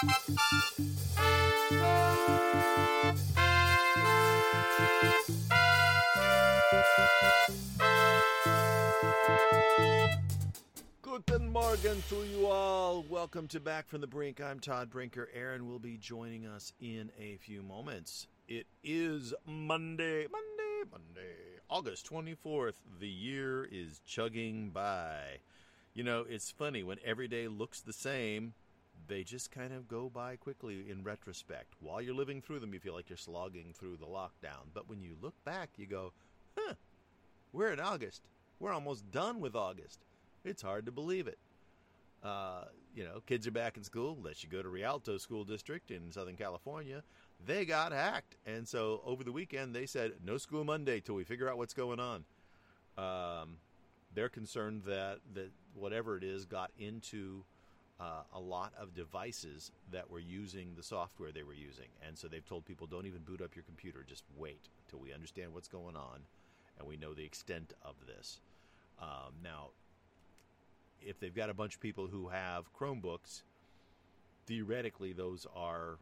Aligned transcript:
Guten 0.00 0.12
Morgen 11.52 12.02
to 12.08 12.24
you 12.24 12.46
all. 12.46 13.04
Welcome 13.10 13.46
to 13.48 13.60
Back 13.60 13.88
from 13.88 14.00
the 14.00 14.06
Brink. 14.06 14.40
I'm 14.40 14.58
Todd 14.58 14.88
Brinker. 14.88 15.28
Aaron 15.34 15.68
will 15.68 15.78
be 15.78 15.98
joining 15.98 16.46
us 16.46 16.72
in 16.80 17.10
a 17.20 17.36
few 17.36 17.60
moments. 17.62 18.26
It 18.48 18.66
is 18.82 19.34
Monday, 19.44 20.26
Monday, 20.32 20.90
Monday, 20.90 21.36
August 21.68 22.10
24th. 22.10 22.76
The 23.00 23.06
year 23.06 23.68
is 23.70 24.00
chugging 24.06 24.70
by. 24.70 25.40
You 25.92 26.04
know, 26.04 26.24
it's 26.26 26.50
funny 26.50 26.82
when 26.82 26.96
every 27.04 27.28
day 27.28 27.48
looks 27.48 27.82
the 27.82 27.92
same, 27.92 28.54
they 29.08 29.22
just 29.24 29.50
kind 29.50 29.72
of 29.72 29.88
go 29.88 30.08
by 30.08 30.36
quickly 30.36 30.84
in 30.88 31.02
retrospect. 31.02 31.74
While 31.80 32.00
you're 32.00 32.14
living 32.14 32.40
through 32.40 32.60
them, 32.60 32.72
you 32.72 32.80
feel 32.80 32.94
like 32.94 33.08
you're 33.08 33.16
slogging 33.16 33.74
through 33.74 33.96
the 33.96 34.06
lockdown. 34.06 34.68
But 34.72 34.88
when 34.88 35.00
you 35.00 35.16
look 35.20 35.34
back, 35.44 35.70
you 35.76 35.86
go, 35.86 36.12
huh, 36.56 36.74
we're 37.52 37.72
in 37.72 37.80
August. 37.80 38.22
We're 38.58 38.72
almost 38.72 39.10
done 39.10 39.40
with 39.40 39.56
August. 39.56 40.00
It's 40.44 40.62
hard 40.62 40.86
to 40.86 40.92
believe 40.92 41.26
it. 41.26 41.38
Uh, 42.22 42.64
you 42.94 43.04
know, 43.04 43.20
kids 43.26 43.46
are 43.46 43.52
back 43.52 43.76
in 43.76 43.84
school, 43.84 44.16
unless 44.18 44.42
you 44.42 44.50
go 44.50 44.62
to 44.62 44.68
Rialto 44.68 45.16
School 45.16 45.44
District 45.44 45.90
in 45.90 46.12
Southern 46.12 46.36
California. 46.36 47.02
They 47.44 47.64
got 47.64 47.92
hacked. 47.92 48.36
And 48.46 48.68
so 48.68 49.00
over 49.04 49.24
the 49.24 49.32
weekend, 49.32 49.74
they 49.74 49.86
said, 49.86 50.12
no 50.24 50.36
school 50.36 50.64
Monday 50.64 51.00
till 51.00 51.14
we 51.14 51.24
figure 51.24 51.48
out 51.48 51.56
what's 51.56 51.72
going 51.72 51.98
on. 51.98 52.24
Um, 52.98 53.56
they're 54.14 54.28
concerned 54.28 54.82
that, 54.86 55.20
that 55.34 55.50
whatever 55.74 56.16
it 56.16 56.24
is 56.24 56.44
got 56.44 56.70
into 56.78 57.44
uh, 58.00 58.22
a 58.32 58.40
lot 58.40 58.72
of 58.80 58.94
devices 58.94 59.70
that 59.92 60.10
were 60.10 60.20
using 60.20 60.74
the 60.74 60.82
software 60.82 61.30
they 61.30 61.42
were 61.42 61.54
using. 61.54 61.88
And 62.06 62.16
so 62.16 62.28
they've 62.28 62.46
told 62.46 62.64
people 62.64 62.86
don't 62.86 63.06
even 63.06 63.20
boot 63.22 63.42
up 63.42 63.54
your 63.54 63.64
computer, 63.64 64.04
just 64.08 64.24
wait 64.36 64.68
until 64.86 65.00
we 65.00 65.12
understand 65.12 65.52
what's 65.52 65.68
going 65.68 65.96
on 65.96 66.20
and 66.78 66.88
we 66.88 66.96
know 66.96 67.12
the 67.12 67.24
extent 67.24 67.74
of 67.82 67.94
this. 68.06 68.40
Um, 68.98 69.34
now, 69.44 69.70
if 71.02 71.20
they've 71.20 71.34
got 71.34 71.50
a 71.50 71.54
bunch 71.54 71.74
of 71.74 71.80
people 71.80 72.06
who 72.06 72.28
have 72.28 72.72
Chromebooks, 72.72 73.42
theoretically 74.46 75.12
those 75.12 75.46
are 75.54 75.98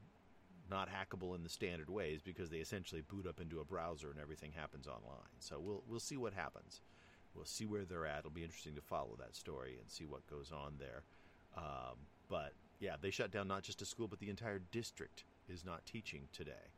not 0.71 0.89
hackable 0.89 1.35
in 1.35 1.43
the 1.43 1.49
standard 1.49 1.91
ways 1.91 2.21
because 2.23 2.51
they 2.51 2.59
essentially 2.59 3.03
boot 3.03 3.27
up 3.27 3.41
into 3.41 3.61
a 3.61 3.65
browser 3.65 4.11
and 4.11 4.21
everything 4.21 4.53
happens 4.55 4.87
online. 4.87 5.35
So 5.41 5.59
we'll 5.59 5.83
we'll 5.89 6.01
see 6.01 6.17
what 6.17 6.33
happens. 6.33 6.81
We'll 7.35 7.45
see 7.45 7.67
where 7.67 7.85
they're 7.85 8.07
at. 8.07 8.21
It'll 8.21 8.31
be 8.31 8.45
interesting 8.45 8.75
to 8.75 8.81
follow 8.81 9.17
that 9.19 9.35
story 9.35 9.77
and 9.81 9.91
see 9.91 10.05
what 10.05 10.27
goes 10.29 10.53
on 10.53 10.75
there. 10.79 11.03
Um, 11.59 11.97
but 12.29 12.53
yeah, 12.79 12.97
they 13.01 13.11
shut 13.11 13.31
down 13.31 13.49
not 13.49 13.63
just 13.63 13.83
a 13.83 13.85
school, 13.85 14.07
but 14.07 14.21
the 14.21 14.31
entire 14.31 14.61
district 14.71 15.25
is 15.49 15.65
not 15.65 15.85
teaching 15.85 16.29
today. 16.33 16.73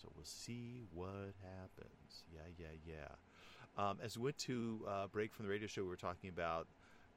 So 0.00 0.08
we'll 0.16 0.24
see 0.24 0.82
what 0.92 1.34
happens. 1.42 2.24
Yeah, 2.32 2.40
yeah, 2.58 2.66
yeah. 2.86 3.82
Um, 3.82 3.98
as 4.02 4.16
we 4.16 4.24
went 4.24 4.38
to 4.38 4.80
uh, 4.88 5.06
break 5.08 5.32
from 5.34 5.46
the 5.46 5.50
radio 5.50 5.66
show, 5.66 5.82
we 5.82 5.88
were 5.88 5.96
talking 5.96 6.30
about 6.30 6.66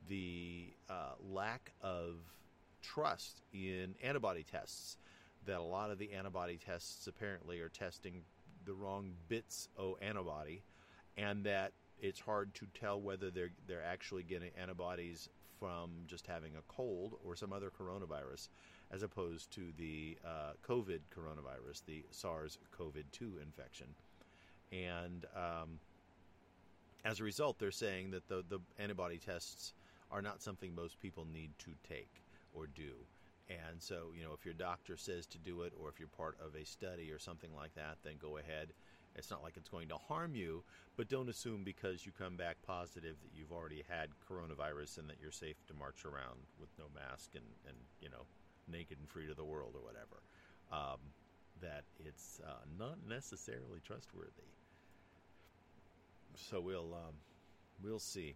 the 0.08 0.74
uh, 0.90 1.14
lack 1.32 1.72
of 1.82 2.16
trust 2.82 3.42
in 3.54 3.96
antibody 4.04 4.44
tests. 4.44 4.98
That 5.46 5.60
a 5.60 5.64
lot 5.64 5.92
of 5.92 6.00
the 6.00 6.12
antibody 6.12 6.58
tests 6.58 7.08
apparently 7.08 7.60
are 7.60 7.70
testing 7.70 8.24
the 8.66 8.74
wrong 8.74 9.12
bits 9.28 9.70
of 9.78 9.94
antibody, 10.02 10.64
and 11.18 11.44
that 11.46 11.74
it's 12.00 12.20
hard 12.20 12.54
to 12.56 12.66
tell 12.80 13.00
whether 13.00 13.30
they're 13.30 13.52
they're 13.68 13.84
actually 13.84 14.24
getting 14.24 14.50
antibodies 14.60 15.30
from 15.60 15.92
just 16.08 16.28
having 16.28 16.56
a 16.56 16.62
cold 16.68 17.16
or 17.24 17.36
some 17.36 17.54
other 17.54 17.70
coronavirus, 17.70 18.50
as 18.92 19.04
opposed 19.04 19.52
to 19.52 19.72
the 19.78 20.18
uh, 20.26 20.54
COVID 20.68 21.02
coronavirus, 21.16 21.86
the 21.86 22.06
SARS-CoV-2 22.12 23.42
infection, 23.42 23.88
and 24.72 25.26
um, 25.36 25.80
as 27.04 27.20
a 27.20 27.24
result, 27.24 27.60
they're 27.60 27.72
saying 27.72 28.12
that 28.12 28.28
the 28.28 28.44
the 28.50 28.60
antibody 28.80 29.18
tests 29.18 29.74
are 30.12 30.22
not 30.22 30.42
something 30.42 30.74
most 30.74 31.00
people 31.00 31.26
need 31.32 31.52
to 31.60 31.72
take 31.88 32.24
or 32.54 32.68
do. 32.68 32.94
And 33.50 33.80
so, 33.80 34.08
you 34.18 34.24
know, 34.24 34.34
if 34.34 34.44
your 34.44 34.56
doctor 34.56 34.98
says 34.98 35.28
to 35.28 35.38
do 35.38 35.62
it, 35.62 35.74
or 35.80 35.90
if 35.90 36.00
you're 36.00 36.08
part 36.08 36.38
of 36.44 36.56
a 36.56 36.66
study 36.66 37.12
or 37.12 37.20
something 37.20 37.52
like 37.56 37.76
that, 37.76 37.98
then 38.04 38.14
go 38.20 38.38
ahead. 38.38 38.70
It's 39.16 39.32
not 39.32 39.44
like 39.44 39.58
it's 39.58 39.70
going 39.70 39.88
to 39.90 39.98
harm 39.98 40.36
you, 40.36 40.64
but 40.98 41.08
don't 41.08 41.30
assume 41.30 41.64
because 41.64 42.06
you 42.06 42.12
come 42.12 42.36
back 42.36 42.58
positive 42.66 43.16
that 43.22 43.32
you've 43.34 43.52
already 43.52 43.84
had 43.88 44.10
coronavirus 44.30 45.00
and 45.00 45.10
that 45.10 45.18
you're 45.22 45.32
safe 45.32 45.56
to 45.68 45.74
march 45.74 46.06
around 46.06 46.40
with 46.60 46.70
no 46.78 46.86
mask 46.94 47.32
and, 47.36 47.46
and 47.68 47.78
you 48.02 48.10
know, 48.10 48.26
naked 48.72 48.98
and 49.00 49.10
free 49.10 49.28
to 49.28 49.34
the 49.34 49.46
world 49.46 49.74
or 49.76 49.82
whatever. 49.82 50.22
Um, 50.72 51.00
that 51.62 51.84
it's 52.00 52.42
uh, 52.46 52.66
not 52.78 52.98
necessarily 53.08 53.80
trustworthy. 53.86 54.52
So 56.36 56.60
we'll 56.60 56.94
um, 56.94 57.16
we'll 57.82 58.00
see, 58.00 58.36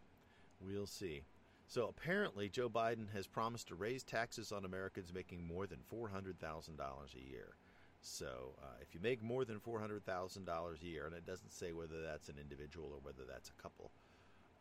we'll 0.61 0.87
see. 0.87 1.23
So 1.67 1.87
apparently, 1.87 2.49
Joe 2.49 2.69
Biden 2.69 3.11
has 3.13 3.27
promised 3.27 3.67
to 3.67 3.75
raise 3.75 4.03
taxes 4.03 4.51
on 4.51 4.65
Americans 4.65 5.13
making 5.13 5.45
more 5.45 5.67
than 5.67 5.77
$400,000 5.93 6.33
a 6.33 7.29
year. 7.29 7.53
So 8.01 8.53
uh, 8.61 8.65
if 8.81 8.93
you 8.93 8.99
make 9.01 9.21
more 9.21 9.45
than 9.45 9.59
$400,000 9.59 10.81
a 10.81 10.85
year, 10.85 11.05
and 11.05 11.15
it 11.15 11.25
doesn't 11.25 11.51
say 11.51 11.73
whether 11.73 12.01
that's 12.01 12.29
an 12.29 12.35
individual 12.39 12.87
or 12.91 12.99
whether 13.03 13.23
that's 13.29 13.49
a 13.49 13.61
couple, 13.61 13.91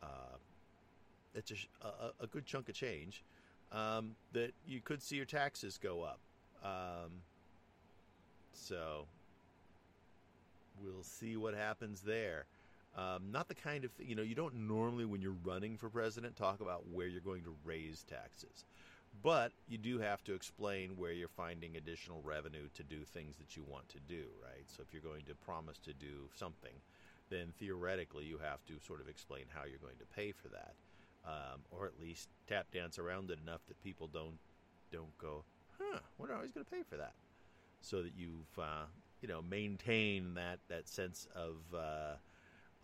uh, 0.03 0.37
it's 1.34 1.53
a, 1.53 1.87
a, 1.87 2.12
a, 2.21 2.27
good 2.27 2.47
chunk 2.47 2.69
of 2.69 2.75
change 2.75 3.22
um, 3.72 4.16
that 4.32 4.53
you 4.66 4.81
could 4.81 5.03
see 5.03 5.16
your 5.16 5.25
taxes 5.25 5.78
go 5.78 6.03
up. 6.03 6.21
Um, 6.65 7.22
so 8.53 9.06
we'll 10.82 11.03
see 11.03 11.37
what 11.37 11.54
happens 11.54 12.00
there. 12.00 12.47
Um, 12.97 13.31
not 13.31 13.48
the 13.48 13.54
kind 13.54 13.84
of 13.84 13.91
you 13.98 14.15
know 14.16 14.22
you 14.22 14.34
don't 14.34 14.54
normally 14.66 15.04
when 15.04 15.21
you're 15.21 15.37
running 15.44 15.77
for 15.77 15.88
president 15.88 16.37
talk 16.37 16.60
about 16.60 16.88
where 16.91 17.06
you're 17.06 17.21
going 17.21 17.43
to 17.44 17.54
raise 17.65 18.03
taxes, 18.03 18.65
but 19.22 19.52
you 19.69 19.78
do 19.78 19.98
have 19.98 20.22
to 20.24 20.34
explain 20.34 20.96
where 20.96 21.12
you're 21.12 21.28
finding 21.28 21.76
additional 21.76 22.20
revenue 22.22 22.69
to 22.74 22.82
do 22.82 23.04
things 23.04 23.36
that 23.38 23.56
you 23.56 23.64
want 23.64 23.88
to 23.91 23.98
do, 24.00 24.24
right? 24.42 24.64
So 24.66 24.82
if 24.82 24.92
you're 24.92 25.02
going 25.02 25.24
to 25.26 25.34
promise 25.34 25.78
to 25.78 25.92
do 25.92 26.28
something, 26.34 26.74
then 27.30 27.52
theoretically 27.58 28.24
you 28.24 28.38
have 28.38 28.64
to 28.66 28.78
sort 28.86 29.00
of 29.00 29.08
explain 29.08 29.44
how 29.48 29.64
you're 29.64 29.78
going 29.78 29.98
to 29.98 30.06
pay 30.16 30.32
for 30.32 30.48
that, 30.48 30.74
um, 31.26 31.60
or 31.70 31.86
at 31.86 32.00
least 32.00 32.28
tap 32.47 32.66
dance 32.72 32.98
around 32.98 33.30
it 33.30 33.38
enough 33.42 33.60
that 33.68 33.82
people 33.82 34.08
don't 34.08 34.38
don't 34.91 35.16
go, 35.18 35.44
huh? 35.78 35.98
What 36.16 36.30
are 36.30 36.36
I 36.36 36.47
going 36.47 36.52
to 36.52 36.64
pay 36.64 36.82
for 36.88 36.97
that? 36.97 37.12
So 37.82 38.02
that 38.02 38.12
you've 38.16 38.58
uh, 38.58 38.86
you 39.20 39.28
know 39.28 39.42
maintain 39.42 40.34
that 40.34 40.60
that 40.68 40.88
sense 40.88 41.26
of 41.34 41.56
uh, 41.76 42.14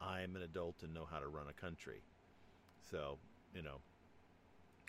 I'm 0.00 0.36
an 0.36 0.42
adult 0.42 0.82
and 0.82 0.92
know 0.92 1.06
how 1.10 1.18
to 1.18 1.28
run 1.28 1.46
a 1.48 1.52
country. 1.52 2.02
So, 2.90 3.18
you 3.54 3.62
know, 3.62 3.80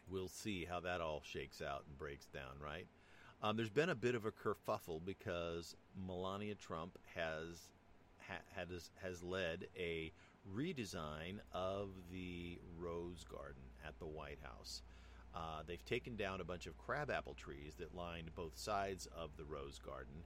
we'll 0.09 0.27
see 0.27 0.65
how 0.65 0.79
that 0.81 1.01
all 1.01 1.21
shakes 1.23 1.61
out 1.61 1.83
and 1.87 1.97
breaks 1.97 2.27
down, 2.27 2.59
right? 2.63 2.87
Um, 3.41 3.57
there's 3.57 3.69
been 3.69 3.89
a 3.89 3.95
bit 3.95 4.15
of 4.15 4.25
a 4.25 4.31
kerfuffle 4.31 5.01
because 5.05 5.75
Melania 6.07 6.55
Trump 6.55 6.97
has 7.15 7.69
ha, 8.27 8.35
has, 8.55 8.91
has 9.01 9.23
led 9.23 9.67
a 9.77 10.11
redesign 10.55 11.39
of 11.53 11.89
the 12.11 12.59
Rose 12.77 13.25
Garden 13.29 13.63
at 13.85 13.97
the 13.99 14.05
White 14.05 14.39
House. 14.41 14.81
Uh, 15.35 15.63
they've 15.67 15.83
taken 15.85 16.15
down 16.15 16.39
a 16.39 16.45
bunch 16.45 16.65
of 16.65 16.77
crabapple 16.77 17.33
trees 17.33 17.75
that 17.77 17.93
lined 17.93 18.33
both 18.35 18.57
sides 18.57 19.07
of 19.15 19.31
the 19.37 19.43
Rose 19.43 19.79
Garden 19.85 20.23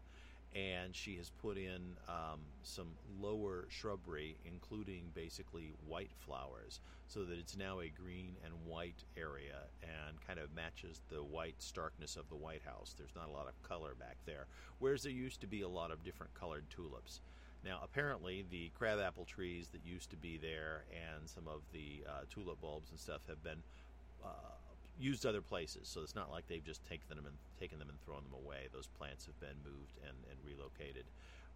and 0.56 0.96
she 0.96 1.16
has 1.16 1.30
put 1.30 1.58
in 1.58 1.96
um, 2.08 2.40
some 2.64 2.88
lower 3.20 3.66
shrubbery, 3.70 4.36
including 4.46 5.12
basically 5.14 5.74
white 5.88 6.12
flowers, 6.18 6.80
so 7.08 7.24
that 7.24 7.38
it's 7.38 7.56
now 7.56 7.80
a 7.80 7.90
green 7.90 8.36
and 8.44 8.54
white 8.66 9.04
area 9.16 9.68
and 9.84 10.18
kind 10.26 10.40
of 10.40 10.54
matches 10.56 11.02
the 11.10 11.24
white 11.24 11.56
starkness 11.60 12.16
of 12.16 12.28
the 12.30 12.36
White 12.36 12.64
House. 12.64 12.96
There's 12.98 13.16
not 13.16 13.28
a 13.28 13.32
lot 13.32 13.48
of 13.48 13.62
color 13.68 13.94
back 14.00 14.18
there, 14.26 14.48
whereas 14.80 15.04
there 15.04 15.12
used 15.12 15.42
to 15.42 15.48
be 15.48 15.62
a 15.62 15.70
lot 15.70 15.92
of 15.92 16.04
different 16.04 16.34
colored 16.34 16.66
tulips. 16.70 17.22
Now, 17.64 17.82
apparently, 17.84 18.46
the 18.50 18.72
crabapple 18.78 19.26
trees 19.26 19.68
that 19.74 19.82
used 19.86 20.10
to 20.12 20.16
be 20.16 20.38
there 20.38 20.86
and 20.92 21.30
some 21.30 21.48
of 21.48 21.62
the 21.74 22.04
uh, 22.08 22.22
tulip 22.34 22.62
bulbs 22.62 22.90
and 22.90 23.00
stuff 23.00 23.22
have 23.28 23.44
been 23.44 23.62
uh, 24.24 24.56
used 25.00 25.26
other 25.26 25.42
places. 25.42 25.88
So 25.88 26.02
it's 26.02 26.16
not 26.16 26.30
like 26.32 26.48
they've 26.48 26.64
just 26.64 26.86
taken 26.88 27.16
them 27.16 27.26
and 27.26 27.36
taken 27.60 27.80
them 27.80 27.90
and 27.90 28.00
thrown 28.02 28.24
them 28.24 28.34
away. 28.34 28.68
Those 28.74 28.88
plants 28.88 29.26
have 29.26 29.40
been 29.40 29.58
moved 29.64 29.98
and, 30.04 30.18
and 30.30 30.38
relocated, 30.46 31.06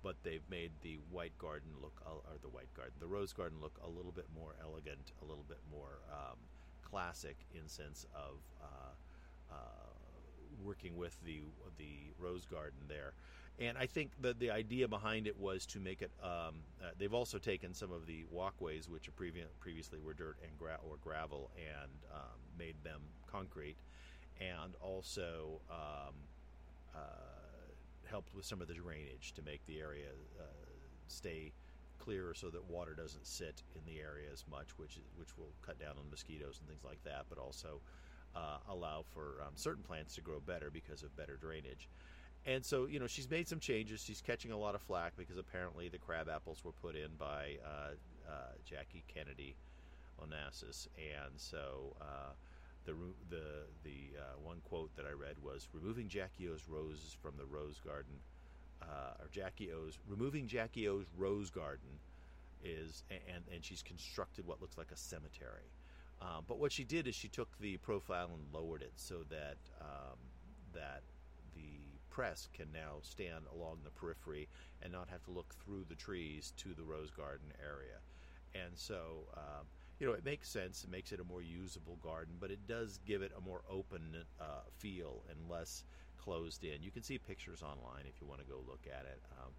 but 0.02 0.16
they've 0.24 0.48
made 0.50 0.72
the 0.82 0.98
white 1.12 1.38
garden 1.38 1.70
look 1.82 2.02
or 2.06 2.22
the 2.42 2.50
white 2.50 2.74
garden, 2.74 2.94
the 3.00 3.08
rose 3.08 3.34
garden 3.34 3.60
look 3.62 3.80
a 3.84 3.90
little 3.90 4.12
bit 4.12 4.28
more 4.34 4.56
elegant, 4.62 5.12
a 5.22 5.26
little 5.26 5.46
bit 5.48 5.60
more 5.70 6.00
um, 6.12 6.38
classic 6.84 7.38
in 7.54 7.68
sense 7.68 8.06
of. 8.16 8.40
Uh, 8.62 8.94
uh, 9.52 9.84
working 10.64 10.96
with 10.96 11.16
the 11.26 11.42
the 11.78 12.12
rose 12.20 12.46
garden 12.46 12.80
there, 12.88 13.14
and 13.60 13.78
I 13.78 13.86
think 13.86 14.12
that 14.22 14.40
the 14.40 14.52
idea 14.52 14.88
behind 14.88 15.28
it 15.28 15.38
was 15.38 15.66
to 15.68 15.80
make 15.80 16.02
it. 16.02 16.12
Um, 16.22 16.56
uh, 16.82 16.92
they've 16.98 17.14
also 17.14 17.38
taken 17.38 17.74
some 17.74 17.92
of 17.92 18.06
the 18.06 18.26
walkways, 18.32 18.90
which 18.90 19.10
previ- 19.16 19.46
previously 19.60 20.00
were 20.00 20.14
dirt 20.14 20.38
and 20.44 20.58
gra- 20.58 20.80
or 20.88 20.98
gravel, 21.04 21.52
and 21.58 21.92
um, 22.14 22.40
made 22.58 22.76
them 22.84 23.02
concrete, 23.34 23.78
and 24.40 24.76
also 24.82 25.60
um, 25.70 26.14
helped 28.14 28.36
with 28.36 28.46
some 28.46 28.62
of 28.62 28.68
the 28.68 28.76
drainage 28.76 29.34
to 29.34 29.42
make 29.42 29.66
the 29.66 29.80
area 29.80 30.10
uh, 30.40 30.44
stay 31.08 31.52
clearer 31.98 32.34
so 32.36 32.50
that 32.50 32.64
water 32.70 32.94
doesn't 32.94 33.26
sit 33.26 33.64
in 33.76 33.82
the 33.92 34.00
area 34.00 34.28
as 34.32 34.46
much, 34.52 34.78
which 34.78 35.00
which 35.18 35.36
will 35.36 35.52
cut 35.66 35.80
down 35.80 35.96
on 35.98 36.10
mosquitoes 36.12 36.60
and 36.60 36.70
things 36.70 36.84
like 36.84 37.04
that, 37.04 37.26
but 37.28 37.40
also 37.40 37.82
uh, 38.36 38.58
allow 38.70 39.04
for 39.14 39.42
um, 39.42 39.54
certain 39.56 39.84
plants 39.84 40.14
to 40.14 40.22
grow 40.22 40.40
better 40.40 40.70
because 40.70 41.02
of 41.02 41.16
better 41.16 41.38
drainage. 41.38 41.90
And 42.46 42.64
so, 42.64 42.86
you 42.86 43.00
know, 43.00 43.08
she's 43.08 43.30
made 43.30 43.48
some 43.48 43.60
changes. 43.60 44.04
She's 44.04 44.22
catching 44.22 44.52
a 44.52 44.58
lot 44.58 44.76
of 44.76 44.82
flack 44.82 45.14
because 45.18 45.38
apparently 45.38 45.88
the 45.90 45.98
crab 45.98 46.28
apples 46.30 46.62
were 46.64 46.74
put 46.74 46.96
in 46.96 47.10
by 47.18 47.58
uh, 47.66 47.94
uh, 48.30 48.34
Jackie 48.66 49.04
Kennedy 49.08 49.56
Onassis, 50.22 50.88
and 50.98 51.32
so 51.38 51.96
uh, 52.02 52.34
the 52.86 52.94
the 53.30 53.66
the 53.84 54.20
uh, 54.20 54.40
one 54.44 54.58
quote 54.70 54.96
that 54.96 55.06
I 55.06 55.12
read 55.12 55.36
was 55.44 55.68
removing 55.74 56.08
Jackie 56.08 56.50
O's 56.50 56.64
roses 56.68 57.16
from 57.22 57.34
the 57.38 57.46
rose 57.46 57.80
garden, 57.80 58.16
uh, 58.82 59.22
or 59.22 59.28
Jackie 59.32 59.72
O's 59.72 59.98
removing 60.08 60.48
Jackie 60.48 60.88
O's 60.88 61.06
rose 61.18 61.50
garden 61.50 62.00
is 62.64 63.04
and 63.10 63.44
and 63.54 63.64
she's 63.64 63.82
constructed 63.82 64.46
what 64.46 64.62
looks 64.62 64.78
like 64.78 64.92
a 64.92 64.98
cemetery. 64.98 65.70
Uh, 66.22 66.40
but 66.48 66.58
what 66.58 66.72
she 66.72 66.84
did 66.84 67.08
is 67.08 67.16
she 67.16 67.28
took 67.28 67.50
the 67.60 67.78
profile 67.78 68.30
and 68.34 68.54
lowered 68.54 68.82
it 68.82 68.94
so 68.96 69.24
that 69.30 69.58
um, 69.82 70.18
that 70.74 71.02
the 71.56 72.00
press 72.10 72.48
can 72.54 72.68
now 72.72 72.96
stand 73.02 73.44
along 73.54 73.80
the 73.84 73.90
periphery 73.92 74.48
and 74.82 74.92
not 74.92 75.10
have 75.10 75.24
to 75.26 75.32
look 75.32 75.54
through 75.66 75.86
the 75.90 75.96
trees 75.96 76.54
to 76.58 76.74
the 76.74 76.84
rose 76.84 77.10
garden 77.12 77.52
area. 77.62 78.00
And 78.56 78.72
so 78.76 79.28
um, 79.36 79.66
you 80.04 80.10
know, 80.10 80.16
it 80.16 80.26
makes 80.26 80.50
sense. 80.50 80.84
It 80.84 80.92
makes 80.92 81.14
it 81.14 81.22
a 81.22 81.24
more 81.24 81.42
usable 81.42 81.98
garden, 82.04 82.34
but 82.38 82.52
it 82.52 82.68
does 82.68 83.00
give 83.08 83.22
it 83.22 83.32
a 83.38 83.40
more 83.40 83.62
open 83.72 84.02
uh, 84.38 84.68
feel 84.78 85.24
and 85.30 85.50
less 85.50 85.86
closed 86.22 86.66
in. 86.66 86.84
You 86.84 86.92
can 86.92 87.04
see 87.04 87.18
pictures 87.18 87.64
online 87.64 88.04
if 88.04 88.20
you 88.20 88.28
want 88.28 88.42
to 88.42 88.46
go 88.46 88.60
look 88.68 88.84
at 88.86 89.06
it. 89.06 89.22
Um, 89.40 89.54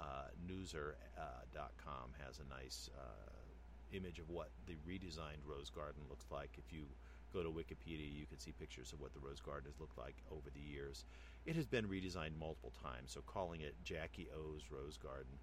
uh, 0.00 0.34
Newser.com 0.50 2.10
uh, 2.10 2.26
has 2.26 2.40
a 2.40 2.60
nice 2.60 2.90
uh, 2.98 3.96
image 3.96 4.18
of 4.18 4.28
what 4.30 4.48
the 4.66 4.74
redesigned 4.82 5.46
rose 5.46 5.70
garden 5.70 6.02
looks 6.10 6.26
like. 6.28 6.50
If 6.58 6.72
you 6.72 6.86
go 7.32 7.44
to 7.44 7.48
Wikipedia, 7.48 8.10
you 8.10 8.26
can 8.26 8.40
see 8.40 8.50
pictures 8.58 8.92
of 8.92 9.00
what 9.00 9.14
the 9.14 9.20
rose 9.20 9.38
garden 9.38 9.70
has 9.70 9.78
looked 9.78 9.96
like 9.96 10.16
over 10.32 10.50
the 10.52 10.72
years. 10.74 11.04
It 11.46 11.54
has 11.54 11.66
been 11.66 11.86
redesigned 11.86 12.36
multiple 12.36 12.72
times, 12.82 13.12
so 13.12 13.20
calling 13.26 13.60
it 13.60 13.76
Jackie 13.84 14.26
O's 14.34 14.62
Rose 14.72 14.96
Garden, 14.96 15.38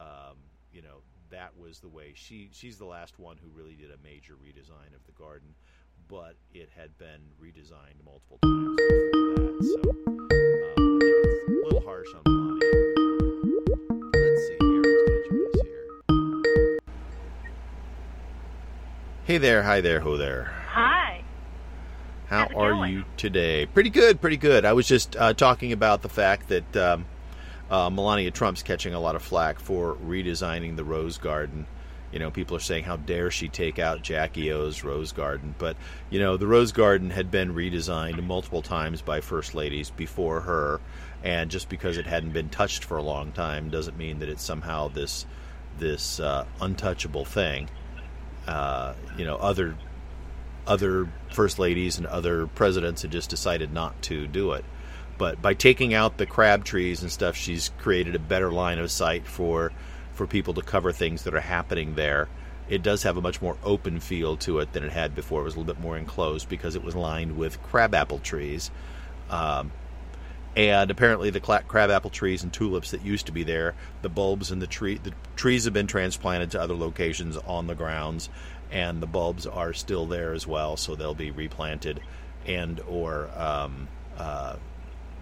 um, 0.00 0.42
you 0.72 0.82
know, 0.82 1.06
that 1.32 1.52
was 1.58 1.80
the 1.80 1.88
way 1.88 2.12
she 2.14 2.48
she's 2.52 2.78
the 2.78 2.84
last 2.84 3.18
one 3.18 3.36
who 3.42 3.48
really 3.58 3.74
did 3.74 3.90
a 3.90 3.96
major 4.04 4.34
redesign 4.34 4.94
of 4.94 5.04
the 5.06 5.12
garden, 5.12 5.48
but 6.06 6.36
it 6.54 6.68
had 6.76 6.96
been 6.98 7.20
redesigned 7.42 8.04
multiple 8.04 8.38
times 8.42 8.76
that. 8.76 9.64
So 9.64 9.90
um, 10.76 11.00
a 11.00 11.64
little 11.64 11.80
harsh 11.80 12.08
on 12.14 12.22
Melania. 12.26 12.60
Let's 14.14 14.46
see 14.46 14.56
here. 14.60 14.82
Who's 14.82 15.02
going 15.06 15.22
to 15.22 15.28
join 15.28 15.46
us 15.46 15.62
here? 15.62 16.02
Hey 19.24 19.38
there, 19.38 19.62
hi 19.62 19.80
there, 19.80 20.00
ho 20.00 20.18
there. 20.18 20.52
Hi. 20.68 21.24
How 22.26 22.46
are 22.54 22.86
you 22.86 23.04
today? 23.16 23.66
Pretty 23.66 23.90
good, 23.90 24.20
pretty 24.20 24.36
good. 24.38 24.64
I 24.64 24.74
was 24.74 24.86
just 24.86 25.16
uh, 25.16 25.32
talking 25.34 25.72
about 25.72 26.02
the 26.02 26.08
fact 26.08 26.48
that 26.48 26.76
um, 26.76 27.06
uh, 27.72 27.88
Melania 27.88 28.30
Trump's 28.30 28.62
catching 28.62 28.92
a 28.92 29.00
lot 29.00 29.16
of 29.16 29.22
flack 29.22 29.58
for 29.58 29.94
redesigning 29.94 30.76
the 30.76 30.84
Rose 30.84 31.16
Garden. 31.16 31.66
You 32.12 32.18
know, 32.18 32.30
people 32.30 32.54
are 32.54 32.60
saying, 32.60 32.84
how 32.84 32.98
dare 32.98 33.30
she 33.30 33.48
take 33.48 33.78
out 33.78 34.02
Jackie 34.02 34.52
O's 34.52 34.84
Rose 34.84 35.12
Garden? 35.12 35.54
But, 35.56 35.78
you 36.10 36.20
know, 36.20 36.36
the 36.36 36.46
Rose 36.46 36.70
Garden 36.70 37.08
had 37.08 37.30
been 37.30 37.54
redesigned 37.54 38.22
multiple 38.22 38.60
times 38.60 39.00
by 39.00 39.22
First 39.22 39.54
Ladies 39.54 39.88
before 39.88 40.42
her. 40.42 40.82
And 41.24 41.50
just 41.50 41.70
because 41.70 41.96
it 41.96 42.06
hadn't 42.06 42.32
been 42.32 42.50
touched 42.50 42.84
for 42.84 42.98
a 42.98 43.02
long 43.02 43.32
time 43.32 43.70
doesn't 43.70 43.96
mean 43.96 44.18
that 44.18 44.28
it's 44.28 44.44
somehow 44.44 44.88
this 44.88 45.24
this 45.78 46.20
uh, 46.20 46.44
untouchable 46.60 47.24
thing. 47.24 47.70
Uh, 48.46 48.92
you 49.16 49.24
know, 49.24 49.36
other 49.36 49.76
other 50.66 51.08
first 51.30 51.58
ladies 51.58 51.96
and 51.96 52.06
other 52.06 52.46
presidents 52.48 53.00
had 53.00 53.10
just 53.10 53.30
decided 53.30 53.72
not 53.72 54.02
to 54.02 54.26
do 54.26 54.52
it. 54.52 54.66
But 55.18 55.40
by 55.40 55.54
taking 55.54 55.94
out 55.94 56.16
the 56.16 56.26
crab 56.26 56.64
trees 56.64 57.02
and 57.02 57.10
stuff, 57.10 57.36
she's 57.36 57.70
created 57.78 58.14
a 58.14 58.20
better 58.20 58.50
line 58.50 58.78
of 58.78 58.90
sight 58.90 59.26
for 59.26 59.72
for 60.12 60.26
people 60.26 60.54
to 60.54 60.62
cover 60.62 60.92
things 60.92 61.24
that 61.24 61.34
are 61.34 61.40
happening 61.40 61.94
there. 61.94 62.28
It 62.68 62.82
does 62.82 63.02
have 63.02 63.16
a 63.16 63.22
much 63.22 63.40
more 63.40 63.56
open 63.64 63.98
feel 63.98 64.36
to 64.38 64.58
it 64.58 64.72
than 64.72 64.84
it 64.84 64.92
had 64.92 65.14
before. 65.14 65.40
It 65.40 65.44
was 65.44 65.54
a 65.54 65.58
little 65.58 65.74
bit 65.74 65.82
more 65.82 65.96
enclosed 65.96 66.48
because 66.48 66.76
it 66.76 66.84
was 66.84 66.94
lined 66.94 67.36
with 67.36 67.62
crabapple 67.62 68.18
trees. 68.18 68.70
Um, 69.30 69.72
and 70.54 70.90
apparently 70.90 71.30
the 71.30 71.40
crabapple 71.40 72.10
trees 72.10 72.42
and 72.42 72.52
tulips 72.52 72.90
that 72.90 73.02
used 73.02 73.26
to 73.26 73.32
be 73.32 73.42
there, 73.42 73.74
the 74.02 74.10
bulbs 74.10 74.50
and 74.50 74.60
the 74.60 74.66
tree, 74.66 74.98
the 74.98 75.14
trees 75.34 75.64
have 75.64 75.72
been 75.72 75.86
transplanted 75.86 76.50
to 76.50 76.60
other 76.60 76.74
locations 76.74 77.38
on 77.38 77.66
the 77.66 77.74
grounds, 77.74 78.28
and 78.70 79.02
the 79.02 79.06
bulbs 79.06 79.46
are 79.46 79.72
still 79.72 80.06
there 80.06 80.34
as 80.34 80.46
well, 80.46 80.76
so 80.76 80.94
they'll 80.94 81.14
be 81.14 81.30
replanted 81.30 82.00
and 82.46 82.80
or 82.86 83.30
um, 83.34 83.88
uh, 84.18 84.56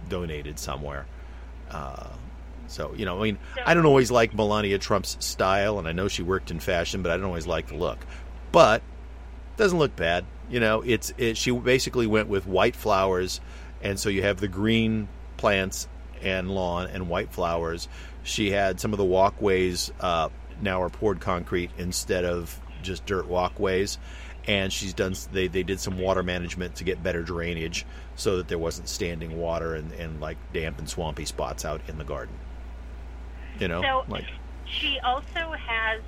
donated 0.09 0.59
somewhere. 0.59 1.05
Uh, 1.69 2.07
so 2.67 2.93
you 2.95 3.05
know, 3.05 3.19
I 3.19 3.23
mean, 3.23 3.39
I 3.65 3.73
don't 3.73 3.85
always 3.85 4.11
like 4.11 4.33
Melania 4.33 4.77
Trump's 4.77 5.17
style, 5.19 5.79
and 5.79 5.87
I 5.87 5.91
know 5.91 6.07
she 6.07 6.23
worked 6.23 6.51
in 6.51 6.59
fashion, 6.59 7.01
but 7.01 7.11
I 7.11 7.17
don't 7.17 7.25
always 7.25 7.47
like 7.47 7.67
the 7.67 7.75
look. 7.75 7.99
But 8.51 8.81
it 8.81 9.57
doesn't 9.57 9.77
look 9.77 9.95
bad. 9.95 10.25
You 10.49 10.59
know, 10.59 10.81
it's 10.81 11.13
it, 11.17 11.37
she 11.37 11.51
basically 11.51 12.07
went 12.07 12.27
with 12.27 12.45
white 12.45 12.75
flowers, 12.75 13.41
and 13.81 13.99
so 13.99 14.09
you 14.09 14.23
have 14.23 14.39
the 14.39 14.47
green 14.47 15.07
plants 15.37 15.87
and 16.21 16.51
lawn 16.51 16.87
and 16.87 17.09
white 17.09 17.31
flowers. 17.31 17.87
She 18.23 18.51
had 18.51 18.79
some 18.79 18.93
of 18.93 18.97
the 18.97 19.05
walkways 19.05 19.91
uh, 19.99 20.29
now 20.61 20.81
are 20.81 20.89
poured 20.89 21.19
concrete 21.19 21.71
instead 21.77 22.25
of 22.25 22.59
just 22.83 23.05
dirt 23.05 23.27
walkways, 23.27 23.97
and 24.47 24.73
she's 24.73 24.93
done 24.93 25.15
they, 25.31 25.47
they 25.47 25.63
did 25.63 25.79
some 25.79 25.97
water 25.97 26.23
management 26.23 26.75
to 26.75 26.83
get 26.83 27.01
better 27.03 27.21
drainage 27.21 27.85
so 28.15 28.37
that 28.37 28.47
there 28.47 28.57
wasn't 28.57 28.87
standing 28.87 29.37
water 29.37 29.75
and, 29.75 29.91
and 29.93 30.19
like 30.19 30.37
damp 30.53 30.79
and 30.79 30.89
swampy 30.89 31.25
spots 31.25 31.65
out 31.65 31.81
in 31.87 31.97
the 31.97 32.03
garden. 32.03 32.35
You 33.59 33.67
know 33.67 33.81
so 33.81 34.05
like 34.07 34.25
she 34.65 34.99
also 35.03 35.53
has 35.57 36.01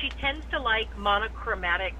she 0.00 0.08
tends 0.20 0.44
to 0.50 0.60
like 0.60 0.96
monochromatic 0.98 1.94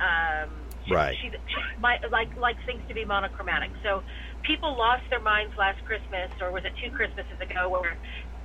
um 0.00 0.50
she, 0.86 0.94
right. 0.94 1.16
she, 1.20 1.30
she 1.30 1.80
might 1.80 2.10
like 2.10 2.36
like 2.36 2.56
things 2.66 2.82
to 2.88 2.94
be 2.94 3.04
monochromatic. 3.04 3.70
So 3.82 4.02
people 4.42 4.76
lost 4.76 5.04
their 5.08 5.20
minds 5.20 5.56
last 5.56 5.84
christmas 5.84 6.30
or 6.40 6.50
was 6.50 6.64
it 6.64 6.72
two 6.82 6.90
christmases 6.90 7.40
ago 7.40 7.68
where 7.68 7.96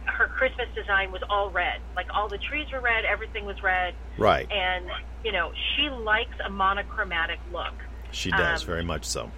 her 0.08 0.28
Christmas 0.28 0.68
design 0.76 1.12
was 1.12 1.22
all 1.30 1.50
red. 1.50 1.80
Like 1.96 2.08
all 2.14 2.28
the 2.28 2.38
trees 2.38 2.68
were 2.72 2.80
red, 2.80 3.06
everything 3.06 3.46
was 3.46 3.62
red. 3.62 3.94
Right. 4.18 4.50
And 4.52 4.86
you 5.24 5.32
know, 5.32 5.52
she 5.76 5.90
likes 5.90 6.36
a 6.44 6.50
monochromatic 6.50 7.40
look. 7.52 7.74
She 8.12 8.32
does 8.32 8.62
um, 8.62 8.68
very 8.68 8.84
much 8.84 9.06
so. 9.06 9.32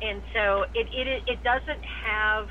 And 0.00 0.22
so 0.34 0.64
it, 0.74 0.88
it 0.92 1.22
it 1.26 1.42
doesn't 1.44 1.84
have 1.84 2.48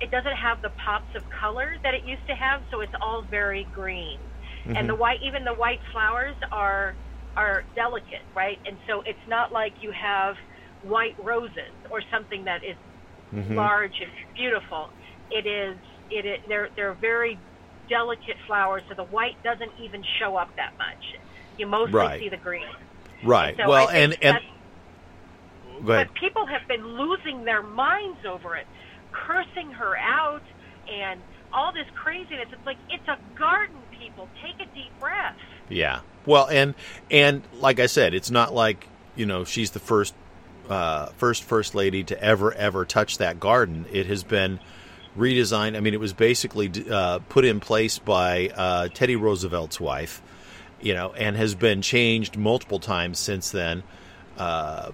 it 0.00 0.10
doesn't 0.10 0.36
have 0.36 0.60
the 0.62 0.70
pops 0.70 1.14
of 1.14 1.28
color 1.30 1.76
that 1.82 1.94
it 1.94 2.04
used 2.04 2.26
to 2.26 2.34
have. 2.34 2.62
So 2.70 2.80
it's 2.80 2.94
all 3.00 3.22
very 3.22 3.66
green. 3.74 4.18
Mm-hmm. 4.64 4.76
And 4.76 4.88
the 4.88 4.94
white, 4.94 5.22
even 5.22 5.44
the 5.44 5.54
white 5.54 5.80
flowers 5.92 6.34
are 6.50 6.94
are 7.36 7.64
delicate, 7.74 8.22
right? 8.34 8.58
And 8.66 8.76
so 8.86 9.02
it's 9.02 9.26
not 9.28 9.52
like 9.52 9.72
you 9.82 9.90
have 9.92 10.36
white 10.82 11.16
roses 11.22 11.72
or 11.90 12.02
something 12.10 12.44
that 12.44 12.62
is 12.64 12.76
mm-hmm. 13.32 13.54
large 13.54 14.00
and 14.00 14.10
beautiful. 14.34 14.90
It 15.30 15.46
is 15.46 15.76
it, 16.10 16.26
it 16.26 16.40
they're 16.48 16.68
they're 16.76 16.94
very 16.94 17.38
delicate 17.88 18.36
flowers, 18.46 18.82
so 18.88 18.94
the 18.94 19.04
white 19.04 19.42
doesn't 19.42 19.72
even 19.80 20.02
show 20.18 20.36
up 20.36 20.54
that 20.56 20.76
much. 20.78 21.18
You 21.58 21.66
mostly 21.66 21.94
right. 21.94 22.20
see 22.20 22.28
the 22.28 22.36
green. 22.36 22.64
Right. 23.22 23.56
So 23.56 23.68
well, 23.68 23.88
and 23.88 24.16
and 24.22 24.38
go 25.84 25.92
ahead. 25.92 26.08
But 26.08 26.14
people 26.14 26.46
have 26.46 26.66
been 26.68 26.86
losing 26.86 27.44
their 27.44 27.62
minds 27.62 28.24
over 28.26 28.56
it, 28.56 28.66
cursing 29.12 29.70
her 29.72 29.96
out, 29.96 30.42
and 30.90 31.20
all 31.52 31.72
this 31.72 31.86
craziness. 31.94 32.48
It's 32.52 32.66
like 32.66 32.78
it's 32.90 33.08
a 33.08 33.18
garden. 33.38 33.76
People, 33.98 34.28
take 34.42 34.56
a 34.56 34.74
deep 34.74 34.90
breath. 35.00 35.36
Yeah. 35.68 36.00
Well, 36.26 36.48
and 36.48 36.74
and 37.10 37.42
like 37.54 37.80
I 37.80 37.86
said, 37.86 38.14
it's 38.14 38.30
not 38.30 38.54
like 38.54 38.88
you 39.16 39.26
know 39.26 39.44
she's 39.44 39.70
the 39.70 39.78
first 39.78 40.14
uh, 40.68 41.06
first 41.16 41.44
first 41.44 41.74
lady 41.74 42.04
to 42.04 42.22
ever 42.22 42.52
ever 42.52 42.84
touch 42.84 43.18
that 43.18 43.40
garden. 43.40 43.86
It 43.92 44.06
has 44.06 44.24
been 44.24 44.60
redesigned. 45.16 45.76
I 45.76 45.80
mean, 45.80 45.94
it 45.94 46.00
was 46.00 46.12
basically 46.12 46.70
uh, 46.90 47.20
put 47.28 47.44
in 47.44 47.60
place 47.60 47.98
by 47.98 48.50
uh, 48.54 48.88
Teddy 48.88 49.16
Roosevelt's 49.16 49.80
wife, 49.80 50.22
you 50.80 50.94
know, 50.94 51.12
and 51.12 51.36
has 51.36 51.54
been 51.54 51.82
changed 51.82 52.36
multiple 52.36 52.78
times 52.78 53.18
since 53.18 53.50
then. 53.50 53.82
Uh, 54.36 54.90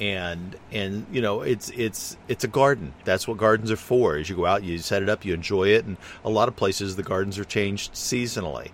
and 0.00 0.56
and 0.72 1.06
you 1.12 1.20
know, 1.20 1.42
it's 1.42 1.70
it's 1.70 2.16
it's 2.26 2.44
a 2.44 2.48
garden. 2.48 2.92
That's 3.04 3.28
what 3.28 3.38
gardens 3.38 3.70
are 3.70 3.76
for. 3.76 4.16
As 4.16 4.28
you 4.28 4.36
go 4.36 4.46
out, 4.46 4.64
you 4.64 4.78
set 4.78 5.02
it 5.02 5.08
up, 5.08 5.24
you 5.24 5.34
enjoy 5.34 5.68
it, 5.68 5.84
and 5.84 5.96
a 6.24 6.30
lot 6.30 6.48
of 6.48 6.56
places 6.56 6.96
the 6.96 7.02
gardens 7.02 7.38
are 7.38 7.44
changed 7.44 7.92
seasonally. 7.94 8.70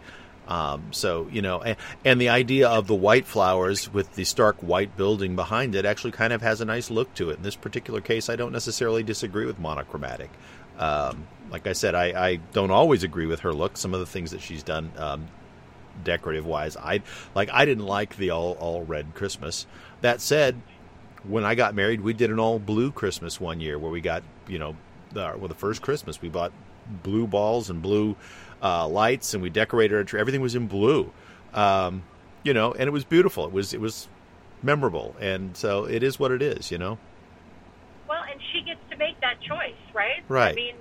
Um, 0.48 0.88
so 0.90 1.28
you 1.30 1.42
know, 1.42 1.60
and, 1.60 1.76
and, 2.04 2.20
the 2.20 2.30
idea 2.30 2.68
of 2.68 2.88
the 2.88 2.94
white 2.94 3.24
flowers 3.24 3.92
with 3.92 4.16
the 4.16 4.24
stark 4.24 4.56
white 4.56 4.96
building 4.96 5.36
behind 5.36 5.76
it 5.76 5.84
actually 5.84 6.10
kind 6.10 6.32
of 6.32 6.42
has 6.42 6.60
a 6.60 6.64
nice 6.64 6.90
look 6.90 7.14
to 7.14 7.30
it. 7.30 7.36
In 7.36 7.44
this 7.44 7.54
particular 7.54 8.00
case, 8.00 8.28
I 8.28 8.34
don't 8.34 8.50
necessarily 8.50 9.04
disagree 9.04 9.46
with 9.46 9.60
monochromatic. 9.60 10.30
Um, 10.80 11.26
like 11.50 11.66
I 11.66 11.72
said, 11.74 11.94
I, 11.94 12.28
I, 12.28 12.36
don't 12.52 12.70
always 12.70 13.02
agree 13.02 13.26
with 13.26 13.40
her 13.40 13.52
look. 13.52 13.76
Some 13.76 13.92
of 13.92 14.00
the 14.00 14.06
things 14.06 14.30
that 14.30 14.40
she's 14.40 14.62
done, 14.62 14.90
um, 14.96 15.28
decorative 16.04 16.46
wise, 16.46 16.76
I 16.76 17.02
like. 17.34 17.50
I 17.52 17.64
didn't 17.66 17.84
like 17.84 18.16
the 18.16 18.30
all 18.30 18.52
all 18.52 18.82
red 18.84 19.14
Christmas. 19.14 19.66
That 20.00 20.20
said, 20.22 20.60
when 21.24 21.44
I 21.44 21.54
got 21.54 21.74
married, 21.74 22.00
we 22.00 22.14
did 22.14 22.30
an 22.30 22.38
all 22.38 22.58
blue 22.58 22.90
Christmas 22.90 23.38
one 23.38 23.60
year 23.60 23.78
where 23.78 23.90
we 23.90 24.00
got 24.00 24.22
you 24.50 24.58
know, 24.58 24.76
the, 25.12 25.34
well, 25.38 25.48
the 25.48 25.54
first 25.54 25.80
Christmas 25.80 26.20
we 26.20 26.28
bought 26.28 26.52
blue 27.02 27.26
balls 27.26 27.70
and 27.70 27.80
blue 27.80 28.16
uh, 28.62 28.86
lights, 28.86 29.32
and 29.32 29.42
we 29.42 29.48
decorated 29.48 29.94
our 29.94 30.04
tree. 30.04 30.20
Everything 30.20 30.40
was 30.40 30.54
in 30.54 30.66
blue, 30.66 31.10
um, 31.54 32.02
you 32.42 32.52
know, 32.52 32.72
and 32.72 32.82
it 32.82 32.90
was 32.90 33.04
beautiful. 33.04 33.44
It 33.46 33.52
was 33.52 33.72
it 33.72 33.80
was 33.80 34.08
memorable, 34.62 35.14
and 35.20 35.56
so 35.56 35.84
it 35.84 36.02
is 36.02 36.18
what 36.18 36.32
it 36.32 36.42
is, 36.42 36.70
you 36.70 36.78
know. 36.78 36.98
And 38.30 38.40
she 38.52 38.62
gets 38.62 38.80
to 38.90 38.96
make 38.96 39.20
that 39.20 39.40
choice, 39.42 39.80
right? 39.94 40.22
Right. 40.28 40.52
I 40.52 40.54
mean, 40.54 40.76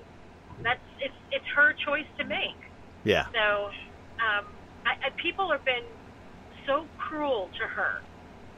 that's 0.61 0.79
it's 1.01 1.15
it's 1.31 1.45
her 1.55 1.73
choice 1.85 2.07
to 2.17 2.23
make. 2.25 2.59
Yeah. 3.03 3.25
So, 3.33 3.65
um, 4.21 4.45
I, 4.85 5.07
I, 5.07 5.09
people 5.21 5.49
have 5.51 5.65
been 5.65 5.87
so 6.67 6.85
cruel 6.97 7.49
to 7.59 7.65
her, 7.65 8.01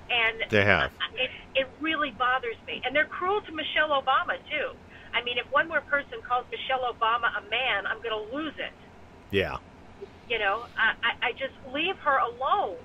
and 0.09 0.43
they 0.49 0.65
have. 0.65 0.91
It 1.15 1.31
it 1.55 1.67
really 1.79 2.11
bothers 2.11 2.57
me, 2.67 2.81
and 2.85 2.95
they're 2.95 3.05
cruel 3.05 3.41
to 3.41 3.51
Michelle 3.51 3.89
Obama 3.89 4.35
too. 4.49 4.75
I 5.13 5.23
mean, 5.23 5.37
if 5.37 5.45
one 5.51 5.67
more 5.67 5.81
person 5.81 6.19
calls 6.27 6.45
Michelle 6.51 6.83
Obama 6.87 7.31
a 7.37 7.43
man, 7.49 7.85
I'm 7.85 8.01
going 8.01 8.15
to 8.15 8.35
lose 8.35 8.55
it. 8.57 8.73
Yeah. 9.29 9.57
You 10.29 10.39
know, 10.39 10.65
I, 10.77 11.27
I 11.27 11.31
just 11.33 11.53
leave 11.73 11.97
her 12.03 12.17
alone. 12.17 12.79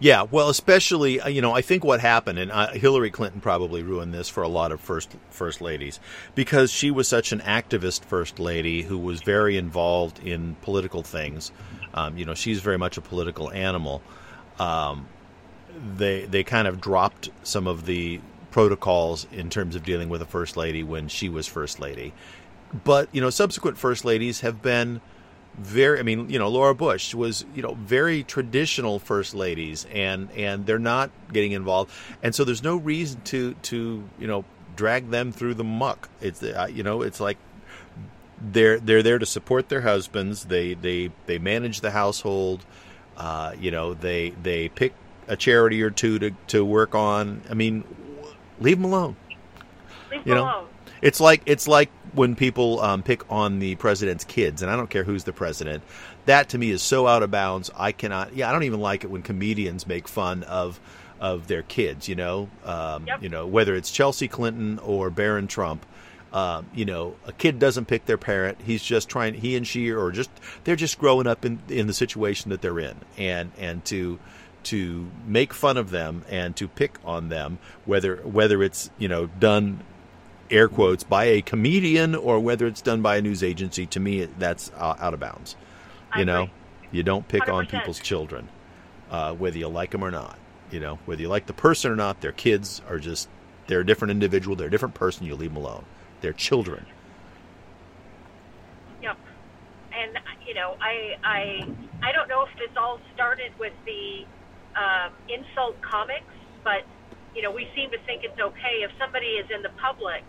Yeah, 0.00 0.24
well, 0.30 0.48
especially 0.48 1.20
uh, 1.20 1.28
you 1.28 1.40
know, 1.40 1.52
I 1.52 1.62
think 1.62 1.84
what 1.84 2.00
happened, 2.00 2.38
and 2.38 2.50
uh, 2.50 2.72
Hillary 2.72 3.10
Clinton 3.10 3.40
probably 3.40 3.82
ruined 3.82 4.12
this 4.12 4.28
for 4.28 4.42
a 4.42 4.48
lot 4.48 4.72
of 4.72 4.80
first 4.80 5.14
first 5.30 5.60
ladies, 5.60 6.00
because 6.34 6.70
she 6.72 6.90
was 6.90 7.06
such 7.06 7.32
an 7.32 7.40
activist 7.40 8.04
first 8.04 8.38
lady 8.38 8.82
who 8.82 8.98
was 8.98 9.22
very 9.22 9.56
involved 9.56 10.18
in 10.26 10.56
political 10.62 11.02
things. 11.02 11.52
Um, 11.94 12.18
you 12.18 12.24
know, 12.24 12.34
she's 12.34 12.60
very 12.60 12.78
much 12.78 12.96
a 12.96 13.00
political 13.00 13.50
animal. 13.52 14.02
Um, 14.58 15.06
they 15.96 16.24
they 16.24 16.42
kind 16.42 16.66
of 16.66 16.80
dropped 16.80 17.30
some 17.42 17.66
of 17.66 17.86
the 17.86 18.20
protocols 18.50 19.26
in 19.32 19.48
terms 19.48 19.76
of 19.76 19.84
dealing 19.84 20.08
with 20.08 20.22
a 20.22 20.26
first 20.26 20.56
lady 20.56 20.82
when 20.82 21.08
she 21.08 21.28
was 21.28 21.46
first 21.46 21.78
lady, 21.78 22.12
but 22.84 23.08
you 23.12 23.20
know, 23.20 23.30
subsequent 23.30 23.78
first 23.78 24.04
ladies 24.04 24.40
have 24.40 24.60
been 24.60 25.00
very 25.58 25.98
I 25.98 26.02
mean, 26.02 26.30
you 26.30 26.38
know, 26.38 26.48
Laura 26.48 26.74
Bush 26.74 27.14
was, 27.14 27.44
you 27.54 27.62
know, 27.62 27.74
very 27.74 28.22
traditional 28.22 28.98
first 28.98 29.34
ladies 29.34 29.86
and 29.92 30.30
and 30.32 30.66
they're 30.66 30.78
not 30.78 31.10
getting 31.32 31.52
involved. 31.52 31.92
And 32.22 32.34
so 32.34 32.44
there's 32.44 32.62
no 32.62 32.76
reason 32.76 33.20
to 33.22 33.54
to, 33.54 34.04
you 34.18 34.26
know, 34.26 34.44
drag 34.76 35.10
them 35.10 35.32
through 35.32 35.54
the 35.54 35.64
muck. 35.64 36.08
It's 36.20 36.42
uh, 36.42 36.68
you 36.72 36.82
know, 36.82 37.02
it's 37.02 37.20
like 37.20 37.38
they're 38.40 38.78
they're 38.80 39.02
there 39.02 39.18
to 39.18 39.26
support 39.26 39.68
their 39.68 39.82
husbands. 39.82 40.44
They 40.44 40.74
they 40.74 41.10
they 41.26 41.38
manage 41.38 41.80
the 41.80 41.90
household. 41.90 42.64
Uh, 43.16 43.54
you 43.58 43.70
know, 43.70 43.94
they 43.94 44.30
they 44.30 44.68
pick 44.68 44.92
a 45.28 45.36
charity 45.36 45.82
or 45.82 45.90
two 45.90 46.18
to 46.18 46.30
to 46.48 46.64
work 46.64 46.94
on. 46.94 47.42
I 47.48 47.54
mean, 47.54 47.84
leave 48.60 48.76
them 48.76 48.84
alone. 48.84 49.16
Leave 50.10 50.26
you 50.26 50.34
know, 50.34 50.44
alone. 50.44 50.66
It's 51.00 51.20
like 51.20 51.42
it's 51.46 51.68
like 51.68 51.90
when 52.14 52.34
people 52.36 52.80
um, 52.80 53.02
pick 53.02 53.30
on 53.30 53.58
the 53.58 53.74
president's 53.76 54.24
kids, 54.24 54.62
and 54.62 54.70
I 54.70 54.76
don't 54.76 54.90
care 54.90 55.04
who's 55.04 55.24
the 55.24 55.32
president. 55.32 55.82
That 56.26 56.50
to 56.50 56.58
me 56.58 56.70
is 56.70 56.82
so 56.82 57.06
out 57.06 57.22
of 57.22 57.30
bounds. 57.30 57.70
I 57.76 57.92
cannot. 57.92 58.34
Yeah, 58.34 58.48
I 58.48 58.52
don't 58.52 58.64
even 58.64 58.80
like 58.80 59.04
it 59.04 59.10
when 59.10 59.22
comedians 59.22 59.86
make 59.86 60.08
fun 60.08 60.42
of 60.44 60.80
of 61.20 61.46
their 61.46 61.62
kids. 61.62 62.08
You 62.08 62.14
know, 62.16 62.48
um, 62.64 63.06
yep. 63.06 63.22
you 63.22 63.28
know 63.28 63.46
whether 63.46 63.74
it's 63.74 63.90
Chelsea 63.90 64.28
Clinton 64.28 64.78
or 64.80 65.10
Barron 65.10 65.46
Trump. 65.46 65.84
Um, 66.32 66.66
you 66.74 66.84
know, 66.84 67.14
a 67.26 67.32
kid 67.32 67.60
doesn't 67.60 67.84
pick 67.84 68.06
their 68.06 68.18
parent. 68.18 68.58
He's 68.60 68.82
just 68.82 69.08
trying. 69.08 69.34
He 69.34 69.56
and 69.56 69.66
she, 69.66 69.92
or 69.92 70.10
just 70.10 70.30
they're 70.64 70.74
just 70.74 70.98
growing 70.98 71.26
up 71.26 71.44
in 71.44 71.60
in 71.68 71.86
the 71.86 71.94
situation 71.94 72.50
that 72.50 72.60
they're 72.60 72.80
in, 72.80 72.96
and 73.16 73.52
and 73.58 73.84
to 73.86 74.18
to 74.64 75.08
make 75.26 75.54
fun 75.54 75.76
of 75.76 75.90
them 75.90 76.24
and 76.28 76.56
to 76.56 76.66
pick 76.66 76.98
on 77.04 77.28
them, 77.28 77.58
whether 77.84 78.16
whether 78.16 78.62
it's 78.62 78.90
you 78.98 79.08
know 79.08 79.26
done 79.26 79.80
air 80.50 80.68
quotes 80.68 81.04
by 81.04 81.24
a 81.24 81.42
comedian 81.42 82.14
or 82.14 82.40
whether 82.40 82.66
it's 82.66 82.82
done 82.82 83.02
by 83.02 83.16
a 83.16 83.22
news 83.22 83.42
agency 83.42 83.86
to 83.86 84.00
me 84.00 84.26
that's 84.38 84.70
uh, 84.76 84.96
out 84.98 85.14
of 85.14 85.20
bounds. 85.20 85.56
You 86.14 86.22
I 86.22 86.24
know 86.24 86.42
agree. 86.44 86.52
you 86.92 87.02
don't 87.02 87.26
pick 87.26 87.42
100%. 87.42 87.54
on 87.54 87.66
people's 87.66 87.98
children 88.00 88.48
uh, 89.10 89.32
whether 89.34 89.58
you 89.58 89.68
like 89.68 89.90
them 89.90 90.04
or 90.04 90.10
not. 90.10 90.38
You 90.70 90.80
know 90.80 90.98
whether 91.04 91.22
you 91.22 91.28
like 91.28 91.46
the 91.46 91.52
person 91.52 91.90
or 91.92 91.96
not 91.96 92.20
their 92.20 92.32
kids 92.32 92.82
are 92.88 92.98
just 92.98 93.28
they're 93.66 93.80
a 93.80 93.86
different 93.86 94.10
individual 94.10 94.56
they're 94.56 94.68
a 94.68 94.70
different 94.70 94.94
person 94.94 95.26
you 95.26 95.36
leave 95.36 95.54
them 95.54 95.62
alone. 95.62 95.84
They're 96.20 96.32
children. 96.32 96.86
Yep. 99.02 99.18
And 99.92 100.18
you 100.46 100.54
know 100.54 100.76
i 100.80 101.16
i 101.22 101.68
i 102.02 102.12
don't 102.12 102.28
know 102.28 102.42
if 102.42 102.58
this 102.58 102.70
all 102.76 103.00
started 103.14 103.52
with 103.58 103.72
the 103.84 104.24
um, 104.76 105.12
insult 105.28 105.80
comics 105.80 106.24
but 106.64 106.84
you 107.34 107.42
know, 107.42 107.50
we 107.50 107.68
seem 107.74 107.90
to 107.90 107.98
think 108.06 108.22
it's 108.24 108.38
okay 108.38 108.82
if 108.82 108.90
somebody 108.98 109.38
is 109.42 109.46
in 109.54 109.62
the 109.62 109.74
public 109.80 110.22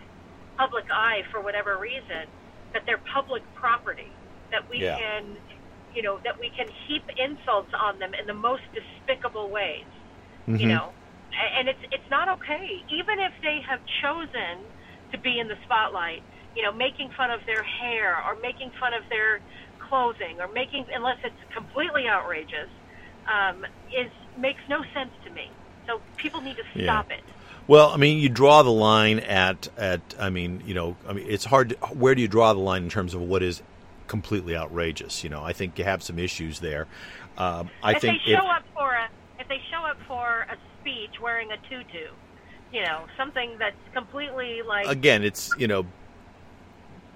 public 0.56 0.84
eye 0.90 1.22
for 1.30 1.40
whatever 1.40 1.76
reason 1.78 2.24
that 2.72 2.82
they're 2.86 3.02
public 3.12 3.42
property, 3.54 4.10
that 4.50 4.68
we 4.70 4.78
yeah. 4.78 4.96
can, 4.98 5.36
you 5.94 6.02
know, 6.02 6.18
that 6.24 6.40
we 6.40 6.50
can 6.56 6.66
heap 6.86 7.04
insults 7.16 7.70
on 7.78 7.98
them 7.98 8.12
in 8.14 8.26
the 8.26 8.34
most 8.34 8.62
despicable 8.72 9.50
ways, 9.50 9.84
mm-hmm. 10.48 10.56
you 10.56 10.68
know, 10.68 10.92
and 11.58 11.68
it's 11.68 11.84
it's 11.92 12.10
not 12.10 12.28
okay, 12.40 12.82
even 12.90 13.18
if 13.20 13.32
they 13.42 13.60
have 13.68 13.80
chosen 14.02 14.64
to 15.12 15.18
be 15.18 15.38
in 15.38 15.48
the 15.48 15.56
spotlight, 15.64 16.22
you 16.54 16.62
know, 16.62 16.72
making 16.72 17.10
fun 17.16 17.30
of 17.30 17.40
their 17.46 17.62
hair 17.62 18.16
or 18.24 18.36
making 18.40 18.70
fun 18.80 18.92
of 18.94 19.02
their 19.08 19.40
clothing 19.88 20.40
or 20.40 20.48
making 20.48 20.84
unless 20.92 21.18
it's 21.22 21.54
completely 21.54 22.08
outrageous, 22.08 22.70
um, 23.30 23.64
is 23.92 24.10
makes 24.38 24.60
no 24.68 24.82
sense. 24.94 25.10
So 25.86 26.00
people 26.16 26.40
need 26.40 26.56
to 26.56 26.82
stop 26.82 27.10
yeah. 27.10 27.16
it. 27.16 27.24
Well, 27.68 27.88
I 27.90 27.96
mean, 27.96 28.18
you 28.18 28.28
draw 28.28 28.62
the 28.62 28.70
line 28.70 29.18
at 29.20 29.68
at. 29.76 30.00
I 30.18 30.30
mean, 30.30 30.62
you 30.66 30.74
know, 30.74 30.96
I 31.08 31.12
mean, 31.12 31.26
it's 31.28 31.44
hard. 31.44 31.70
To, 31.70 31.76
where 31.86 32.14
do 32.14 32.22
you 32.22 32.28
draw 32.28 32.52
the 32.52 32.60
line 32.60 32.84
in 32.84 32.88
terms 32.88 33.12
of 33.14 33.20
what 33.22 33.42
is 33.42 33.62
completely 34.06 34.56
outrageous? 34.56 35.24
You 35.24 35.30
know, 35.30 35.42
I 35.42 35.52
think 35.52 35.78
you 35.78 35.84
have 35.84 36.02
some 36.02 36.18
issues 36.18 36.60
there. 36.60 36.86
Um, 37.36 37.70
I 37.82 37.92
if 37.92 38.00
think 38.00 38.22
they 38.24 38.32
show 38.32 38.38
if, 38.38 38.56
up 38.56 38.64
for 38.72 38.92
a 38.92 39.08
if 39.40 39.48
they 39.48 39.60
show 39.70 39.84
up 39.84 39.98
for 40.06 40.46
a 40.48 40.56
speech 40.80 41.20
wearing 41.20 41.50
a 41.50 41.56
tutu, 41.68 42.12
you 42.72 42.82
know, 42.82 43.06
something 43.16 43.56
that's 43.58 43.76
completely 43.92 44.62
like 44.62 44.86
again, 44.86 45.24
it's 45.24 45.52
you 45.58 45.66
know, 45.66 45.86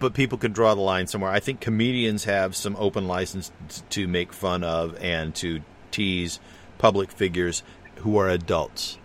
but 0.00 0.14
people 0.14 0.36
can 0.36 0.52
draw 0.52 0.74
the 0.74 0.80
line 0.80 1.06
somewhere. 1.06 1.30
I 1.30 1.38
think 1.38 1.60
comedians 1.60 2.24
have 2.24 2.56
some 2.56 2.74
open 2.76 3.06
license 3.06 3.52
to 3.90 4.08
make 4.08 4.32
fun 4.32 4.64
of 4.64 4.96
and 5.00 5.32
to 5.36 5.60
tease 5.92 6.40
public 6.78 7.12
figures 7.12 7.62
who 8.00 8.16
are 8.16 8.28
adults 8.28 8.98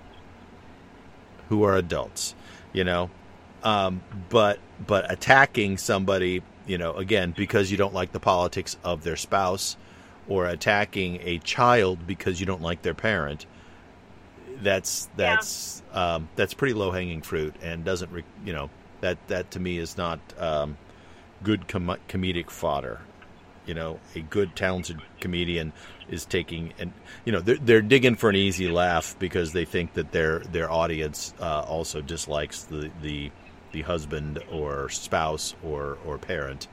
who 1.49 1.63
are 1.63 1.75
adults, 1.75 2.35
you 2.73 2.83
know. 2.83 3.09
Um, 3.63 4.01
but 4.29 4.59
but 4.85 5.11
attacking 5.11 5.77
somebody, 5.77 6.43
you 6.67 6.77
know, 6.77 6.93
again 6.93 7.33
because 7.35 7.71
you 7.71 7.77
don't 7.77 7.93
like 7.93 8.11
the 8.11 8.19
politics 8.19 8.77
of 8.83 9.03
their 9.03 9.15
spouse, 9.15 9.77
or 10.27 10.45
attacking 10.45 11.19
a 11.21 11.39
child 11.39 12.05
because 12.05 12.39
you 12.39 12.45
don't 12.45 12.61
like 12.61 12.81
their 12.81 12.93
parent, 12.93 13.45
that's 14.61 15.09
that's 15.15 15.81
yeah. 15.93 16.15
um, 16.15 16.29
that's 16.35 16.53
pretty 16.53 16.73
low 16.73 16.91
hanging 16.91 17.21
fruit 17.21 17.55
and 17.61 17.83
doesn't 17.83 18.11
re- 18.11 18.23
you 18.45 18.53
know 18.53 18.69
that 19.01 19.17
that 19.27 19.51
to 19.51 19.59
me 19.59 19.77
is 19.77 19.97
not 19.97 20.19
um, 20.37 20.77
good 21.43 21.67
com- 21.67 21.97
comedic 22.07 22.49
fodder. 22.49 23.01
You 23.65 23.73
know, 23.73 23.99
a 24.15 24.21
good 24.21 24.55
talented 24.55 24.99
comedian 25.19 25.73
is 26.09 26.25
taking 26.25 26.71
and 26.77 26.93
you 27.25 27.31
know 27.31 27.39
they're, 27.39 27.57
they're 27.57 27.81
digging 27.81 28.15
for 28.15 28.29
an 28.29 28.35
easy 28.35 28.69
laugh 28.69 29.15
because 29.17 29.53
they 29.53 29.65
think 29.65 29.93
that 29.93 30.11
their 30.11 30.39
their 30.39 30.69
audience 30.71 31.33
uh, 31.39 31.61
also 31.61 32.01
dislikes 32.01 32.63
the 32.63 32.91
the 33.01 33.31
the 33.71 33.81
husband 33.81 34.41
or 34.51 34.89
spouse 34.89 35.55
or 35.63 35.97
or 36.05 36.17
parent. 36.17 36.67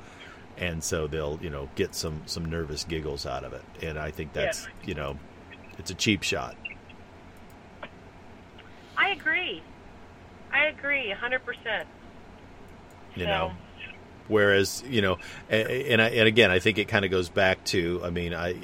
And 0.59 0.85
so 0.85 1.07
they'll 1.07 1.39
you 1.43 1.51
know 1.51 1.69
get 1.75 1.95
some 1.95 2.23
some 2.27 2.45
nervous 2.45 2.85
giggles 2.85 3.27
out 3.27 3.45
of 3.45 3.53
it. 3.53 3.65
And 3.83 3.99
i 3.99 4.11
think 4.11 4.33
that's 4.33 4.65
yeah. 4.65 4.89
you 4.89 4.95
know 4.95 5.19
it's 5.79 5.91
a 5.91 5.95
cheap 5.95 6.23
shot. 6.23 6.57
I 8.97 9.09
agree. 9.09 9.63
I 10.53 10.67
agree 10.67 11.13
100% 11.13 11.85
you 13.15 13.25
so. 13.25 13.31
know 13.31 13.53
whereas 14.29 14.83
you 14.89 15.03
know 15.03 15.19
and, 15.49 16.01
I, 16.01 16.09
and 16.11 16.29
again 16.29 16.51
i 16.51 16.59
think 16.59 16.79
it 16.79 16.89
kind 16.89 17.05
of 17.05 17.11
goes 17.11 17.29
back 17.29 17.65
to 17.67 18.01
i 18.05 18.11
mean 18.11 18.35
i 18.35 18.57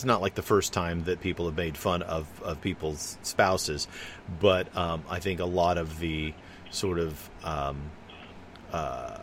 it's 0.00 0.04
not 0.06 0.22
like 0.22 0.34
the 0.34 0.42
first 0.42 0.72
time 0.72 1.04
that 1.04 1.20
people 1.20 1.44
have 1.44 1.56
made 1.56 1.76
fun 1.76 2.00
of, 2.00 2.26
of 2.42 2.60
people's 2.62 3.18
spouses, 3.22 3.86
but 4.40 4.74
um, 4.74 5.02
I 5.10 5.18
think 5.18 5.40
a 5.40 5.44
lot 5.44 5.76
of 5.76 5.98
the 5.98 6.32
sort 6.70 6.98
of 6.98 7.30
um, 7.44 7.90
uh, 8.72 9.18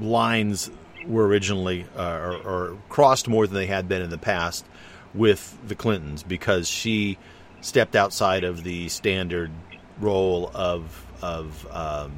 lines 0.00 0.70
were 1.06 1.26
originally 1.26 1.86
uh, 1.96 2.18
or, 2.18 2.36
or 2.36 2.78
crossed 2.90 3.26
more 3.26 3.46
than 3.46 3.54
they 3.54 3.66
had 3.66 3.88
been 3.88 4.02
in 4.02 4.10
the 4.10 4.18
past 4.18 4.66
with 5.14 5.56
the 5.66 5.74
Clintons 5.74 6.22
because 6.22 6.68
she 6.68 7.16
stepped 7.62 7.96
outside 7.96 8.44
of 8.44 8.64
the 8.64 8.90
standard 8.90 9.50
role 9.98 10.50
of 10.54 11.06
of 11.22 11.66
um, 11.70 12.12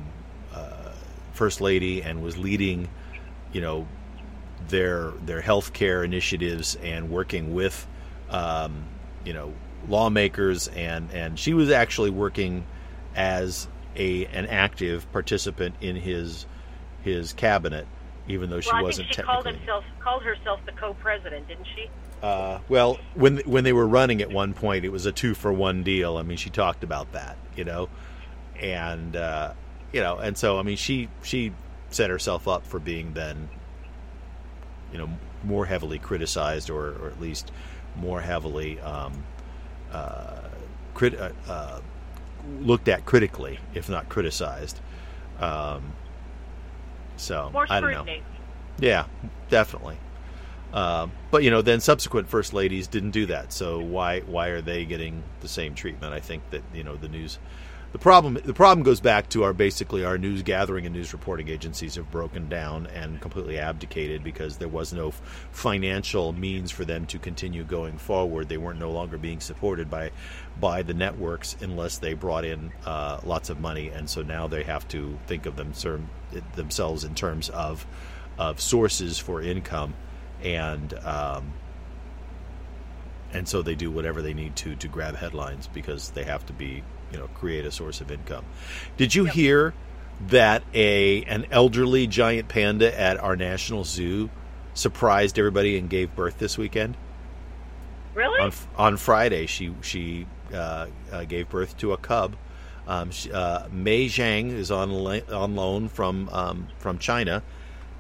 first 1.32 1.60
lady 1.60 2.02
and 2.02 2.22
was 2.22 2.36
leading, 2.36 2.88
you 3.52 3.60
know, 3.60 3.86
their 4.68 5.10
their 5.24 5.40
healthcare 5.40 6.04
initiatives 6.04 6.76
and 6.76 7.10
working 7.10 7.54
with, 7.54 7.86
um, 8.30 8.84
you 9.24 9.32
know, 9.32 9.52
lawmakers 9.88 10.68
and 10.68 11.10
and 11.12 11.38
she 11.38 11.54
was 11.54 11.70
actually 11.70 12.10
working 12.10 12.64
as 13.14 13.68
a 13.96 14.26
an 14.26 14.46
active 14.46 15.10
participant 15.12 15.74
in 15.80 15.96
his 15.96 16.46
his 17.02 17.32
cabinet, 17.32 17.86
even 18.28 18.50
though 18.50 18.60
she 18.60 18.70
well, 18.72 18.84
wasn't 18.84 19.08
she 19.08 19.14
technically. 19.14 19.42
called 19.42 19.56
himself 19.56 19.84
called 20.00 20.22
herself 20.22 20.60
the 20.66 20.72
co-president, 20.72 21.48
didn't 21.48 21.66
she? 21.74 21.88
Uh, 22.22 22.58
well, 22.68 22.98
when 23.14 23.38
when 23.38 23.64
they 23.64 23.72
were 23.72 23.86
running 23.86 24.20
at 24.20 24.30
one 24.30 24.52
point, 24.52 24.84
it 24.84 24.90
was 24.90 25.06
a 25.06 25.12
two 25.12 25.34
for 25.34 25.52
one 25.52 25.82
deal. 25.82 26.16
I 26.18 26.22
mean, 26.22 26.36
she 26.36 26.50
talked 26.50 26.84
about 26.84 27.12
that, 27.12 27.38
you 27.56 27.64
know, 27.64 27.88
and 28.60 29.16
uh, 29.16 29.54
you 29.92 30.00
know, 30.00 30.18
and 30.18 30.36
so 30.36 30.58
I 30.58 30.62
mean, 30.62 30.76
she 30.76 31.08
she 31.22 31.52
set 31.90 32.10
herself 32.10 32.46
up 32.46 32.66
for 32.66 32.78
being 32.78 33.12
then, 33.14 33.48
you 34.92 34.98
know, 34.98 35.08
more 35.44 35.66
heavily 35.66 35.98
criticized, 35.98 36.70
or 36.70 36.90
or 37.00 37.08
at 37.08 37.20
least 37.20 37.52
more 37.96 38.20
heavily 38.20 38.78
um, 38.80 39.24
uh, 39.92 40.42
crit- 40.94 41.18
uh, 41.18 41.32
uh, 41.48 41.80
looked 42.60 42.88
at 42.88 43.04
critically, 43.04 43.58
if 43.74 43.88
not 43.88 44.08
criticized. 44.08 44.80
Um, 45.40 45.92
so 47.16 47.50
More 47.52 47.66
I 47.68 47.80
don't 47.80 47.92
know. 47.92 48.06
Yeah, 48.78 49.06
definitely. 49.48 49.98
Um, 50.72 51.12
but 51.30 51.42
you 51.42 51.50
know, 51.50 51.62
then 51.62 51.80
subsequent 51.80 52.28
first 52.28 52.52
ladies 52.52 52.86
didn't 52.86 53.10
do 53.10 53.26
that. 53.26 53.52
So 53.52 53.80
why 53.80 54.20
why 54.20 54.48
are 54.48 54.60
they 54.60 54.84
getting 54.84 55.22
the 55.40 55.48
same 55.48 55.74
treatment? 55.74 56.14
I 56.14 56.20
think 56.20 56.48
that 56.50 56.62
you 56.72 56.84
know 56.84 56.96
the 56.96 57.08
news, 57.08 57.38
the 57.92 57.98
problem 57.98 58.38
the 58.44 58.54
problem 58.54 58.84
goes 58.84 59.00
back 59.00 59.28
to 59.30 59.42
our 59.42 59.52
basically 59.52 60.04
our 60.04 60.16
news 60.16 60.42
gathering 60.42 60.86
and 60.86 60.94
news 60.94 61.12
reporting 61.12 61.48
agencies 61.48 61.96
have 61.96 62.10
broken 62.10 62.48
down 62.48 62.86
and 62.88 63.20
completely 63.20 63.58
abdicated 63.58 64.22
because 64.22 64.58
there 64.58 64.68
was 64.68 64.92
no 64.92 65.10
financial 65.50 66.32
means 66.32 66.70
for 66.70 66.84
them 66.84 67.04
to 67.06 67.18
continue 67.18 67.64
going 67.64 67.98
forward. 67.98 68.48
They 68.48 68.58
weren't 68.58 68.78
no 68.78 68.92
longer 68.92 69.18
being 69.18 69.40
supported 69.40 69.90
by 69.90 70.12
by 70.60 70.82
the 70.82 70.94
networks 70.94 71.56
unless 71.60 71.98
they 71.98 72.14
brought 72.14 72.44
in 72.44 72.72
uh, 72.86 73.20
lots 73.24 73.50
of 73.50 73.60
money, 73.60 73.88
and 73.88 74.08
so 74.08 74.22
now 74.22 74.46
they 74.46 74.62
have 74.62 74.86
to 74.88 75.18
think 75.26 75.46
of 75.46 75.56
them, 75.56 75.72
themselves 76.54 77.04
in 77.04 77.14
terms 77.14 77.48
of 77.48 77.86
of 78.38 78.60
sources 78.60 79.18
for 79.18 79.42
income 79.42 79.94
and 80.42 80.94
um, 81.04 81.52
and 83.32 83.48
so 83.48 83.62
they 83.62 83.74
do 83.74 83.90
whatever 83.90 84.22
they 84.22 84.34
need 84.34 84.54
to 84.56 84.76
to 84.76 84.88
grab 84.88 85.16
headlines 85.16 85.66
because 85.66 86.10
they 86.10 86.24
have 86.24 86.46
to 86.46 86.52
be 86.52 86.82
you 87.12 87.18
know 87.18 87.28
create 87.34 87.64
a 87.64 87.70
source 87.70 88.00
of 88.00 88.10
income. 88.10 88.44
Did 88.96 89.14
you 89.14 89.24
Yep. 89.26 89.34
hear 89.34 89.74
that 90.28 90.62
a 90.74 91.22
an 91.24 91.46
elderly 91.50 92.06
giant 92.06 92.48
panda 92.48 92.98
at 92.98 93.18
our 93.18 93.36
national 93.36 93.84
zoo 93.84 94.30
surprised 94.74 95.38
everybody 95.38 95.78
and 95.78 95.88
gave 95.88 96.14
birth 96.14 96.38
this 96.38 96.56
weekend? 96.58 96.96
Really? 98.14 98.40
On 98.40 98.52
on 98.76 98.96
Friday, 98.96 99.46
she 99.46 99.72
she 99.82 100.26
uh, 100.52 100.86
uh, 101.12 101.24
gave 101.24 101.48
birth 101.48 101.76
to 101.78 101.92
a 101.92 101.96
cub. 101.96 102.36
Um, 102.86 103.10
she, 103.12 103.30
uh, 103.32 103.68
Mei 103.70 104.06
Xiang 104.06 104.50
is 104.50 104.70
on 104.70 104.90
la- 104.90 105.20
on 105.32 105.54
loan 105.54 105.88
from 105.88 106.28
um, 106.30 106.66
from 106.78 106.98
China, 106.98 107.42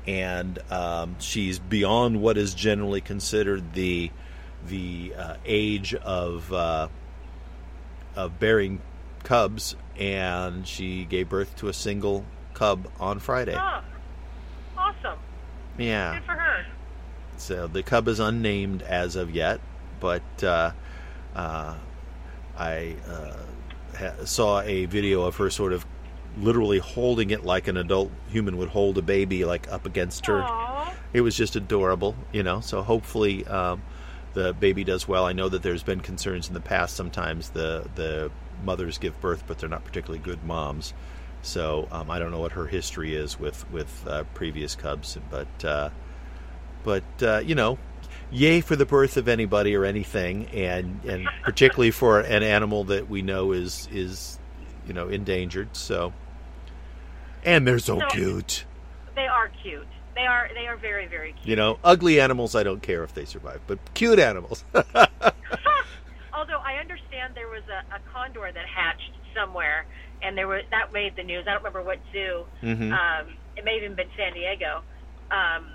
and 0.06 0.58
um, 0.70 1.14
she's 1.20 1.58
beyond 1.60 2.20
what 2.20 2.36
is 2.36 2.54
generally 2.54 3.00
considered 3.00 3.72
the 3.74 4.10
the 4.66 5.14
uh, 5.16 5.34
age 5.46 5.94
of 5.94 6.52
uh, 6.52 6.88
of 8.16 8.40
bearing 8.40 8.80
cubs, 9.22 9.76
and 9.96 10.66
she 10.66 11.04
gave 11.04 11.28
birth 11.28 11.56
to 11.56 11.68
a 11.68 11.72
single 11.72 12.24
cub 12.54 12.88
on 12.98 13.18
Friday. 13.18 13.54
Ah, 13.56 13.82
awesome. 14.76 15.18
Yeah. 15.78 16.14
Good 16.14 16.24
for 16.24 16.32
her. 16.32 16.66
So 17.36 17.66
the 17.66 17.82
cub 17.82 18.08
is 18.08 18.20
unnamed 18.20 18.82
as 18.82 19.16
of 19.16 19.30
yet, 19.30 19.60
but 19.98 20.22
uh, 20.42 20.72
uh, 21.34 21.74
I 22.56 22.96
uh, 23.08 23.36
ha- 23.96 24.24
saw 24.24 24.60
a 24.60 24.84
video 24.84 25.22
of 25.22 25.36
her 25.36 25.48
sort 25.48 25.72
of 25.72 25.86
literally 26.36 26.78
holding 26.78 27.30
it 27.30 27.44
like 27.44 27.66
an 27.66 27.76
adult 27.76 28.10
human 28.28 28.56
would 28.58 28.68
hold 28.68 28.98
a 28.98 29.02
baby, 29.02 29.44
like 29.44 29.70
up 29.72 29.86
against 29.86 30.26
her. 30.26 30.42
Aw. 30.42 30.94
It 31.12 31.22
was 31.22 31.36
just 31.36 31.56
adorable, 31.56 32.14
you 32.32 32.42
know. 32.42 32.60
So 32.60 32.82
hopefully 32.82 33.46
um, 33.46 33.82
the 34.34 34.52
baby 34.52 34.84
does 34.84 35.08
well. 35.08 35.24
I 35.24 35.32
know 35.32 35.48
that 35.48 35.62
there's 35.62 35.82
been 35.82 36.00
concerns 36.00 36.48
in 36.48 36.54
the 36.54 36.60
past. 36.60 36.94
Sometimes 36.94 37.50
the 37.50 37.88
the 37.94 38.30
mothers 38.64 38.98
give 38.98 39.20
birth, 39.20 39.44
but 39.46 39.58
they're 39.58 39.68
not 39.68 39.84
particularly 39.84 40.22
good 40.22 40.44
moms. 40.44 40.94
So 41.42 41.88
um, 41.90 42.10
I 42.10 42.18
don't 42.18 42.30
know 42.30 42.40
what 42.40 42.52
her 42.52 42.66
history 42.66 43.14
is 43.14 43.38
with 43.38 43.70
with 43.70 44.06
uh, 44.06 44.24
previous 44.34 44.74
cubs, 44.74 45.18
but 45.30 45.64
uh, 45.64 45.90
but 46.84 47.04
uh, 47.22 47.42
you 47.44 47.54
know, 47.54 47.78
yay 48.30 48.60
for 48.60 48.76
the 48.76 48.86
birth 48.86 49.16
of 49.16 49.28
anybody 49.28 49.74
or 49.74 49.84
anything, 49.84 50.46
and 50.48 51.02
and 51.04 51.28
particularly 51.44 51.90
for 51.90 52.20
an 52.20 52.42
animal 52.42 52.84
that 52.84 53.08
we 53.08 53.22
know 53.22 53.52
is 53.52 53.88
is 53.90 54.38
you 54.86 54.92
know 54.92 55.08
endangered. 55.08 55.76
So 55.76 56.12
and 57.44 57.66
they're 57.66 57.78
so 57.78 57.98
No. 57.98 58.06
cute. 58.08 58.64
They 59.14 59.26
are 59.26 59.50
cute. 59.62 59.86
They 60.14 60.26
are 60.26 60.50
they 60.54 60.66
are 60.66 60.76
very 60.76 61.06
very 61.06 61.32
cute. 61.32 61.46
You 61.46 61.56
know, 61.56 61.78
ugly 61.82 62.20
animals, 62.20 62.54
I 62.54 62.62
don't 62.62 62.82
care 62.82 63.02
if 63.02 63.14
they 63.14 63.24
survive, 63.24 63.60
but 63.66 63.78
cute 63.94 64.18
animals. 64.18 64.64
Although 66.40 66.60
I 66.64 66.80
understand 66.80 67.34
there 67.34 67.48
was 67.48 67.62
a, 67.68 67.96
a 67.96 67.98
condor 68.14 68.50
that 68.50 68.64
hatched 68.66 69.12
somewhere, 69.36 69.84
and 70.22 70.38
there 70.38 70.48
was 70.48 70.62
that 70.70 70.90
made 70.90 71.14
the 71.14 71.22
news. 71.22 71.44
I 71.46 71.50
don't 71.52 71.58
remember 71.62 71.82
what 71.82 71.98
zoo. 72.12 72.44
Mhm. 72.62 72.92
Um, 72.96 73.34
it 73.58 73.64
may 73.66 73.74
have 73.74 73.82
even 73.84 73.94
been 73.96 74.08
San 74.16 74.32
Diego. 74.32 74.80
Um, 75.30 75.66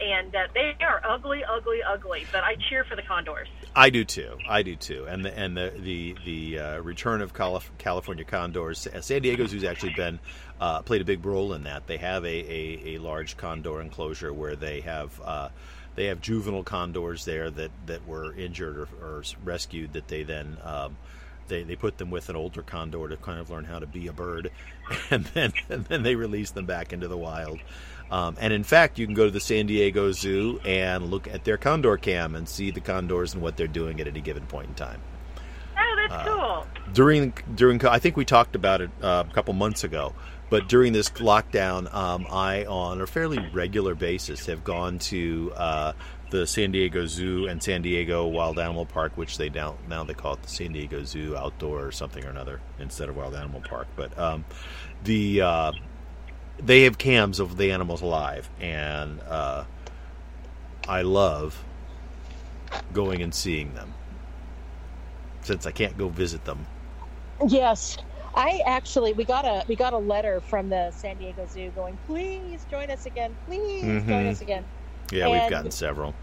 and 0.00 0.34
uh, 0.34 0.48
they 0.52 0.74
are 0.84 1.00
ugly, 1.08 1.42
ugly, 1.44 1.78
ugly. 1.82 2.26
But 2.30 2.42
I 2.44 2.56
cheer 2.68 2.84
for 2.84 2.94
the 2.96 3.02
condors. 3.02 3.48
I 3.74 3.88
do 3.88 4.04
too. 4.04 4.36
I 4.48 4.62
do 4.62 4.76
too. 4.76 5.06
And 5.08 5.24
the 5.24 5.38
and 5.38 5.56
the 5.56 5.72
the, 5.78 6.16
the 6.26 6.58
uh, 6.58 6.78
return 6.80 7.22
of 7.22 7.32
Calif- 7.32 7.70
California 7.78 8.24
condors. 8.24 8.86
uh, 8.86 9.00
San 9.00 9.22
Diego 9.22 9.46
Zoo's 9.46 9.64
actually 9.64 9.94
been 9.94 10.18
uh, 10.60 10.82
played 10.82 11.00
a 11.00 11.04
big 11.06 11.24
role 11.24 11.54
in 11.54 11.62
that. 11.64 11.86
They 11.86 11.96
have 11.96 12.24
a, 12.26 12.28
a, 12.28 12.94
a 12.96 12.98
large 12.98 13.38
condor 13.38 13.80
enclosure 13.80 14.32
where 14.32 14.56
they 14.56 14.80
have 14.82 15.18
uh, 15.24 15.48
they 15.94 16.06
have 16.06 16.20
juvenile 16.20 16.62
condors 16.62 17.24
there 17.24 17.50
that, 17.50 17.70
that 17.86 18.06
were 18.06 18.34
injured 18.34 18.76
or, 18.78 18.88
or 19.00 19.22
rescued. 19.44 19.92
That 19.92 20.08
they 20.08 20.22
then 20.22 20.56
um, 20.62 20.96
they, 21.48 21.62
they 21.62 21.76
put 21.76 21.98
them 21.98 22.10
with 22.10 22.28
an 22.28 22.36
older 22.36 22.62
condor 22.62 23.08
to 23.08 23.16
kind 23.16 23.40
of 23.40 23.50
learn 23.50 23.64
how 23.64 23.78
to 23.78 23.86
be 23.86 24.06
a 24.06 24.12
bird, 24.12 24.50
and 25.10 25.24
then 25.26 25.52
and 25.68 25.84
then 25.86 26.02
they 26.02 26.14
release 26.14 26.50
them 26.50 26.66
back 26.66 26.92
into 26.92 27.08
the 27.08 27.18
wild. 27.18 27.60
Um, 28.10 28.36
and 28.40 28.52
in 28.52 28.62
fact, 28.62 28.98
you 28.98 29.06
can 29.06 29.14
go 29.14 29.24
to 29.24 29.30
the 29.30 29.40
San 29.40 29.66
Diego 29.66 30.12
Zoo 30.12 30.60
and 30.66 31.10
look 31.10 31.26
at 31.28 31.44
their 31.44 31.56
condor 31.56 31.96
cam 31.96 32.34
and 32.34 32.46
see 32.46 32.70
the 32.70 32.80
condors 32.80 33.32
and 33.32 33.42
what 33.42 33.56
they're 33.56 33.66
doing 33.66 34.00
at 34.02 34.06
any 34.06 34.20
given 34.20 34.44
point 34.44 34.68
in 34.68 34.74
time. 34.74 35.00
Oh, 35.78 35.96
that's 35.96 36.12
Uh, 36.12 36.24
cool. 36.26 36.66
During 36.92 37.32
during 37.54 37.84
I 37.86 37.98
think 37.98 38.16
we 38.18 38.24
talked 38.26 38.54
about 38.54 38.82
it 38.82 38.90
uh, 39.02 39.24
a 39.28 39.32
couple 39.32 39.54
months 39.54 39.82
ago, 39.84 40.14
but 40.52 40.68
during 40.68 40.92
this 40.92 41.08
lockdown, 41.08 41.92
um, 41.94 42.26
I 42.30 42.66
on 42.66 43.00
a 43.00 43.06
fairly 43.06 43.38
regular 43.54 43.94
basis 43.94 44.44
have 44.44 44.62
gone 44.62 44.98
to 44.98 45.50
uh, 45.56 45.92
the 46.28 46.46
San 46.46 46.72
Diego 46.72 47.06
Zoo 47.06 47.46
and 47.46 47.62
San 47.62 47.80
Diego 47.80 48.26
Wild 48.26 48.58
Animal 48.58 48.84
Park, 48.84 49.16
which 49.16 49.38
they 49.38 49.48
now 49.48 49.78
now 49.88 50.04
they 50.04 50.12
call 50.12 50.34
it 50.34 50.42
the 50.42 50.50
San 50.50 50.72
Diego 50.72 51.04
Zoo 51.04 51.34
Outdoor 51.34 51.86
or 51.86 51.90
something 51.90 52.22
or 52.22 52.28
another 52.28 52.60
instead 52.78 53.08
of 53.08 53.16
Wild 53.16 53.34
Animal 53.34 53.62
Park. 53.62 53.86
But 53.96 54.18
um, 54.18 54.44
the 55.04 55.40
uh, 55.40 55.72
they 56.58 56.82
have 56.82 56.98
cams 56.98 57.40
of 57.40 57.56
the 57.56 57.72
animals 57.72 58.02
alive, 58.02 58.50
and 58.60 59.22
uh, 59.22 59.64
I 60.86 61.00
love 61.00 61.64
going 62.92 63.22
and 63.22 63.34
seeing 63.34 63.72
them 63.72 63.94
since 65.40 65.64
I 65.64 65.70
can't 65.70 65.96
go 65.96 66.10
visit 66.10 66.44
them. 66.44 66.66
Yes. 67.48 67.96
I 68.34 68.62
actually 68.66 69.12
we 69.12 69.24
got 69.24 69.44
a 69.44 69.64
we 69.68 69.76
got 69.76 69.92
a 69.92 69.98
letter 69.98 70.40
from 70.40 70.68
the 70.70 70.90
San 70.90 71.18
Diego 71.18 71.46
Zoo 71.50 71.70
going, 71.76 71.98
please 72.06 72.64
join 72.70 72.90
us 72.90 73.06
again, 73.06 73.34
please 73.46 73.82
join 73.82 74.24
Mhm. 74.24 74.30
us 74.30 74.40
again. 74.40 74.64
Yeah, 75.10 75.28
we've 75.28 75.50
gotten 75.50 75.70
several. 75.70 76.14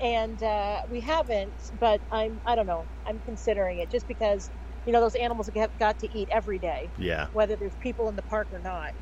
And 0.00 0.42
uh, 0.42 0.82
we 0.90 1.00
haven't, 1.00 1.52
but 1.78 2.00
I'm 2.10 2.40
I 2.46 2.54
don't 2.54 2.66
know. 2.66 2.84
I'm 3.06 3.20
considering 3.26 3.78
it 3.78 3.90
just 3.90 4.08
because 4.08 4.50
you 4.86 4.92
know 4.92 5.00
those 5.00 5.14
animals 5.14 5.48
have 5.54 5.78
got 5.78 5.98
to 6.00 6.08
eat 6.18 6.28
every 6.30 6.58
day, 6.58 6.88
Yeah, 6.98 7.26
whether 7.32 7.54
there's 7.56 7.74
people 7.80 8.08
in 8.08 8.16
the 8.16 8.22
park 8.22 8.48
or 8.52 8.58
not. 8.60 8.94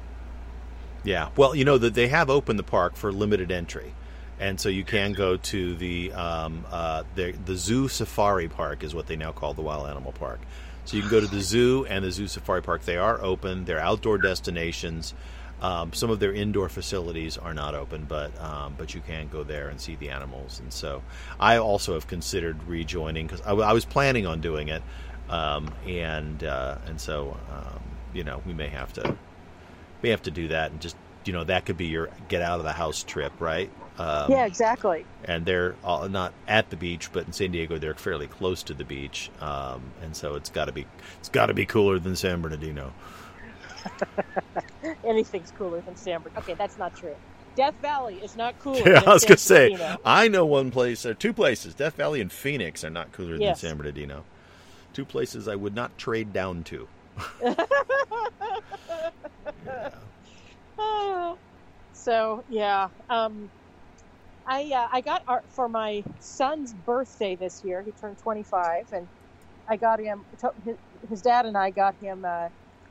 yeah. 1.04 1.28
Well, 1.36 1.54
you 1.54 1.64
know 1.64 1.78
that 1.78 1.94
they 1.94 2.08
have 2.08 2.28
opened 2.28 2.58
the 2.58 2.62
park 2.64 2.96
for 2.96 3.12
limited 3.12 3.50
entry, 3.52 3.94
and 4.40 4.60
so 4.60 4.68
you 4.68 4.84
can 4.84 5.12
go 5.12 5.36
to 5.38 5.74
the 5.76 6.12
um, 6.12 6.66
uh, 6.70 7.04
the 7.14 7.32
the 7.32 7.56
Zoo 7.56 7.86
Safari 7.88 8.48
Park 8.48 8.82
is 8.82 8.94
what 8.94 9.06
they 9.06 9.16
now 9.16 9.30
call 9.32 9.54
the 9.54 9.62
Wild 9.62 9.88
Animal 9.88 10.12
Park. 10.12 10.40
So 10.90 10.96
you 10.96 11.02
can 11.02 11.10
go 11.12 11.20
to 11.20 11.26
the 11.28 11.40
zoo 11.40 11.86
and 11.88 12.04
the 12.04 12.10
Zoo 12.10 12.26
Safari 12.26 12.62
Park. 12.62 12.84
They 12.84 12.96
are 12.96 13.22
open. 13.22 13.64
They're 13.64 13.78
outdoor 13.78 14.18
destinations. 14.18 15.14
Um, 15.62 15.92
some 15.92 16.10
of 16.10 16.18
their 16.18 16.32
indoor 16.32 16.68
facilities 16.68 17.38
are 17.38 17.54
not 17.54 17.76
open, 17.76 18.06
but 18.08 18.36
um, 18.42 18.74
but 18.76 18.92
you 18.92 19.00
can 19.00 19.28
go 19.28 19.44
there 19.44 19.68
and 19.68 19.80
see 19.80 19.94
the 19.94 20.08
animals. 20.08 20.58
And 20.58 20.72
so 20.72 21.04
I 21.38 21.58
also 21.58 21.94
have 21.94 22.08
considered 22.08 22.60
rejoining 22.64 23.28
because 23.28 23.40
I, 23.42 23.50
w- 23.50 23.68
I 23.68 23.72
was 23.72 23.84
planning 23.84 24.26
on 24.26 24.40
doing 24.40 24.66
it, 24.66 24.82
um, 25.28 25.72
and 25.86 26.42
uh, 26.42 26.78
and 26.86 27.00
so 27.00 27.36
um, 27.52 27.80
you 28.12 28.24
know 28.24 28.42
we 28.44 28.52
may 28.52 28.66
have 28.66 28.92
to 28.94 29.16
we 30.02 30.08
have 30.08 30.22
to 30.22 30.32
do 30.32 30.48
that 30.48 30.72
and 30.72 30.80
just 30.80 30.96
you 31.24 31.32
know 31.32 31.44
that 31.44 31.66
could 31.66 31.76
be 31.76 31.86
your 31.86 32.10
get 32.26 32.42
out 32.42 32.58
of 32.58 32.64
the 32.64 32.72
house 32.72 33.04
trip, 33.04 33.32
right? 33.38 33.70
Um, 34.00 34.30
yeah, 34.30 34.46
exactly. 34.46 35.04
and 35.24 35.44
they're 35.44 35.74
all, 35.84 36.08
not 36.08 36.32
at 36.48 36.70
the 36.70 36.76
beach, 36.76 37.12
but 37.12 37.26
in 37.26 37.32
San 37.32 37.50
Diego 37.50 37.78
they're 37.78 37.94
fairly 37.94 38.26
close 38.28 38.62
to 38.64 38.74
the 38.74 38.84
beach, 38.84 39.30
um, 39.40 39.82
and 40.02 40.16
so 40.16 40.36
it's 40.36 40.48
got 40.50 40.66
to 40.66 40.72
be 40.72 40.86
it's 41.18 41.28
got 41.28 41.46
to 41.46 41.54
be 41.54 41.66
cooler 41.66 41.98
than 41.98 42.16
San 42.16 42.40
Bernardino. 42.40 42.92
Anything's 45.04 45.50
cooler 45.52 45.80
than 45.82 45.96
San 45.96 46.20
Bernardino. 46.20 46.40
Okay, 46.40 46.54
that's 46.54 46.78
not 46.78 46.96
true. 46.96 47.14
Death 47.56 47.74
Valley 47.82 48.14
is 48.22 48.36
not 48.36 48.58
cooler. 48.60 48.80
Yeah, 48.86 49.02
I 49.06 49.12
was 49.12 49.22
San 49.22 49.28
gonna 49.28 49.38
say 49.38 49.70
Bernardino. 49.72 50.00
I 50.04 50.28
know 50.28 50.46
one 50.46 50.70
place 50.70 51.04
or 51.04 51.14
two 51.14 51.32
places, 51.32 51.74
Death 51.74 51.96
Valley 51.96 52.20
and 52.20 52.32
Phoenix, 52.32 52.84
are 52.84 52.90
not 52.90 53.12
cooler 53.12 53.36
Yes. 53.36 53.60
than 53.60 53.70
San 53.70 53.76
Bernardino. 53.76 54.24
Two 54.94 55.04
places 55.04 55.46
I 55.48 55.56
would 55.56 55.74
not 55.74 55.98
trade 55.98 56.32
down 56.32 56.64
to. 56.64 56.88
Yeah. 59.66 59.90
Ah. 60.78 61.36
so 61.92 62.42
yeah, 62.48 62.88
um, 63.10 63.50
I 64.50 64.70
uh, 64.74 64.88
I 64.92 65.00
got 65.00 65.22
art 65.28 65.44
for 65.54 65.68
my 65.68 66.02
son's 66.18 66.74
birthday 66.74 67.36
this 67.36 67.62
year. 67.64 67.82
He 67.82 67.92
turned 67.92 68.18
25, 68.18 68.92
and 68.92 69.08
I 69.68 69.76
got 69.76 70.00
him. 70.00 70.24
His, 70.64 70.76
his 71.08 71.22
dad 71.22 71.46
and 71.46 71.56
I 71.56 71.70
got 71.70 71.94
him 72.00 72.24
uh, 72.24 72.48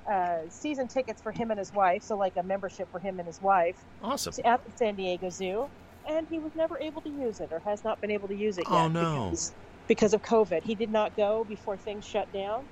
uh, 0.09 0.37
season 0.49 0.87
tickets 0.87 1.21
for 1.21 1.33
him 1.33 1.51
and 1.51 1.59
his 1.59 1.73
wife, 1.73 2.01
so 2.03 2.17
like 2.17 2.37
a 2.37 2.43
membership 2.43 2.89
for 2.89 2.99
him 2.99 3.19
and 3.19 3.27
his 3.27 3.41
wife 3.41 3.75
Awesome. 4.01 4.31
to- 4.33 4.47
at 4.47 4.63
the 4.65 4.71
San 4.77 4.95
Diego 4.95 5.29
Zoo. 5.29 5.67
And 6.07 6.25
he 6.29 6.39
was 6.39 6.55
never 6.55 6.79
able 6.79 7.01
to 7.01 7.09
use 7.09 7.39
it, 7.41 7.49
or 7.51 7.61
has 7.67 7.83
not 7.83 7.99
been 8.01 8.09
able 8.09 8.29
to 8.29 8.35
use 8.35 8.57
it 8.57 8.65
yet. 8.71 8.73
Oh, 8.79 8.87
no. 8.87 9.25
Because, 9.25 9.53
because 9.87 10.13
of 10.13 10.23
COVID, 10.23 10.63
he 10.63 10.73
did 10.73 10.89
not 10.89 11.15
go 11.15 11.43
before 11.43 11.77
things 11.77 12.05
shut 12.05 12.31
down, 12.33 12.65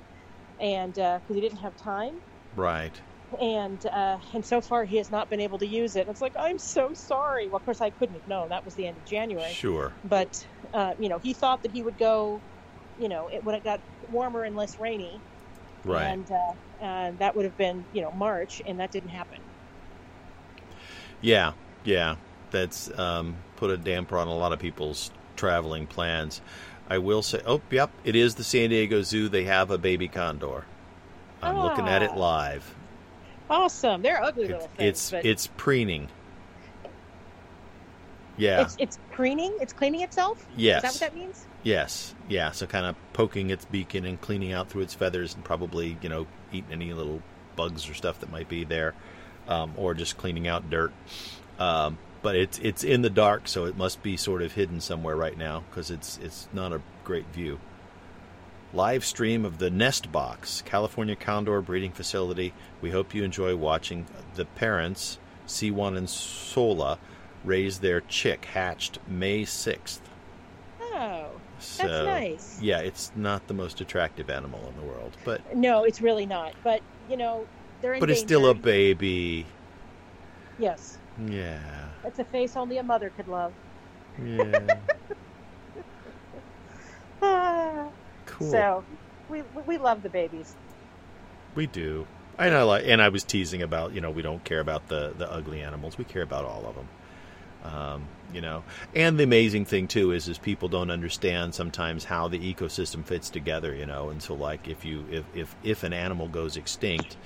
and 0.60 0.94
because 0.94 1.22
he 1.36 1.42
didn't 1.42 1.60
have 1.60 1.76
time 1.76 2.20
Right. 2.56 3.00
And 3.42 3.86
uh, 3.86 4.18
and 4.34 4.46
so 4.46 4.62
far 4.62 4.86
he 4.86 4.98
has 4.98 5.12
not 5.12 5.30
been 5.30 5.40
able 5.40 5.58
to 5.60 5.68
use 5.68 5.96
it. 5.96 6.08
It's 6.08 6.22
like 6.22 6.34
I'm 6.38 6.58
so 6.60 6.94
sorry. 6.94 7.48
Well, 7.48 7.58
of 7.58 7.66
course 7.66 7.82
I 7.82 7.90
couldn't 7.90 8.16
have 8.16 8.28
known. 8.28 8.50
That 8.50 8.64
was 8.66 8.76
the 8.76 8.88
end 8.88 8.98
of 8.98 9.06
January. 9.06 9.52
Sure. 9.52 9.92
But 10.06 10.46
uh, 10.74 10.94
you 11.00 11.10
know, 11.10 11.20
he 11.20 11.34
thought 11.34 11.62
that 11.64 11.72
he 11.72 11.82
would 11.84 11.98
go. 11.98 12.42
You 13.00 13.10
know, 13.10 13.28
it, 13.28 13.44
when 13.44 13.54
it 13.54 13.64
got 13.64 13.80
warmer 14.12 14.44
and 14.44 14.56
less 14.56 14.80
rainy, 14.80 15.20
Right. 15.86 16.06
and 16.06 16.32
uh, 16.32 16.54
and 16.82 17.20
that 17.20 17.36
would 17.36 17.46
have 17.46 17.58
been 17.58 17.86
you 17.94 18.02
know 18.02 18.12
March, 18.12 18.62
and 18.66 18.80
that 18.80 18.92
didn't 18.92 19.10
happen. 19.10 19.40
Yeah, 21.22 21.54
yeah, 21.84 22.16
that's 22.52 22.90
um, 22.98 23.36
put 23.56 23.70
a 23.72 23.78
damper 23.78 24.18
on 24.18 24.28
a 24.28 24.36
lot 24.36 24.54
of 24.54 24.60
people's 24.60 25.12
traveling 25.36 25.88
plans. 25.88 26.42
I 26.90 27.00
will 27.00 27.22
say, 27.22 27.42
oh, 27.46 27.62
yep, 27.70 27.90
it 28.04 28.16
is 28.16 28.36
the 28.36 28.44
San 28.44 28.70
Diego 28.70 29.02
Zoo. 29.02 29.28
They 29.28 29.44
have 29.44 29.72
a 29.72 29.78
baby 29.78 30.08
condor. 30.08 30.64
I'm 31.42 31.58
looking 31.60 31.88
at 31.88 32.02
it 32.02 32.12
Ah. 32.14 32.18
live. 32.18 32.76
Awesome. 33.50 34.02
They're 34.02 34.22
ugly 34.22 34.44
It's 34.44 34.52
little 34.52 34.68
things, 34.68 34.90
it's, 34.90 35.12
but 35.12 35.26
it's 35.26 35.48
preening. 35.58 36.10
Yeah. 38.38 38.62
it's 38.62 38.76
it's 38.80 39.00
preening. 39.12 39.56
It's 39.60 39.74
cleaning 39.74 40.02
itself. 40.02 40.46
yes. 40.56 40.78
Is 40.78 41.00
that 41.00 41.06
what 41.06 41.14
that 41.14 41.20
means? 41.20 41.46
Yes. 41.64 42.14
Yeah. 42.30 42.52
So 42.52 42.68
kind 42.68 42.86
of 42.86 42.96
poking 43.14 43.50
its 43.50 43.66
beak 43.66 43.96
in 43.96 44.06
and 44.06 44.20
cleaning 44.22 44.54
out 44.54 44.70
through 44.70 44.84
its 44.84 44.94
feathers 44.94 45.34
and 45.34 45.44
probably 45.44 45.98
you 46.02 46.10
know 46.10 46.28
eating 46.52 46.72
any 46.72 46.94
little 46.94 47.22
bugs 47.56 47.90
or 47.90 47.94
stuff 47.96 48.20
that 48.20 48.32
might 48.32 48.48
be 48.48 48.64
there, 48.64 48.94
um, 49.48 49.74
or 49.76 49.94
just 49.94 50.18
cleaning 50.18 50.48
out 50.48 50.70
dirt. 50.70 50.92
Um, 51.58 51.98
but 52.22 52.36
it's 52.36 52.60
it's 52.60 52.84
in 52.84 53.02
the 53.02 53.10
dark, 53.10 53.48
so 53.48 53.66
it 53.66 53.76
must 53.76 54.04
be 54.04 54.18
sort 54.18 54.42
of 54.44 54.52
hidden 54.54 54.82
somewhere 54.82 55.16
right 55.16 55.38
now 55.38 55.64
because 55.70 55.90
it's 55.90 56.20
it's 56.22 56.48
not 56.54 56.74
a 56.74 56.82
great 57.04 57.26
view. 57.34 57.60
Live 58.74 59.06
stream 59.06 59.46
of 59.46 59.60
the 59.60 59.70
Nest 59.70 60.12
Box, 60.12 60.62
California 60.66 61.16
Condor 61.16 61.62
Breeding 61.62 61.92
Facility. 61.92 62.54
We 62.82 62.92
hope 62.92 63.16
you 63.16 63.24
enjoy 63.24 63.56
watching 63.56 64.06
the 64.36 64.46
parents, 64.46 65.20
C1 65.48 65.98
and 65.98 66.10
Sola, 66.10 67.00
raise 67.46 67.80
their 67.80 68.02
chick 68.02 68.46
hatched 68.46 69.00
May 69.08 69.44
6th. 69.44 70.00
Oh, 70.82 71.28
So, 71.60 71.88
that's 71.88 72.06
nice. 72.06 72.62
yeah, 72.62 72.80
it's 72.80 73.12
not 73.16 73.48
the 73.48 73.54
most 73.54 73.80
attractive 73.80 74.30
animal 74.30 74.68
in 74.68 74.76
the 74.76 74.86
world, 74.86 75.16
but 75.24 75.56
No, 75.56 75.86
it's 75.86 76.02
really 76.02 76.26
not. 76.26 76.54
But 76.64 76.82
you 77.10 77.16
know, 77.16 77.48
they're 77.82 78.00
but 78.00 78.10
it's 78.10 78.20
still 78.20 78.50
a 78.50 78.54
baby. 78.54 79.46
Yes, 80.60 80.98
Yeah, 81.26 81.60
that's 82.04 82.20
a 82.20 82.26
face 82.26 82.58
only 82.58 82.80
a 82.80 82.84
mother 82.84 83.12
could 83.12 83.30
love. 83.30 83.54
yeah, 84.22 84.78
Ah. 87.22 87.88
Cool. 88.38 88.52
So 88.52 88.84
we 89.30 89.44
we 89.66 89.78
love 89.78 90.04
the 90.04 90.10
babies. 90.10 90.56
We 91.56 91.68
do. 91.68 92.08
And 92.38 92.54
I 92.54 92.62
like, 92.64 92.84
and 92.86 93.02
I 93.02 93.10
was 93.10 93.24
teasing 93.24 93.64
about, 93.64 93.94
you 93.94 94.02
know, 94.02 94.12
we 94.12 94.22
don't 94.22 94.44
care 94.44 94.60
about 94.60 94.88
the 94.88 95.14
the 95.18 95.32
ugly 95.32 95.62
animals. 95.62 95.98
We 95.98 96.04
care 96.04 96.22
about 96.22 96.46
all 96.46 96.66
of 96.66 96.76
them. 96.76 96.90
Um, 97.64 98.08
you 98.34 98.42
know, 98.42 98.64
and 98.96 99.18
the 99.18 99.24
amazing 99.24 99.66
thing 99.66 99.88
too 99.88 100.12
is, 100.12 100.28
is 100.28 100.38
people 100.38 100.70
don't 100.70 100.92
understand 100.92 101.56
sometimes 101.56 102.04
how 102.04 102.28
the 102.28 102.38
ecosystem 102.54 103.04
fits 103.04 103.30
together. 103.30 103.74
You 103.74 103.88
know, 103.88 104.10
and 104.10 104.22
so 104.22 104.36
like 104.36 104.68
if 104.68 104.86
you 104.86 105.06
if 105.10 105.26
if 105.34 105.56
if 105.64 105.84
an 105.84 105.94
animal 105.94 106.28
goes 106.28 106.58
extinct, 106.58 107.18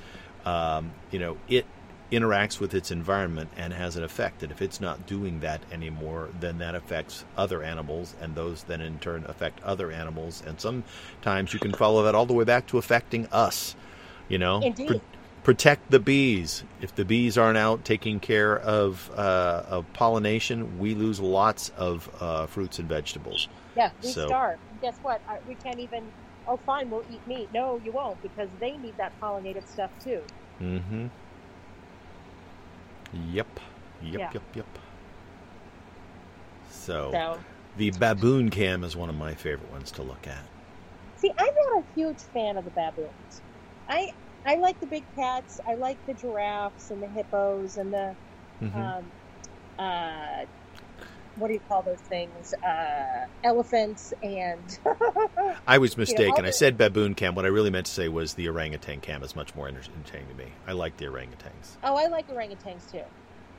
um, 0.46 0.92
you 1.12 1.20
know, 1.20 1.38
it 1.50 1.66
interacts 2.12 2.60
with 2.60 2.74
its 2.74 2.92
environment 2.92 3.50
and 3.56 3.74
has 3.74 3.96
an 3.96 4.04
effect. 4.04 4.44
And 4.44 4.52
if 4.52 4.62
it's 4.62 4.82
not 4.82 5.08
doing 5.08 5.40
that 5.40 5.62
anymore, 5.72 6.30
then 6.40 6.58
that 6.60 6.76
affects 6.76 7.24
other 7.38 7.64
animals, 7.64 8.16
and 8.22 8.36
those 8.36 8.64
then 8.64 8.82
in 8.82 9.00
turn 9.00 9.26
affect 9.28 9.62
other 9.64 9.92
animals. 9.92 10.44
And 10.46 10.60
sometimes 10.60 11.54
you 11.54 11.60
can 11.60 11.74
follow 11.74 12.04
that 12.04 12.16
all 12.16 12.26
the 12.26 12.34
way 12.34 12.44
back 12.44 12.68
to 12.68 12.78
affecting 12.78 13.28
us. 13.32 13.76
You 14.30 14.38
know, 14.38 14.62
Pro- 14.88 15.02
protect 15.44 15.92
the 15.92 16.00
bees. 16.00 16.64
If 16.82 16.96
the 16.96 17.04
bees 17.04 17.38
aren't 17.38 17.58
out 17.58 17.84
taking 17.84 18.20
care 18.20 18.58
of 18.58 19.10
uh, 19.16 19.64
of 19.68 19.92
pollination, 19.94 20.80
we 20.80 20.96
lose 20.96 21.20
lots 21.20 21.70
of 21.78 22.10
uh, 22.20 22.46
fruits 22.48 22.80
and 22.80 22.88
vegetables. 22.88 23.48
Yeah, 23.76 23.92
we 24.02 24.10
So- 24.10 24.28
starve. 24.28 24.60
Guess 24.82 24.98
what? 25.02 25.22
We 25.48 25.56
can't 25.56 25.80
even. 25.80 26.04
Oh, 26.48 26.58
fine, 26.58 26.90
we'll 26.90 27.06
eat 27.12 27.26
meat. 27.28 27.50
No, 27.54 27.80
you 27.86 27.92
won't 27.92 28.20
because 28.24 28.50
they 28.60 28.76
need 28.78 28.98
that 28.98 29.12
pollinated 29.22 29.68
stuff 29.68 29.92
too. 30.04 30.22
Mm-hmm. 30.60 31.08
Yep. 33.14 33.60
Yep. 34.02 34.20
Yeah. 34.20 34.30
Yep. 34.34 34.44
Yep. 34.56 34.66
So, 36.70 37.12
So, 37.12 37.40
the 37.78 37.92
baboon 37.92 38.50
cam 38.50 38.84
is 38.84 38.96
one 38.96 39.10
of 39.10 39.16
my 39.16 39.34
favorite 39.36 39.72
ones 39.72 39.92
to 39.94 40.04
look 40.04 40.28
at. 40.28 40.44
see, 41.18 41.32
I'm 41.38 41.54
not 41.54 41.84
a 41.84 41.86
huge 41.96 42.22
fan 42.34 42.58
of 42.58 42.66
the 42.66 42.72
baboons. 42.72 43.42
I 43.88 44.12
I 44.46 44.56
like 44.56 44.80
the 44.80 44.88
big 44.88 45.06
cats. 45.16 45.60
I 45.68 45.76
like 45.76 46.04
the 46.06 46.14
giraffes 46.14 46.90
and 46.90 47.02
the 47.02 47.08
hippos 47.08 47.78
and 47.78 47.94
the 47.94 48.18
Mhm. 48.62 48.76
um, 48.76 49.12
uh, 49.78 50.46
what 51.36 51.48
do 51.48 51.54
you 51.54 51.62
call 51.68 51.82
those 51.82 52.00
things? 52.00 52.54
Uh, 52.54 53.26
elephants 53.44 54.14
and 54.22 54.80
I 55.68 55.78
was 55.78 55.98
mistaken. 55.98 56.46
I 56.46 56.50
said 56.52 56.78
baboon 56.78 57.16
cam. 57.16 57.36
What 57.36 57.46
I 57.46 57.50
really 57.50 57.70
meant 57.70 57.86
to 57.86 57.92
say 57.92 58.08
was 58.08 58.34
the 58.34 58.50
orangutan 58.50 59.00
cam 59.02 59.24
is 59.24 59.36
much 59.36 59.56
more 59.56 59.68
entertaining 59.68 60.28
to 60.28 60.36
me. 60.36 60.52
I 60.68 60.74
like 60.74 60.98
the 60.98 61.06
orangutans. 61.06 61.78
oh, 61.84 61.96
I 61.96 62.08
like 62.08 62.30
orangutans 62.30 62.92
too. 62.92 63.04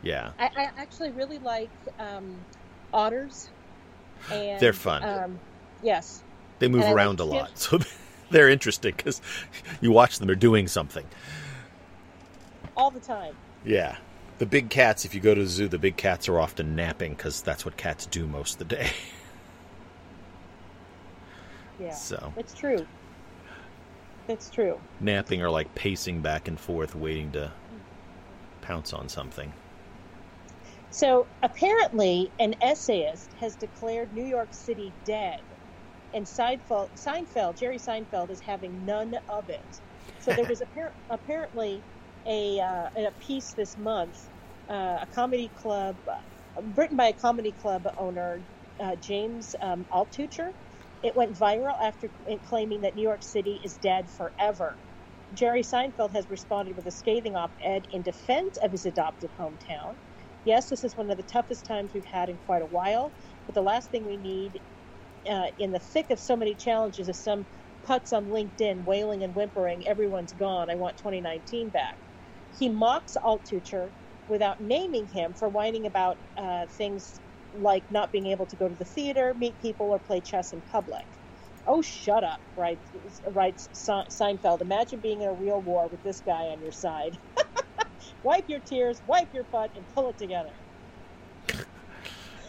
Yeah. 0.02 0.32
I, 0.38 0.50
I 0.56 0.70
actually 0.76 1.11
really 1.11 1.38
like 1.38 1.70
um, 1.98 2.37
otters. 2.92 3.50
And, 4.30 4.61
They're 4.61 4.72
fun. 4.72 5.02
Um, 5.04 5.38
yes. 5.82 6.22
They 6.58 6.68
move 6.68 6.82
And 6.82 6.85
I 6.85 6.88
like 6.88 6.96
around 6.96 7.20
a 7.20 7.24
lot, 7.24 7.58
so 7.58 7.78
they're 8.30 8.48
interesting 8.48 8.94
because 8.96 9.20
you 9.80 9.90
watch 9.90 10.18
them; 10.18 10.26
they're 10.28 10.37
doing 10.37 10.68
something. 10.68 11.04
all 12.76 12.90
the 12.90 13.00
time. 13.00 13.35
Yeah, 13.64 13.96
the 14.42 14.46
big 14.46 14.70
cats. 14.70 15.05
If 15.05 15.14
you 15.14 15.20
go 15.20 15.37
to 15.37 15.40
the 15.42 15.46
zoo, 15.46 15.68
the 15.68 15.78
big 15.78 15.96
cats 15.96 16.28
are 16.28 16.40
often 16.40 16.74
napping 16.74 17.12
because 17.14 17.42
that's 17.42 17.64
what 17.64 17.76
cats 17.76 18.07
do 18.07 18.26
most 18.26 18.55
of 18.61 18.68
the 18.68 18.74
day. 18.76 18.90
Yeah, 21.78 21.94
So 21.94 22.33
it's 22.37 22.52
true. 22.55 22.87
It's 24.28 24.50
true. 24.50 24.78
napping 25.00 25.42
or 25.42 25.50
like 25.50 25.74
pacing 25.74 26.22
back 26.22 26.46
and 26.46 26.59
forth, 26.61 26.94
waiting 26.94 27.33
to 27.33 27.50
pounce 28.61 28.92
on 28.92 29.09
something. 29.09 29.52
So 30.90 31.26
apparently, 31.42 32.31
an 32.38 32.55
essayist 32.61 33.33
has 33.40 33.57
declared 33.57 34.12
New 34.12 34.24
York 34.26 34.48
City 34.52 34.92
dead, 35.05 35.40
and 36.14 36.24
Seinfeld, 36.26 36.90
Seinfeld, 36.94 37.59
Jerry 37.59 37.78
Seinfeld, 37.78 38.31
is 38.31 38.40
having 38.40 38.85
none 38.85 39.16
of 39.28 39.48
it. 39.48 39.81
So 40.20 40.33
there 40.33 40.46
was 40.46 40.61
appar- 40.76 40.92
apparently 41.11 41.83
a, 42.26 42.61
uh, 42.61 42.88
a 42.96 43.11
piece 43.18 43.55
this 43.55 43.76
month, 43.76 44.28
uh, 44.70 44.98
a 45.03 45.09
comedy 45.14 45.53
club, 45.55 45.98
written 46.77 46.96
by 46.96 47.09
a 47.09 47.14
comedy 47.14 47.53
club 47.53 47.85
owner, 47.98 48.46
uh, 48.81 48.96
James 48.96 49.55
um, 49.62 49.87
Altucher. 49.92 50.51
It 51.03 51.16
went 51.16 51.37
viral 51.37 51.77
after 51.83 52.11
claiming 52.44 52.83
that 52.83 52.94
New 52.94 53.03
York 53.03 53.22
City 53.25 53.61
is 53.64 53.79
dead 53.79 54.11
forever. 54.11 54.81
Jerry 55.35 55.62
Seinfeld 55.62 56.12
has 56.14 56.31
responded 56.31 56.77
with 56.77 56.87
a 56.87 56.92
scathing 56.92 57.37
op 57.37 57.55
ed 57.62 57.87
in 57.90 58.03
defense 58.03 58.59
of 58.62 58.72
his 58.72 58.87
adopted 58.87 59.33
hometown. 59.38 59.96
Yes, 60.44 60.68
this 60.70 60.85
is 60.85 60.96
one 60.96 61.11
of 61.11 61.18
the 61.18 61.25
toughest 61.25 61.66
times 61.66 61.92
we've 61.94 62.05
had 62.11 62.29
in 62.31 62.38
quite 62.38 62.62
a 62.62 62.66
while, 62.66 63.14
but 63.46 63.55
the 63.55 63.62
last 63.62 63.90
thing 63.90 64.05
we 64.05 64.16
need 64.18 64.55
uh, 65.31 65.46
in 65.59 65.72
the 65.72 65.81
thick 65.81 66.07
of 66.11 66.20
so 66.20 66.37
many 66.37 66.55
challenges 66.55 67.09
is 67.09 67.22
some 67.22 67.46
putz 67.87 68.12
on 68.12 68.27
LinkedIn 68.27 68.85
wailing 68.85 69.22
and 69.22 69.35
whimpering, 69.35 69.87
everyone's 69.87 70.33
gone, 70.33 70.70
I 70.70 70.77
want 70.77 70.96
2019 70.98 71.70
back. 71.70 71.98
He 72.57 72.68
mocks 72.68 73.16
Altucher 73.25 73.92
without 74.28 74.61
naming 74.61 75.06
him 75.08 75.32
for 75.32 75.48
whining 75.48 75.87
about 75.87 76.16
uh, 76.37 76.66
things 76.66 77.20
like 77.61 77.82
not 77.90 78.12
being 78.12 78.26
able 78.26 78.46
to 78.46 78.56
go 78.56 78.68
to 78.68 78.74
the 78.74 78.85
theater, 78.85 79.35
meet 79.35 79.61
people, 79.61 79.87
or 79.87 79.98
play 79.98 80.20
chess 80.20 80.52
in 80.52 80.61
public. 80.72 81.04
Oh, 81.66 81.82
shut 81.82 82.24
up, 82.24 82.40
writes, 82.56 82.80
writes 83.26 83.68
Seinfeld. 83.72 84.62
Imagine 84.62 85.00
being 85.00 85.22
in 85.22 85.28
a 85.28 85.32
real 85.32 85.61
war 85.61 85.87
with 85.87 86.02
this 86.02 86.20
guy 86.24 86.46
on 86.46 86.61
your 86.61 86.72
side. 86.72 87.16
wipe 88.22 88.48
your 88.48 88.61
tears, 88.61 89.00
wipe 89.06 89.32
your 89.32 89.44
butt, 89.44 89.70
and 89.76 89.85
pull 89.94 90.08
it 90.08 90.18
together. 90.18 90.50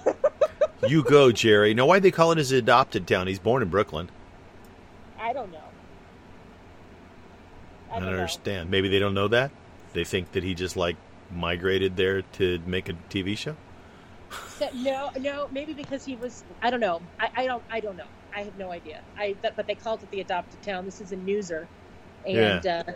you 0.88 1.04
go, 1.04 1.32
Jerry. 1.32 1.74
Now, 1.74 1.86
why 1.86 2.00
they 2.00 2.12
call 2.12 2.32
it 2.32 2.38
his 2.38 2.52
adopted 2.52 3.08
town? 3.08 3.28
He's 3.28 3.40
born 3.40 3.62
in 3.62 3.70
Brooklyn. 3.70 4.10
I 5.20 5.32
don't 5.34 5.52
know. 5.52 5.60
I 7.92 8.00
don't, 8.00 8.04
I 8.04 8.12
don't 8.12 8.20
understand. 8.20 8.72
Maybe 8.72 8.90
they 8.90 9.00
don't 9.00 9.14
know 9.14 9.28
that. 9.28 9.52
They 9.94 10.04
think 10.04 10.32
that 10.32 10.44
he 10.44 10.56
just 10.56 10.76
like 10.76 10.96
migrated 11.36 11.96
there 11.96 12.22
to 12.22 12.60
make 12.66 12.90
a 12.90 12.94
TV 13.10 13.38
show. 13.38 13.56
No, 14.76 15.12
no, 15.20 15.48
maybe 15.52 15.74
because 15.74 16.06
he 16.06 16.16
was. 16.16 16.44
I 16.62 16.70
don't 16.70 16.80
know. 16.80 17.02
I, 17.20 17.30
I 17.36 17.46
don't. 17.46 17.64
I 17.70 17.80
don't 17.80 17.98
know. 17.98 18.06
I 18.36 18.44
have 18.44 18.58
no 18.58 18.72
idea. 18.72 19.02
I 19.18 19.36
but 19.42 19.68
they 19.68 19.76
called 19.76 20.02
it 20.04 20.12
the 20.12 20.22
adopted 20.22 20.62
town. 20.62 20.86
This 20.86 21.02
is 21.02 21.12
a 21.12 21.18
newser, 21.18 21.68
and 22.26 22.64
yeah. 22.64 22.84
uh, 22.88 22.94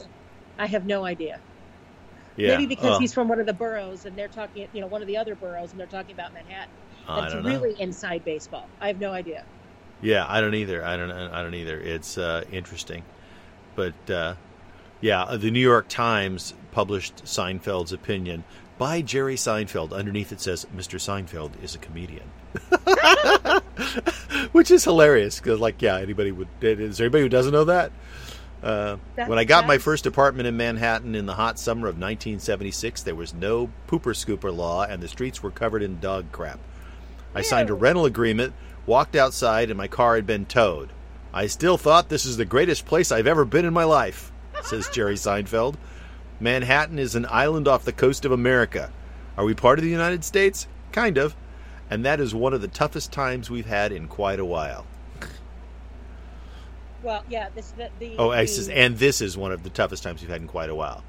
I 0.58 0.65
have 0.67 0.86
no 0.86 1.06
idea. 1.06 1.39
Yeah. 2.38 2.50
Maybe 2.50 2.67
because 2.67 2.97
oh. 2.97 3.00
he's 3.00 3.13
from 3.13 3.28
one 3.28 3.39
of 3.39 3.45
the 3.47 3.54
boroughs, 3.54 4.06
and 4.06 4.15
they're 4.15 4.28
talking, 4.28 4.67
you 4.71 4.82
know, 4.82 4.88
one 4.88 5.02
of 5.02 5.08
the 5.08 5.17
other 5.17 5.36
boroughs, 5.36 5.71
and 5.71 5.80
they're 5.80 5.88
talking 5.88 6.13
about 6.13 6.34
Manhattan. 6.34 6.73
That's 7.08 7.34
really 7.36 7.73
know. 7.73 7.80
inside 7.80 8.23
baseball. 8.23 8.67
I 8.80 8.88
have 8.88 9.00
no 9.00 9.12
idea. 9.12 9.43
Yeah, 10.02 10.26
I 10.28 10.41
don't 10.41 10.54
either. 10.54 10.86
I 10.86 10.97
don't. 10.97 11.12
I 11.12 11.41
don't 11.41 11.56
either. 11.56 11.80
It's 11.80 12.17
uh, 12.17 12.43
interesting, 12.52 13.04
but 13.76 14.10
uh, 14.10 14.36
yeah, 15.02 15.23
uh, 15.23 15.38
the 15.38 15.50
New 15.50 15.60
York 15.60 15.88
Times 15.88 16.54
published 16.77 17.25
Seinfeld's 17.25 17.91
opinion 17.91 18.43
by 18.77 19.01
Jerry 19.01 19.33
Seinfeld. 19.33 19.91
Underneath 19.93 20.31
it 20.31 20.39
says, 20.39 20.67
"Mr. 20.75 20.99
Seinfeld 20.99 21.53
is 21.63 21.73
a 21.73 21.79
comedian." 21.79 22.29
which 24.51 24.69
is 24.69 24.83
hilarious 24.83 25.39
because, 25.39 25.59
like, 25.59 25.81
yeah, 25.81 25.97
anybody 25.97 26.31
would. 26.31 26.47
Is 26.61 26.99
there 26.99 27.05
anybody 27.05 27.23
who 27.23 27.29
doesn't 27.29 27.51
know 27.51 27.63
that? 27.63 27.91
Uh, 28.61 28.97
when 29.15 29.39
I 29.39 29.43
got 29.43 29.65
my 29.65 29.79
first 29.79 30.05
apartment 30.05 30.45
in 30.45 30.55
Manhattan 30.55 31.15
in 31.15 31.25
the 31.25 31.33
hot 31.33 31.57
summer 31.57 31.87
of 31.87 31.95
1976, 31.95 33.01
there 33.01 33.15
was 33.15 33.33
no 33.33 33.71
pooper 33.87 34.13
scooper 34.13 34.55
law, 34.55 34.83
and 34.83 35.01
the 35.01 35.07
streets 35.07 35.41
were 35.41 35.49
covered 35.49 35.81
in 35.81 35.99
dog 35.99 36.31
crap. 36.31 36.59
I 37.33 37.41
signed 37.41 37.71
a 37.71 37.73
rental 37.73 38.05
agreement, 38.05 38.53
walked 38.85 39.15
outside, 39.15 39.71
and 39.71 39.79
my 39.79 39.87
car 39.87 40.13
had 40.13 40.27
been 40.27 40.45
towed. 40.45 40.91
I 41.33 41.47
still 41.47 41.79
thought 41.79 42.09
this 42.09 42.27
is 42.27 42.37
the 42.37 42.45
greatest 42.45 42.85
place 42.85 43.11
I've 43.11 43.25
ever 43.25 43.45
been 43.45 43.65
in 43.65 43.73
my 43.73 43.83
life, 43.83 44.31
says 44.61 44.87
Jerry 44.89 45.15
Seinfeld. 45.15 45.73
Manhattan 46.39 47.00
is 47.00 47.15
an 47.15 47.26
island 47.30 47.67
off 47.67 47.86
the 47.86 47.93
coast 47.93 48.26
of 48.26 48.32
America. 48.32 48.91
Are 49.38 49.45
we 49.45 49.54
part 49.54 49.80
of 49.80 49.84
the 49.84 49.91
United 49.91 50.23
States? 50.23 50.67
Kind 50.91 51.17
of 51.17 51.36
and 51.89 52.06
that 52.06 52.19
is 52.19 52.34
one 52.36 52.54
of 52.54 52.62
the 52.62 52.67
toughest 52.67 53.12
times 53.12 53.50
we've 53.50 53.65
had 53.65 53.91
in 53.91 54.08
quite 54.08 54.39
a 54.39 54.45
while. 54.45 54.86
Well, 57.04 57.23
yeah, 57.30 57.50
this 57.56 57.71
the, 57.71 57.89
the 58.00 58.15
oh, 58.17 58.32
the, 58.36 58.47
says, 58.47 58.69
and 58.69 58.97
this 58.97 59.21
is 59.21 59.38
one 59.38 59.52
of 59.52 59.63
the 59.63 59.69
toughest 59.69 60.04
times 60.04 60.21
we've 60.21 60.30
had 60.30 60.41
in 60.41 60.47
quite 60.47 60.69
a 60.69 60.76
while. 60.76 61.04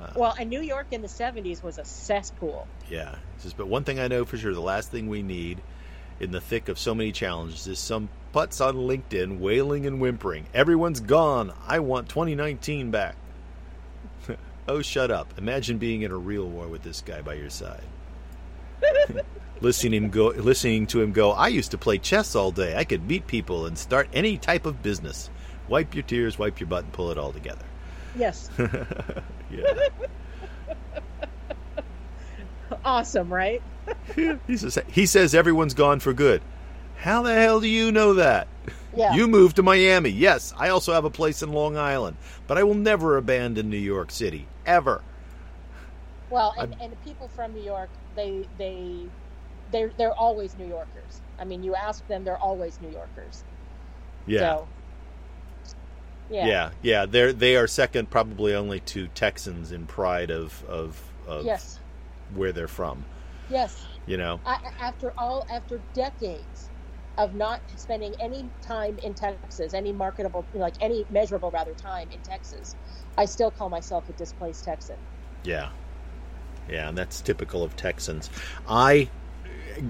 Uh, 0.00 0.10
well, 0.16 0.34
and 0.38 0.50
New 0.50 0.60
York 0.60 0.88
in 0.90 1.00
the 1.02 1.08
'70s 1.08 1.62
was 1.62 1.78
a 1.78 1.84
cesspool. 1.84 2.66
Yeah, 2.90 3.14
says, 3.38 3.54
but 3.54 3.68
one 3.68 3.84
thing 3.84 4.00
I 4.00 4.08
know 4.08 4.24
for 4.24 4.36
sure: 4.36 4.52
the 4.52 4.60
last 4.60 4.90
thing 4.90 5.08
we 5.08 5.22
need 5.22 5.62
in 6.20 6.32
the 6.32 6.40
thick 6.40 6.68
of 6.68 6.78
so 6.78 6.94
many 6.94 7.12
challenges 7.12 7.66
is 7.66 7.78
some 7.78 8.08
putz 8.34 8.64
on 8.64 8.74
LinkedIn 8.74 9.38
wailing 9.38 9.86
and 9.86 10.00
whimpering. 10.00 10.46
Everyone's 10.52 11.00
gone. 11.00 11.52
I 11.66 11.78
want 11.78 12.08
2019 12.08 12.90
back. 12.90 13.16
Oh, 14.68 14.82
shut 14.82 15.10
up! 15.10 15.34
Imagine 15.38 15.78
being 15.78 16.02
in 16.02 16.10
a 16.10 16.16
real 16.16 16.46
war 16.48 16.68
with 16.68 16.82
this 16.82 17.00
guy 17.00 17.22
by 17.22 17.34
your 17.34 17.50
side. 17.50 17.84
listening 19.60 20.10
go 20.10 20.26
listening 20.28 20.86
to 20.86 21.00
him 21.00 21.12
go 21.12 21.30
i 21.30 21.46
used 21.48 21.70
to 21.70 21.78
play 21.78 21.96
chess 21.96 22.34
all 22.34 22.50
day. 22.50 22.76
I 22.76 22.84
could 22.84 23.06
meet 23.06 23.26
people 23.26 23.66
and 23.66 23.78
start 23.78 24.08
any 24.12 24.36
type 24.36 24.66
of 24.66 24.82
business. 24.82 25.30
Wipe 25.68 25.94
your 25.94 26.02
tears 26.02 26.38
wipe 26.38 26.60
your 26.60 26.66
butt 26.66 26.84
and 26.84 26.92
pull 26.92 27.10
it 27.10 27.18
all 27.18 27.32
together. 27.32 27.64
Yes. 28.16 28.50
Yeah. 29.50 29.72
Awesome 32.84 33.32
right? 33.32 33.62
He 34.46 34.56
says 34.56 34.78
he 34.88 35.06
says 35.06 35.34
everyone's 35.34 35.74
gone 35.74 36.00
for 36.00 36.12
good. 36.12 36.42
How 36.96 37.22
the 37.22 37.34
hell 37.34 37.60
do 37.60 37.68
you 37.68 37.92
know 37.92 38.14
that? 38.14 38.48
Yeah. 38.96 39.14
you 39.14 39.26
moved 39.28 39.56
to 39.56 39.62
miami. 39.62 40.10
Yes 40.10 40.52
i 40.56 40.68
also 40.68 40.92
have 40.92 41.04
a 41.04 41.10
place 41.10 41.42
in 41.42 41.52
long 41.52 41.76
island 41.76 42.16
but 42.46 42.58
i 42.58 42.62
will 42.62 42.74
never 42.74 43.16
abandon 43.16 43.68
new 43.68 43.76
york 43.76 44.10
city 44.10 44.46
ever 44.66 45.02
well 46.30 46.54
and, 46.58 46.74
and 46.80 47.04
people 47.04 47.28
from 47.28 47.52
new 47.54 47.62
york 47.62 47.90
they 48.16 48.46
they 48.58 49.06
they're 49.74 49.90
they're 49.98 50.14
always 50.14 50.56
New 50.56 50.68
Yorkers. 50.68 51.20
I 51.38 51.44
mean, 51.44 51.62
you 51.62 51.74
ask 51.74 52.06
them, 52.06 52.24
they're 52.24 52.38
always 52.38 52.80
New 52.80 52.90
Yorkers. 52.90 53.44
Yeah. 54.26 54.38
So, 54.38 54.68
yeah. 56.30 56.46
Yeah, 56.46 56.70
yeah. 56.82 57.06
They're 57.06 57.32
they 57.32 57.56
are 57.56 57.66
second, 57.66 58.08
probably 58.08 58.54
only 58.54 58.80
to 58.80 59.08
Texans 59.08 59.72
in 59.72 59.86
pride 59.86 60.30
of 60.30 60.64
of, 60.66 61.02
of 61.26 61.44
yes. 61.44 61.80
where 62.34 62.52
they're 62.52 62.68
from. 62.68 63.04
Yes. 63.50 63.84
You 64.06 64.16
know, 64.16 64.40
I, 64.46 64.58
after 64.80 65.12
all, 65.18 65.46
after 65.50 65.80
decades 65.92 66.70
of 67.16 67.34
not 67.34 67.60
spending 67.76 68.14
any 68.20 68.48
time 68.60 68.98
in 69.02 69.14
Texas, 69.14 69.72
any 69.72 69.92
marketable, 69.92 70.44
like 70.54 70.74
any 70.80 71.06
measurable 71.10 71.50
rather 71.50 71.72
time 71.72 72.08
in 72.12 72.20
Texas, 72.20 72.76
I 73.16 73.26
still 73.26 73.50
call 73.50 73.68
myself 73.68 74.08
a 74.08 74.12
displaced 74.12 74.64
Texan. 74.64 74.96
Yeah. 75.44 75.70
Yeah, 76.68 76.88
and 76.88 76.98
that's 76.98 77.20
typical 77.20 77.62
of 77.62 77.76
Texans. 77.76 78.30
I 78.68 79.08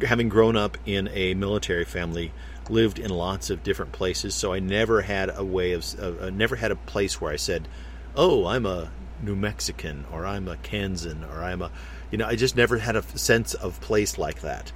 having 0.07 0.29
grown 0.29 0.57
up 0.57 0.79
in 0.87 1.09
a 1.09 1.35
military 1.35 1.85
family, 1.85 2.33
lived 2.69 2.99
in 2.99 3.11
lots 3.11 3.51
of 3.51 3.63
different 3.63 3.93
places, 3.93 4.35
so 4.35 4.53
I 4.53 4.59
never 4.59 5.03
had 5.03 5.31
a 5.35 5.45
way 5.45 5.73
of, 5.73 5.85
uh, 6.01 6.31
never 6.31 6.57
had 6.57 6.71
a 6.71 6.77
place 6.77 7.21
where 7.21 7.33
I 7.33 7.37
said, 7.37 7.69
"Oh, 8.17 8.47
I'm 8.47 8.67
a 8.67 8.91
New 9.23 9.37
Mexican," 9.37 10.07
or 10.11 10.27
"I'm 10.27 10.49
a 10.49 10.57
Kansan," 10.57 11.25
or 11.25 11.45
"I'm 11.45 11.63
a," 11.63 11.71
you 12.11 12.19
know, 12.19 12.27
I 12.27 12.37
just 12.37 12.57
never 12.57 12.79
had 12.79 12.97
a 12.97 13.03
sense 13.17 13.55
of 13.55 13.81
place 13.81 14.19
like 14.19 14.41
that. 14.41 14.73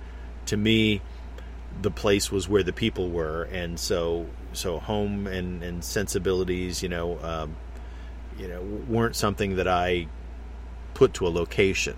To 0.47 0.57
me, 0.57 1.01
the 1.83 1.91
place 1.91 2.31
was 2.31 2.49
where 2.49 2.63
the 2.63 2.73
people 2.73 3.09
were, 3.11 3.45
and 3.53 3.79
so 3.79 4.27
so 4.53 4.79
home 4.79 5.27
and 5.27 5.63
and 5.63 5.85
sensibilities, 5.85 6.83
you 6.83 6.89
know, 6.89 7.19
um, 7.23 7.57
you 8.39 8.49
know, 8.49 8.63
weren't 8.89 9.17
something 9.17 9.57
that 9.57 9.69
I 9.69 10.07
put 10.95 11.15
to 11.15 11.27
a 11.27 11.31
location. 11.31 11.97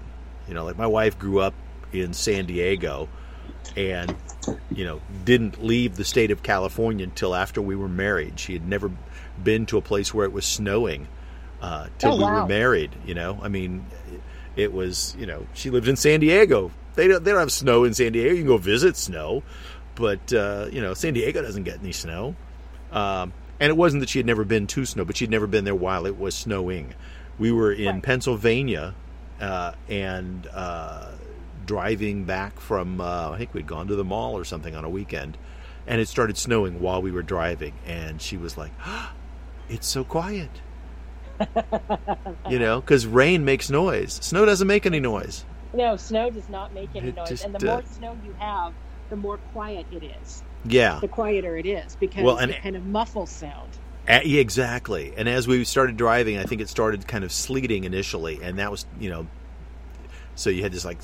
You 0.48 0.54
know, 0.54 0.64
like 0.64 0.76
my 0.76 0.86
wife 0.86 1.18
grew 1.18 1.40
up 1.40 1.54
in 1.92 2.12
San 2.12 2.46
Diego 2.46 3.08
and 3.76 4.14
you 4.70 4.84
know 4.84 5.00
didn't 5.24 5.62
leave 5.62 5.96
the 5.96 6.04
state 6.04 6.30
of 6.30 6.42
California 6.42 7.04
until 7.04 7.34
after 7.34 7.60
we 7.60 7.76
were 7.76 7.88
married. 7.88 8.38
She 8.40 8.52
had 8.52 8.66
never 8.66 8.90
been 9.42 9.66
to 9.66 9.78
a 9.78 9.82
place 9.82 10.12
where 10.12 10.24
it 10.24 10.32
was 10.32 10.44
snowing 10.44 11.08
uh, 11.60 11.88
till 11.98 12.14
oh, 12.14 12.16
wow. 12.16 12.34
we 12.34 12.40
were 12.40 12.46
married. 12.46 12.90
You 13.04 13.14
know, 13.14 13.38
I 13.42 13.48
mean, 13.48 13.86
it 14.56 14.72
was 14.72 15.14
you 15.18 15.26
know 15.26 15.46
she 15.54 15.70
lived 15.70 15.88
in 15.88 15.96
San 15.96 16.20
Diego. 16.20 16.70
They 16.94 17.08
don't 17.08 17.22
they 17.22 17.30
don't 17.30 17.40
have 17.40 17.52
snow 17.52 17.84
in 17.84 17.94
San 17.94 18.12
Diego. 18.12 18.30
You 18.30 18.38
can 18.38 18.46
go 18.46 18.56
visit 18.56 18.96
snow, 18.96 19.42
but 19.94 20.32
uh, 20.32 20.68
you 20.72 20.80
know 20.80 20.94
San 20.94 21.14
Diego 21.14 21.42
doesn't 21.42 21.64
get 21.64 21.80
any 21.80 21.92
snow. 21.92 22.34
Um, 22.92 23.32
and 23.60 23.68
it 23.68 23.76
wasn't 23.76 24.00
that 24.00 24.08
she 24.08 24.18
had 24.18 24.26
never 24.26 24.44
been 24.44 24.66
to 24.66 24.86
snow, 24.86 25.04
but 25.04 25.16
she'd 25.18 25.30
never 25.30 25.46
been 25.46 25.64
there 25.64 25.74
while 25.74 26.06
it 26.06 26.18
was 26.18 26.34
snowing. 26.34 26.94
We 27.38 27.52
were 27.52 27.72
in 27.72 27.94
right. 27.94 28.02
Pennsylvania, 28.02 28.94
uh, 29.40 29.72
and 29.88 30.48
uh, 30.52 31.12
driving 31.66 32.24
back 32.24 32.58
from 32.58 33.00
uh, 33.00 33.30
I 33.30 33.38
think 33.38 33.54
we'd 33.54 33.66
gone 33.66 33.86
to 33.88 33.96
the 33.96 34.04
mall 34.04 34.36
or 34.36 34.44
something 34.44 34.74
on 34.74 34.84
a 34.84 34.88
weekend, 34.88 35.36
and 35.86 36.00
it 36.00 36.08
started 36.08 36.36
snowing 36.38 36.80
while 36.80 37.02
we 37.02 37.12
were 37.12 37.22
driving, 37.22 37.74
and 37.86 38.20
she 38.20 38.36
was 38.36 38.56
like, 38.56 38.72
oh, 38.84 39.12
"It's 39.68 39.86
so 39.86 40.04
quiet." 40.04 40.50
you 42.48 42.58
know, 42.58 42.80
because 42.80 43.06
rain 43.06 43.44
makes 43.44 43.70
noise. 43.70 44.14
Snow 44.22 44.44
doesn't 44.44 44.66
make 44.66 44.86
any 44.86 45.00
noise. 45.00 45.44
No, 45.72 45.96
snow 45.96 46.30
does 46.30 46.48
not 46.48 46.74
make 46.74 46.90
any 46.94 47.08
it 47.08 47.16
noise, 47.16 47.28
just, 47.28 47.44
and 47.44 47.54
the 47.54 47.64
more 47.64 47.82
snow 47.84 48.16
you 48.24 48.32
have, 48.38 48.72
the 49.08 49.16
more 49.16 49.38
quiet 49.52 49.86
it 49.92 50.02
is. 50.22 50.42
Yeah, 50.64 50.98
the 51.00 51.08
quieter 51.08 51.56
it 51.56 51.66
is 51.66 51.96
because 51.96 52.22
well, 52.22 52.36
and, 52.36 52.50
it 52.50 52.62
kind 52.62 52.76
of 52.76 52.86
muffles 52.86 53.30
sound. 53.30 53.70
exactly. 54.06 55.12
And 55.16 55.28
as 55.28 55.46
we 55.46 55.64
started 55.64 55.96
driving, 55.96 56.36
I 56.38 56.44
think 56.44 56.60
it 56.60 56.68
started 56.68 57.06
kind 57.06 57.24
of 57.24 57.32
sleeting 57.32 57.84
initially, 57.84 58.40
and 58.42 58.58
that 58.58 58.70
was 58.70 58.86
you 58.98 59.10
know, 59.10 59.26
so 60.34 60.50
you 60.50 60.62
had 60.62 60.72
this 60.72 60.84
like 60.84 60.98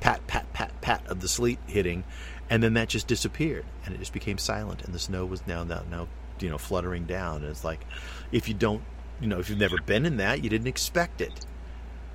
pat, 0.00 0.26
pat, 0.26 0.52
pat, 0.52 0.80
pat 0.80 1.06
of 1.08 1.20
the 1.20 1.28
sleet 1.28 1.58
hitting, 1.66 2.04
and 2.48 2.62
then 2.62 2.74
that 2.74 2.88
just 2.88 3.06
disappeared, 3.06 3.64
and 3.84 3.94
it 3.94 3.98
just 3.98 4.12
became 4.12 4.38
silent, 4.38 4.82
and 4.82 4.94
the 4.94 4.98
snow 4.98 5.26
was 5.26 5.46
now 5.46 5.64
now, 5.64 5.82
now 5.90 6.08
you 6.40 6.48
know 6.48 6.58
fluttering 6.58 7.04
down. 7.04 7.42
And 7.42 7.46
it's 7.46 7.64
like 7.64 7.84
if 8.30 8.48
you 8.48 8.54
don't 8.54 8.82
you 9.20 9.26
know 9.26 9.38
if 9.38 9.48
you've 9.50 9.58
never 9.58 9.80
been 9.80 10.06
in 10.06 10.16
that, 10.18 10.42
you 10.42 10.50
didn't 10.50 10.68
expect 10.68 11.20
it. 11.20 11.46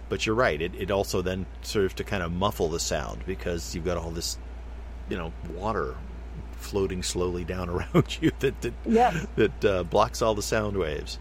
But 0.09 0.25
you're 0.25 0.35
right. 0.35 0.61
It 0.61 0.73
it 0.75 0.91
also 0.91 1.21
then 1.21 1.45
serves 1.61 1.93
to 1.95 2.03
kind 2.03 2.23
of 2.23 2.31
muffle 2.31 2.69
the 2.69 2.79
sound 2.79 3.25
because 3.25 3.75
you've 3.75 3.85
got 3.85 3.97
all 3.97 4.11
this, 4.11 4.37
you 5.09 5.17
know, 5.17 5.33
water 5.53 5.95
floating 6.57 7.03
slowly 7.03 7.43
down 7.43 7.69
around 7.93 8.17
you 8.21 8.31
that 8.39 8.59
that 8.61 8.73
Yes. 8.85 9.25
that 9.35 9.65
uh, 9.65 9.83
blocks 9.83 10.21
all 10.21 10.35
the 10.35 10.41
sound 10.41 10.77
waves. 10.77 11.19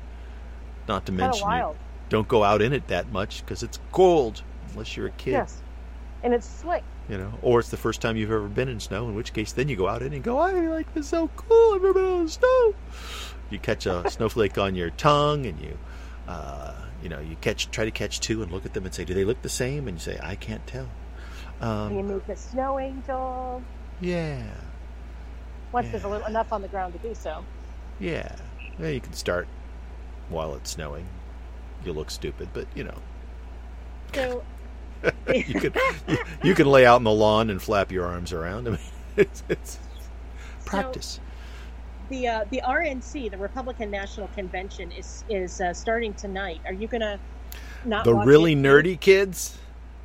Not 0.89 1.07
to 1.07 1.13
mention, 1.13 1.49
you 1.51 1.75
don't 2.09 2.29
go 2.29 2.45
out 2.45 2.63
in 2.63 2.73
it 2.73 2.87
that 2.89 3.11
much 3.11 3.45
because 3.45 3.63
it's 3.63 3.79
cold 3.93 4.43
unless 4.71 4.97
you're 4.97 5.09
a 5.09 5.13
kid. 5.13 5.33
Yes. 5.33 5.61
And 6.23 6.33
it's 6.35 6.47
slick. 6.47 6.83
You 7.09 7.19
know, 7.19 7.33
or 7.43 7.61
it's 7.61 7.69
the 7.69 7.77
first 7.77 8.01
time 8.01 8.17
you've 8.17 8.33
ever 8.33 8.49
been 8.49 8.69
in 8.69 8.81
snow, 8.81 9.09
in 9.09 9.15
which 9.15 9.33
case 9.33 9.53
then 9.53 9.69
you 9.69 9.77
go 9.77 9.87
out 9.87 10.03
in 10.03 10.13
and 10.13 10.25
go, 10.25 10.39
I 10.39 10.53
like 10.53 10.93
this 10.95 11.09
so 11.09 11.29
cool. 11.37 11.75
I've 11.75 11.83
never 11.83 11.95
been 11.95 12.05
on 12.05 12.29
snow. 12.29 12.75
You 13.51 13.59
catch 13.61 13.87
a 13.87 14.09
snowflake 14.11 14.59
on 14.59 14.75
your 14.75 14.91
tongue, 14.91 15.47
and 15.47 15.61
you, 15.61 15.79
uh, 16.27 16.75
you 17.03 17.09
know, 17.09 17.21
you 17.21 17.37
catch 17.41 17.71
try 17.71 17.85
to 17.85 17.93
catch 17.93 18.19
two 18.19 18.43
and 18.43 18.51
look 18.51 18.67
at 18.67 18.75
them 18.75 18.85
and 18.85 18.93
say, 18.93 19.05
do 19.05 19.15
they 19.15 19.25
look 19.25 19.41
the 19.43 19.49
same? 19.49 19.87
And 19.87 19.99
you 19.99 20.01
say, 20.01 20.19
I 20.21 20.35
can't 20.35 20.67
tell. 20.67 20.89
And 21.61 21.95
you 21.95 22.01
Um, 22.01 22.09
make 22.09 22.29
a 22.29 22.37
snow 22.37 22.81
angel. 22.81 23.63
yeah, 24.01 24.43
Once 25.77 25.91
there's 25.91 26.05
a 26.05 26.09
little 26.09 26.27
enough 26.27 26.53
on 26.53 26.63
the 26.63 26.69
ground 26.69 26.95
to 26.95 26.99
do 26.99 27.15
so. 27.15 27.45
yeah. 27.99 28.35
Well, 28.79 28.91
you 28.91 29.01
can 29.01 29.13
start 29.13 29.47
while 30.31 30.55
it's 30.55 30.71
snowing. 30.71 31.07
You 31.85 31.93
look 31.93 32.11
stupid, 32.11 32.49
but 32.55 32.67
you 32.75 32.85
know, 32.85 32.99
So 34.15 34.43
you 35.35 35.61
can 35.61 35.73
you, 36.09 36.19
you 36.43 36.55
can 36.55 36.67
lay 36.67 36.87
out 36.87 36.97
in 36.97 37.05
the 37.05 37.13
lawn 37.13 37.51
and 37.51 37.63
flap 37.63 37.93
your 37.93 38.07
arms 38.07 38.33
around. 38.33 38.69
I 38.69 38.71
mean, 38.73 38.81
it's, 39.17 39.43
it's 39.49 39.79
practice. 40.65 41.21
the 42.09 42.29
uh, 42.29 42.45
the 42.51 42.63
RNC, 42.65 43.31
the 43.31 43.37
Republican 43.39 43.91
National 43.91 44.29
Convention, 44.29 44.93
is 44.93 45.25
is 45.29 45.61
uh, 45.61 45.73
starting 45.75 46.15
tonight. 46.15 46.61
Are 46.67 46.73
you 46.73 46.89
gonna 46.89 47.19
not 47.85 48.05
the 48.05 48.15
really 48.15 48.53
it? 48.53 48.59
nerdy 48.59 48.99
kids. 48.99 49.59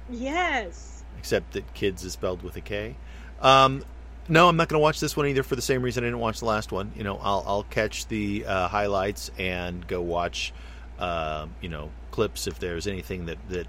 Yes. 0.10 1.04
except 1.18 1.54
that 1.54 1.74
kids 1.74 2.04
is 2.04 2.14
spelled 2.14 2.44
with 2.44 2.56
a 2.58 2.62
K. 2.62 2.98
Um, 3.42 3.84
no, 4.28 4.48
I'm 4.48 4.56
not 4.56 4.70
going 4.70 4.80
to 4.80 4.84
watch 4.84 5.00
this 5.00 5.18
one 5.18 5.28
either 5.28 5.44
for 5.44 5.56
the 5.56 5.62
same 5.62 5.82
reason 5.82 6.04
I 6.04 6.08
didn't 6.08 6.20
watch 6.20 6.40
the 6.40 6.46
last 6.46 6.72
one. 6.72 6.92
You 6.96 7.04
know, 7.04 7.18
I'll 7.18 7.44
I'll 7.46 7.64
catch 7.64 8.08
the 8.08 8.46
uh, 8.46 8.68
highlights 8.68 9.32
and 9.38 9.86
go 9.88 10.02
watch, 10.02 10.54
uh, 11.00 11.48
you 11.62 11.70
know, 11.70 11.90
clips 12.12 12.48
if 12.48 12.60
there's 12.60 12.88
anything 12.88 13.26
that 13.26 13.38
that 13.50 13.68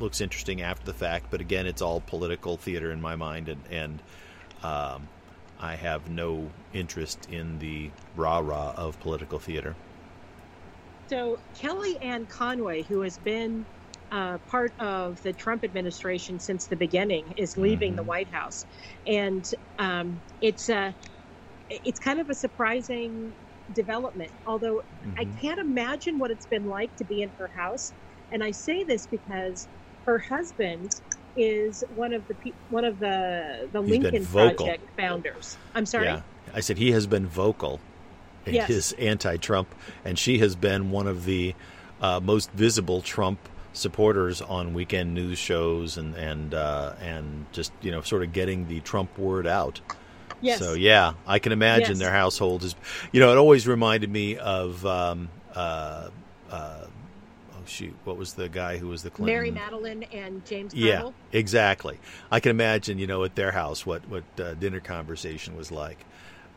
looks 0.00 0.20
interesting 0.20 0.62
after 0.62 0.84
the 0.84 0.94
fact. 0.94 1.26
But 1.30 1.40
again, 1.40 1.66
it's 1.66 1.82
all 1.82 2.00
political 2.00 2.56
theater 2.56 2.92
in 2.92 3.00
my 3.00 3.16
mind, 3.16 3.48
and 3.48 3.62
and 3.70 4.02
um, 4.62 5.08
I 5.60 5.76
have 5.76 6.10
no 6.10 6.50
interest 6.72 7.28
in 7.30 7.58
the 7.58 7.90
rah 8.16 8.40
rah 8.40 8.74
of 8.76 8.98
political 9.00 9.38
theater. 9.38 9.76
So 11.08 11.38
Kellyanne 11.56 12.28
Conway, 12.28 12.82
who 12.82 13.02
has 13.02 13.18
been 13.18 13.64
uh, 14.12 14.38
part 14.50 14.72
of 14.78 15.20
the 15.22 15.32
Trump 15.32 15.64
administration 15.64 16.38
since 16.38 16.66
the 16.66 16.76
beginning, 16.76 17.32
is 17.36 17.56
leaving 17.56 17.96
the 17.96 18.02
Mhm. 18.02 18.06
White 18.06 18.30
House, 18.30 18.66
and 19.06 19.44
um, 19.78 20.20
it's 20.40 20.68
a 20.68 20.94
it's 21.70 21.98
kind 21.98 22.20
of 22.20 22.28
a 22.28 22.34
surprising 22.34 23.34
development. 23.72 24.30
Although 24.46 24.82
I 25.18 25.24
Mhm. 25.24 25.40
can't 25.40 25.58
imagine 25.58 26.18
what 26.18 26.30
it's 26.30 26.46
been 26.46 26.66
like 26.66 26.94
to 26.96 27.04
be 27.04 27.22
in 27.22 27.32
her 27.38 27.48
house, 27.56 27.94
and 28.30 28.44
I 28.44 28.50
say 28.50 28.84
this 28.84 29.06
because 29.06 29.66
her 30.04 30.18
husband 30.18 30.90
is 31.34 31.82
one 31.88 32.12
of 32.12 32.26
the 32.28 32.36
one 32.68 32.84
of 32.84 32.98
the 32.98 33.70
the 33.72 33.80
He's 33.82 33.90
Lincoln. 34.02 34.26
Project 34.26 34.84
founders. 34.96 35.56
I'm 35.74 35.86
sorry. 35.86 36.06
Yeah, 36.06 36.22
I 36.52 36.60
said 36.60 36.76
he 36.76 36.90
has 36.92 37.06
been 37.06 37.26
vocal 37.26 37.80
in 38.44 38.54
Yes. 38.54 38.68
his 38.68 38.92
anti-Trump, 38.94 39.74
and 40.04 40.18
she 40.18 40.38
has 40.38 40.56
been 40.56 40.90
one 40.90 41.06
of 41.06 41.24
the 41.24 41.54
uh, 42.00 42.20
most 42.20 42.50
visible 42.50 43.00
Trump 43.00 43.48
supporters 43.72 44.40
on 44.42 44.74
weekend 44.74 45.14
news 45.14 45.38
shows 45.38 45.96
and 45.96 46.14
and 46.14 46.54
uh, 46.54 46.94
and 47.00 47.46
just 47.52 47.72
you 47.80 47.90
know 47.90 48.00
sort 48.02 48.22
of 48.22 48.32
getting 48.32 48.68
the 48.68 48.80
Trump 48.80 49.16
word 49.18 49.46
out. 49.46 49.80
Yes. 50.40 50.58
So 50.58 50.74
yeah, 50.74 51.14
I 51.26 51.38
can 51.38 51.52
imagine 51.52 51.90
Yes. 51.90 51.98
their 51.98 52.12
household 52.12 52.64
is. 52.64 52.74
You 53.12 53.20
know, 53.20 53.32
it 53.32 53.38
always 53.38 53.66
reminded 53.66 54.10
me 54.10 54.36
of. 54.36 54.84
Um, 54.86 55.28
uh, 55.54 56.08
uh, 56.50 56.86
oh 57.52 57.56
shoot, 57.66 57.94
what 58.04 58.16
was 58.16 58.34
the 58.34 58.48
guy 58.48 58.78
who 58.78 58.88
was 58.88 59.02
the 59.02 59.10
Clinton? 59.10 59.34
Mary 59.34 59.52
Matalin 59.52 60.06
and 60.12 60.44
James 60.44 60.74
Yeah, 60.74 61.10
exactly. 61.30 61.98
I 62.30 62.40
can 62.40 62.50
imagine, 62.50 62.98
you 62.98 63.06
know, 63.06 63.22
at 63.24 63.34
their 63.36 63.52
house 63.52 63.84
what 63.86 64.08
what 64.08 64.24
uh, 64.40 64.54
dinner 64.54 64.80
conversation 64.80 65.56
was 65.56 65.70
like. 65.70 66.04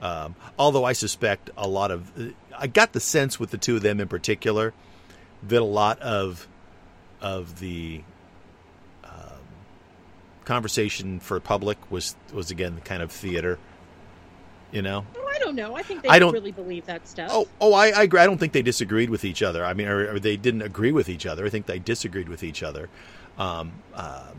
Um, 0.02 0.36
although 0.60 0.84
I 0.84 0.94
suspect 0.94 1.50
a 1.58 1.68
lot 1.68 1.90
of, 1.92 2.12
I 2.58 2.68
got 2.68 2.94
the 2.94 3.00
sense 3.00 3.40
with 3.40 3.52
the 3.52 3.58
two 3.58 3.78
of 3.78 3.82
them 3.82 4.00
in 4.02 4.08
particular 4.08 4.74
that 5.44 5.62
a 5.62 5.64
lot 5.64 6.00
of 6.00 6.48
of 7.26 7.60
the 7.60 8.04
um, 9.04 9.12
conversation 10.46 11.20
for 11.20 11.40
public 11.40 11.78
was 11.92 12.16
was 12.32 12.52
again 12.52 12.76
the 12.76 12.82
kind 12.82 13.02
of 13.02 13.12
theater. 13.12 13.58
You 14.72 14.82
know, 14.82 15.06
Oh, 15.18 15.28
I 15.34 15.40
don't 15.40 15.56
know. 15.56 15.76
I 15.76 15.84
think 15.84 16.02
they 16.02 16.10
I 16.10 16.20
don't- 16.20 16.34
really 16.34 16.52
believe 16.52 16.86
that 16.88 17.08
stuff. 17.08 17.30
Oh, 17.32 17.48
oh, 17.62 17.74
I, 17.74 17.90
I 17.90 18.04
agree. 18.04 18.20
I 18.20 18.26
don't 18.26 18.38
think 18.40 18.52
they 18.52 18.62
disagreed 18.64 19.10
with 19.10 19.24
each 19.24 19.42
other. 19.42 19.64
I 19.64 19.74
mean, 19.74 19.88
or, 19.88 20.16
or 20.16 20.20
they 20.20 20.36
didn't 20.38 20.64
agree 20.64 20.92
with 20.92 21.08
each 21.08 21.26
other. 21.26 21.46
I 21.46 21.50
think 21.50 21.66
they 21.66 21.80
disagreed 21.80 22.28
with 22.28 22.44
each 22.44 22.62
other. 22.62 22.90
Um, 23.38 23.72
um, 23.94 24.36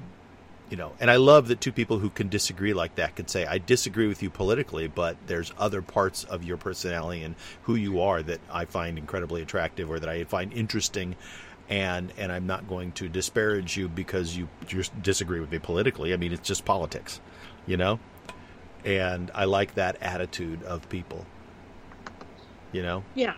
you 0.68 0.76
know, 0.76 0.92
and 1.00 1.10
I 1.10 1.16
love 1.16 1.48
that 1.48 1.60
two 1.60 1.72
people 1.72 2.00
who 2.00 2.10
can 2.10 2.28
disagree 2.28 2.74
like 2.74 2.96
that 2.96 3.14
could 3.16 3.30
say, 3.30 3.46
"I 3.46 3.56
disagree 3.58 4.08
with 4.08 4.22
you 4.22 4.28
politically, 4.30 4.88
but 4.88 5.16
there's 5.26 5.52
other 5.58 5.80
parts 5.80 6.24
of 6.24 6.44
your 6.44 6.56
personality 6.58 7.22
and 7.22 7.34
who 7.62 7.76
you 7.76 8.00
are 8.02 8.22
that 8.24 8.40
I 8.52 8.64
find 8.66 8.98
incredibly 8.98 9.40
attractive 9.42 9.88
or 9.90 9.98
that 10.00 10.08
I 10.08 10.24
find 10.24 10.52
interesting." 10.52 11.16
And 11.68 12.12
and 12.16 12.30
I'm 12.30 12.46
not 12.46 12.68
going 12.68 12.92
to 12.92 13.08
disparage 13.08 13.76
you 13.76 13.88
because 13.88 14.36
you 14.36 14.48
just 14.66 15.00
disagree 15.02 15.40
with 15.40 15.50
me 15.50 15.58
politically. 15.58 16.12
I 16.12 16.16
mean, 16.16 16.32
it's 16.32 16.46
just 16.46 16.64
politics, 16.64 17.20
you 17.66 17.76
know. 17.76 17.98
And 18.84 19.30
I 19.34 19.46
like 19.46 19.74
that 19.74 19.96
attitude 20.00 20.62
of 20.62 20.88
people. 20.88 21.26
You 22.72 22.82
know. 22.82 23.04
Yeah. 23.14 23.34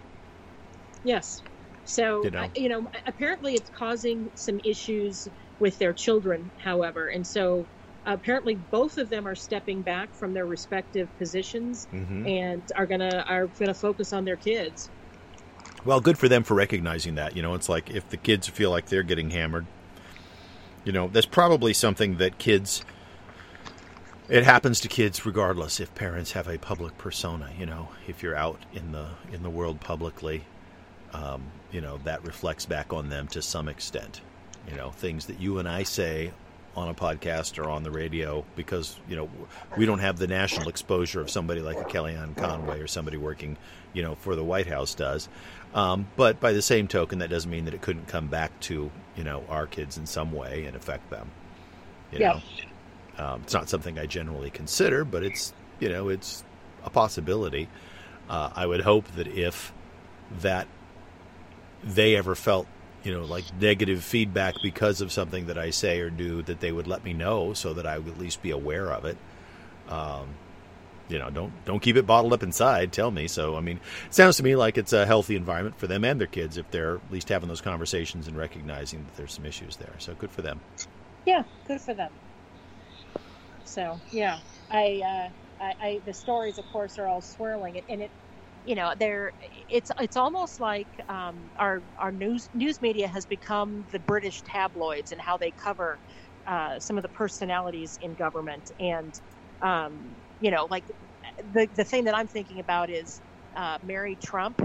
Yes. 1.05 1.43
So, 1.85 2.23
You 2.25 2.31
know. 2.31 2.41
I- 2.41 2.51
you 2.55 2.69
know, 2.69 2.91
apparently 3.07 3.55
it's 3.55 3.71
causing 3.71 4.29
some 4.35 4.61
issues 4.64 5.27
with 5.59 5.79
their 5.79 5.95
children, 5.95 6.51
however. 6.59 7.09
And 7.09 7.27
so 7.27 7.67
apparently 8.05 8.57
both 8.57 8.99
of 8.99 9.09
them 9.11 9.27
are 9.27 9.35
stepping 9.35 9.83
back 9.83 10.14
from 10.14 10.35
their 10.35 10.47
respective 10.47 11.09
positions 11.19 11.87
Mm-hmm. 11.93 12.27
and 12.27 12.62
are 12.77 12.87
to 12.87 13.25
are 13.27 13.47
going 13.47 13.69
to 13.69 13.75
focus 13.75 14.12
on 14.12 14.25
their 14.25 14.37
kids. 14.37 14.91
Well, 15.88 16.01
good 16.01 16.18
for 16.18 16.29
them 16.29 16.42
for 16.42 16.53
recognizing 16.53 17.14
that. 17.14 17.35
You 17.35 17.40
know, 17.40 17.55
it's 17.55 17.70
like 17.70 17.88
if 17.88 18.11
the 18.11 18.18
kids 18.18 18.46
feel 18.46 18.70
like 18.70 18.90
they're 18.90 19.03
getting 19.03 19.31
hammered, 19.31 19.64
you 20.85 20.92
know, 20.92 21.09
that's 21.09 21.24
probably 21.24 21.72
something 21.72 22.18
that 22.18 22.37
kids. 22.37 22.85
It 24.29 24.44
happens 24.44 24.81
to 24.81 24.88
kids 24.88 25.24
regardless 25.24 25.81
if 25.81 25.94
parents 25.94 26.33
have 26.33 26.46
a 26.46 26.59
public 26.59 26.98
persona. 26.98 27.48
You 27.59 27.64
know, 27.64 27.88
if 28.07 28.22
you're 28.22 28.37
out 28.37 28.61
in 28.74 28.92
the 28.92 29.07
in 29.33 29.42
the 29.42 29.48
world 29.48 29.81
publicly, 29.81 30.44
um, 31.14 31.44
you 31.72 31.81
know 31.81 31.98
that 32.05 32.22
reflects 32.22 32.66
back 32.66 32.92
on 32.92 33.09
them 33.09 33.27
to 33.29 33.40
some 33.40 33.66
extent. 33.66 34.20
You 34.70 34.77
know, 34.77 34.90
things 34.90 35.24
that 35.24 35.40
you 35.40 35.59
and 35.59 35.66
I 35.66 35.85
say 35.85 36.33
on 36.77 36.88
a 36.88 36.94
podcast 36.94 37.59
or 37.59 37.68
on 37.68 37.83
the 37.83 37.90
radio 37.90 38.44
because 38.55 38.96
you 39.09 39.16
know 39.16 39.29
we 39.77 39.85
don't 39.87 39.98
have 39.98 40.18
the 40.18 40.27
national 40.27 40.68
exposure 40.68 41.20
of 41.20 41.31
somebody 41.31 41.61
like 41.61 41.77
a 41.77 41.85
Kellyanne 41.85 42.37
Conway 42.37 42.81
or 42.81 42.87
somebody 42.87 43.16
working, 43.16 43.57
you 43.94 44.03
know, 44.03 44.14
for 44.14 44.37
the 44.37 44.44
White 44.44 44.66
House 44.66 44.94
does. 44.94 45.29
Um, 45.74 46.09
but 46.16 46.40
by 46.40 46.52
the 46.52 46.62
same 46.62 46.88
token, 46.88 47.18
that 47.18 47.31
doesn't 47.31 47.50
mean 47.50 47.66
that 47.66 47.74
it 47.74 47.83
couldn't 47.83 48.09
come 48.09 48.28
back 48.28 48.59
to 48.61 48.90
you 49.16 49.24
know 49.24 49.44
our 49.48 49.66
kids 49.66 49.98
in 49.98 50.07
some 50.07 50.33
way 50.33 50.64
and 50.64 50.76
affect 50.76 51.11
them. 51.11 51.31
You 52.12 52.20
Yeah. 52.20 52.40
know, 53.18 53.24
um, 53.24 53.42
it's 53.42 53.52
not 53.54 53.68
something 53.68 53.98
I 53.98 54.07
generally 54.07 54.50
consider, 54.50 55.04
but 55.04 55.22
it's 55.22 55.52
you 55.81 55.88
know 55.88 56.09
it's 56.09 56.44
a 56.85 56.90
possibility. 56.90 57.68
Uh, 58.28 58.50
I 58.54 58.66
would 58.66 58.81
hope 58.83 59.07
that 59.16 59.26
if 59.26 59.72
that 60.40 60.66
they 61.83 62.16
ever 62.16 62.35
felt 62.35 62.66
you 63.04 63.12
know 63.12 63.24
like 63.24 63.44
negative 63.61 64.02
feedback 64.02 64.61
because 64.62 65.00
of 65.00 65.12
something 65.12 65.46
that 65.46 65.59
I 65.59 65.70
say 65.70 66.00
or 66.00 66.11
do, 66.11 66.42
that 66.42 66.61
they 66.61 66.72
would 66.72 66.87
let 66.87 67.04
me 67.04 67.12
know 67.12 67.53
so 67.53 67.74
that 67.74 67.86
I 67.86 67.99
would 67.99 68.14
at 68.14 68.18
least 68.18 68.43
be 68.43 68.51
aware 68.51 68.90
of 68.93 69.05
it. 69.05 69.16
Um, 69.88 70.28
you 71.09 71.18
know, 71.18 71.30
don't 71.30 71.64
don't 71.64 71.80
keep 71.80 71.96
it 71.96 72.06
bottled 72.06 72.32
up 72.32 72.42
inside. 72.42 72.92
Tell 72.92 73.11
me. 73.11 73.28
So, 73.28 73.56
I 73.56 73.61
mean, 73.61 73.80
sounds 74.11 74.36
to 74.38 74.42
me 74.42 74.56
like 74.56 74.78
it's 74.78 74.92
a 74.92 75.06
healthy 75.06 75.36
environment 75.36 75.78
for 75.78 75.86
them 75.86 76.04
and 76.04 76.20
their 76.20 76.28
kids 76.28 76.56
if 76.56 76.70
they're 76.70 76.96
at 76.96 77.11
least 77.11 77.28
having 77.28 77.48
those 77.48 77.61
conversations 77.61 78.28
and 78.28 78.36
recognizing 78.36 79.04
that 79.04 79.16
there's 79.16 79.34
some 79.34 79.44
issues 79.46 79.76
there. 79.76 79.94
So, 79.98 80.14
good 80.14 80.30
for 80.30 80.42
them. 80.42 80.61
Yeah, 81.24 81.44
good 81.66 81.80
for 81.80 81.94
them. 81.94 82.11
So 83.64 84.00
yeah, 84.12 84.38
I, 84.70 85.02
uh, 85.04 85.64
I, 85.64 85.74
I 85.80 86.02
the 86.04 86.14
stories, 86.14 86.59
of 86.59 86.66
course, 86.72 86.98
are 86.98 87.06
all 87.06 87.20
swirling, 87.20 87.82
and 87.88 88.02
it, 88.02 88.12
you 88.64 88.74
know, 88.74 88.94
they're 88.98 89.32
it's 89.68 89.90
it's 90.00 90.16
almost 90.16 90.61
like 90.61 90.88
um, 91.09 91.50
our 91.56 91.82
our 91.98 92.12
news 92.12 92.48
news 92.54 92.80
media 92.80 93.09
has 93.09 93.26
become 93.26 93.86
the 93.92 93.98
British 94.00 94.42
tabloids 94.42 95.12
and 95.12 95.20
how 95.20 95.36
they 95.36 95.52
cover 95.52 96.00
uh, 96.46 96.78
some 96.80 96.96
of 96.96 97.02
the 97.02 97.09
personalities 97.11 97.98
in 98.00 98.14
government, 98.14 98.70
and 98.80 99.20
um, 99.62 100.16
you 100.41 100.51
know, 100.51 100.66
like 100.70 100.84
the 101.53 101.68
the 101.74 101.84
thing 101.84 102.05
that 102.05 102.16
I'm 102.16 102.28
thinking 102.28 102.61
about 102.61 102.91
is 102.91 103.20
uh, 103.57 103.78
Mary 103.82 104.16
Trump. 104.24 104.61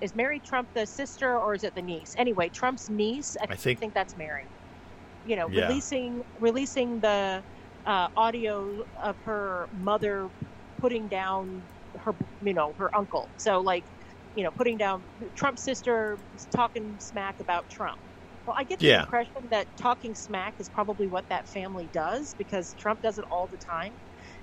is 0.00 0.14
Mary 0.14 0.40
Trump 0.40 0.68
the 0.74 0.86
sister 0.86 1.38
or 1.38 1.54
is 1.54 1.64
it 1.64 1.74
the 1.74 1.82
niece? 1.82 2.14
Anyway, 2.16 2.48
Trump's 2.50 2.88
niece. 2.88 3.36
I, 3.40 3.52
I 3.52 3.56
think- 3.56 3.80
think 3.80 3.94
that's 3.94 4.16
Mary. 4.16 4.48
You 5.24 5.36
know, 5.36 5.48
Yeah. 5.50 5.68
releasing 5.68 6.22
releasing 6.38 7.00
the 7.00 7.44
uh, 7.86 8.08
audio 8.16 8.82
of 9.02 9.16
her 9.24 9.68
mother 9.72 10.28
putting 10.78 11.08
down 11.08 11.66
her, 11.96 12.12
you 12.40 12.54
know, 12.54 12.74
her 12.78 12.94
uncle. 12.96 13.30
So 13.38 13.60
like, 13.60 13.84
you 14.34 14.44
know, 14.44 14.50
putting 14.52 14.78
down 14.78 15.04
Trump's 15.36 15.64
sister 15.64 16.18
talking 16.54 16.96
smack 17.00 17.36
about 17.40 17.68
Trump. 17.70 17.98
Well, 18.46 18.54
I 18.58 18.64
get 18.64 18.78
the 18.78 18.86
Yeah. 18.88 19.02
impression 19.02 19.48
that 19.50 19.66
talking 19.80 20.14
smack 20.14 20.54
is 20.60 20.68
probably 20.68 21.08
what 21.08 21.24
that 21.30 21.48
family 21.48 21.88
does 21.92 22.34
because 22.38 22.74
Trump 22.78 23.00
does 23.02 23.18
it 23.18 23.24
all 23.30 23.48
the 23.48 23.58
time. 23.58 23.94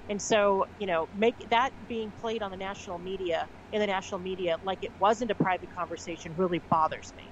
And 0.09 0.21
so, 0.21 0.65
you 0.77 0.87
know, 0.87 1.07
make 1.13 1.35
that 1.49 1.71
being 1.87 2.11
played 2.19 2.41
on 2.41 2.51
the 2.51 2.57
national 2.57 2.99
media 2.99 3.47
in 3.71 3.79
the 3.79 3.87
national 3.87 4.19
media 4.21 4.57
like 4.63 4.79
it 4.81 4.91
wasn't 4.99 5.31
a 5.31 5.35
private 5.35 5.69
conversation 5.75 6.33
really 6.37 6.61
bothers 6.69 7.11
me. 7.15 7.23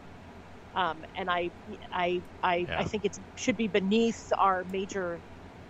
Um, 0.75 1.03
and 1.15 1.29
I, 1.29 1.51
I, 1.93 2.21
I, 2.41 2.65
Yeah. 2.67 2.79
I 2.79 2.83
think 2.85 3.05
it 3.05 3.17
should 3.35 3.57
be 3.57 3.67
beneath 3.67 4.31
our 4.39 4.65
major 4.71 5.21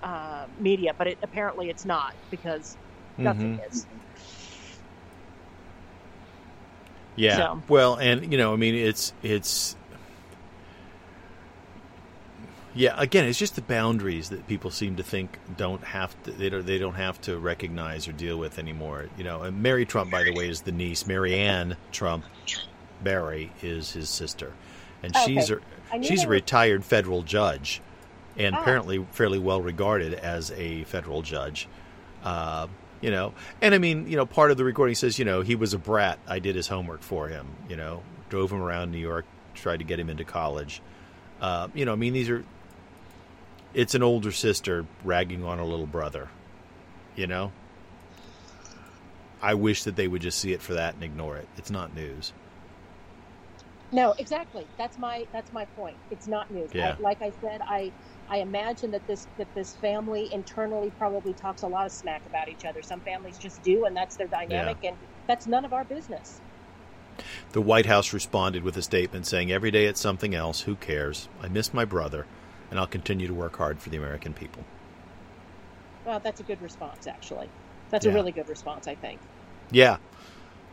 uh, 0.02 0.46
media, 0.58 0.94
but 0.98 1.08
it, 1.08 1.18
apparently 1.24 1.70
it's 1.70 1.86
not 1.86 2.14
because 2.32 2.78
nothing 3.18 3.58
Mhm. 3.58 3.68
is. 3.70 3.86
Yeah. 7.16 7.38
So- 7.38 7.64
Well, 7.68 7.96
and 7.96 8.32
you 8.32 8.38
know, 8.38 8.54
I 8.54 8.56
mean, 8.56 8.76
it's 8.76 9.14
it's 9.22 9.76
yeah. 12.76 12.94
Again, 12.98 13.26
it's 13.26 13.40
just 13.40 13.56
the 13.56 13.62
boundaries 13.62 14.30
that 14.30 14.48
people 14.48 14.72
seem 14.72 14.96
to 14.98 15.04
think 15.04 15.38
don't 15.58 15.84
have 15.84 16.22
to 16.24 16.32
they 16.32 16.50
don't 16.50 16.66
they 16.66 16.78
don't 16.78 16.96
have 16.96 17.20
to 17.22 17.38
recognize 17.38 18.08
or 18.08 18.12
deal 18.14 18.38
with 18.38 18.58
anymore. 18.60 19.08
You 19.18 19.24
know, 19.24 19.42
and 19.44 19.62
Mary 19.62 19.86
Trump, 19.86 20.12
by 20.12 20.24
the 20.24 20.34
way, 20.34 20.50
is 20.50 20.62
the 20.62 20.72
niece. 20.72 21.04
Maryanne 21.04 21.76
Trump 21.92 22.26
Barry 23.04 23.52
is 23.62 23.92
his 23.92 24.10
sister, 24.10 24.54
and 25.02 25.16
Okay. 25.16 25.26
she's 25.36 25.50
a 25.52 25.60
she's 26.02 26.24
a 26.24 26.28
was- 26.28 26.28
retired 26.28 26.84
federal 26.86 27.22
judge, 27.24 27.82
and 28.38 28.56
Ah. 28.56 28.62
apparently 28.62 29.06
fairly 29.12 29.40
well 29.40 29.62
regarded 29.62 30.14
as 30.14 30.52
a 30.52 30.84
federal 30.86 31.22
judge. 31.22 31.68
Uh, 32.24 32.68
you 33.02 33.12
know, 33.12 33.34
and 33.62 33.76
I 33.76 33.80
mean, 33.80 34.08
you 34.08 34.16
know, 34.16 34.26
part 34.26 34.50
of 34.50 34.56
the 34.58 34.64
recording 34.64 34.96
says, 34.96 35.20
you 35.20 35.26
know, 35.26 35.42
he 35.42 35.56
was 35.56 35.74
a 35.74 35.78
brat. 35.78 36.20
I 36.26 36.40
did 36.40 36.56
his 36.56 36.70
homework 36.70 37.02
for 37.02 37.28
him. 37.28 37.48
You 37.68 37.76
know, 37.76 38.02
drove 38.30 38.50
him 38.52 38.62
around 38.62 38.92
New 38.92 38.98
York, 38.98 39.26
tried 39.54 39.78
to 39.80 39.84
get 39.84 40.00
him 40.00 40.10
into 40.10 40.24
college. 40.24 40.82
Uh, 41.42 41.68
you 41.74 41.84
know, 41.84 41.92
I 41.92 41.96
mean, 41.98 42.14
these 42.14 42.30
are. 42.30 42.46
It's 43.74 43.96
an 43.96 44.04
older 44.04 44.32
sister 44.32 44.86
ragging 45.04 45.44
on 45.44 45.60
a 45.60 45.66
little 45.66 45.88
brother. 45.88 46.30
You 47.16 47.28
know. 47.28 47.52
I 49.42 49.56
wish 49.56 49.84
that 49.84 49.98
they 49.98 50.08
would 50.08 50.22
just 50.22 50.40
see 50.40 50.54
it 50.54 50.62
for 50.62 50.76
that 50.76 50.94
and 50.96 51.04
ignore 51.04 51.36
it. 51.36 51.48
It's 51.58 51.70
not 51.70 51.94
news. 51.94 52.32
No, 53.92 54.14
exactly. 54.18 54.66
That's 54.78 54.98
my 54.98 55.28
that's 55.32 55.54
my 55.54 55.66
point. 55.66 55.98
It's 56.10 56.28
not 56.28 56.50
news. 56.50 56.72
Yeah. 56.74 56.96
I, 56.98 57.02
like 57.02 57.22
I 57.22 57.32
said, 57.42 57.62
I 57.62 57.92
I 58.30 58.38
imagine 58.38 58.90
that 58.92 59.06
this 59.06 59.28
that 59.38 59.54
this 59.54 59.76
family 59.76 60.34
internally 60.34 60.92
probably 60.98 61.34
talks 61.34 61.62
a 61.62 61.68
lot 61.68 61.86
of 61.86 61.92
smack 61.92 62.26
about 62.26 62.50
each 62.50 62.66
other. 62.66 62.82
Some 62.82 63.02
families 63.02 63.38
just 63.38 63.62
do, 63.62 63.86
and 63.86 63.96
that's 63.96 64.16
their 64.16 64.28
dynamic, 64.28 64.78
and 64.84 64.98
that's 65.28 65.46
none 65.46 65.66
of 65.66 65.74
our 65.74 65.84
business. 65.84 66.42
The 67.52 67.62
White 67.62 67.86
House 67.86 68.14
responded 68.14 68.64
with 68.64 68.76
a 68.78 68.82
statement 68.82 69.28
saying, 69.28 69.52
Every 69.52 69.70
day 69.70 69.86
it's 69.86 70.02
something 70.02 70.34
else. 70.34 70.62
Who 70.62 70.76
cares? 70.76 71.28
I 71.42 71.48
miss 71.48 71.74
my 71.74 71.86
brother, 71.86 72.26
and 72.74 72.80
I'll 72.80 72.88
continue 72.88 73.28
to 73.28 73.36
work 73.36 73.56
hard 73.56 73.80
for 73.80 73.92
the 73.92 73.98
American 73.98 74.34
people. 74.34 74.64
Well, 76.08 76.20
that's 76.20 76.40
a 76.40 76.44
good 76.44 76.60
response, 76.60 77.06
actually. 77.06 77.48
That's 77.92 78.04
Yeah. 78.04 78.14
a 78.14 78.16
really 78.16 78.32
good 78.32 78.50
response, 78.50 78.88
I 78.88 78.96
think. 78.96 79.22
Yeah. 79.70 79.98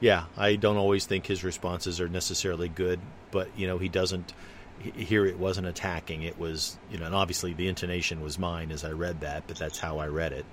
Yeah. 0.01 0.24
I 0.34 0.57
don't 0.57 0.78
always 0.78 1.05
think 1.05 1.26
his 1.26 1.44
responses 1.44 2.01
are 2.01 2.09
necessarily 2.09 2.70
good, 2.70 3.01
but, 3.30 3.51
you 3.55 3.66
know, 3.66 3.76
he 3.76 3.90
doesn't. 3.90 4.32
Here 4.78 5.26
it 5.26 5.38
wasn't 5.38 5.66
attacking. 5.66 6.22
It 6.22 6.38
was, 6.38 6.78
you 6.90 6.96
know, 6.96 7.05
and 7.05 7.14
obviously 7.14 7.53
the 7.53 7.68
intonation 7.68 8.22
was 8.22 8.38
mine 8.38 8.72
as 8.72 8.82
I 8.82 8.92
read 8.92 9.20
that, 9.20 9.46
but 9.46 9.59
that's 9.59 9.78
how 9.78 9.98
I 9.98 10.07
read 10.07 10.32
it. 10.32 10.46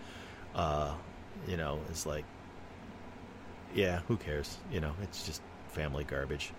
Uh, 0.54 0.96
you 1.48 1.56
know, 1.56 1.80
it's 1.88 2.06
like, 2.06 2.26
yeah, 3.74 4.02
who 4.10 4.18
cares? 4.18 4.58
You 4.70 4.82
know, 4.82 4.92
it's 5.02 5.26
just 5.26 5.42
family 5.70 6.04
garbage. 6.04 6.52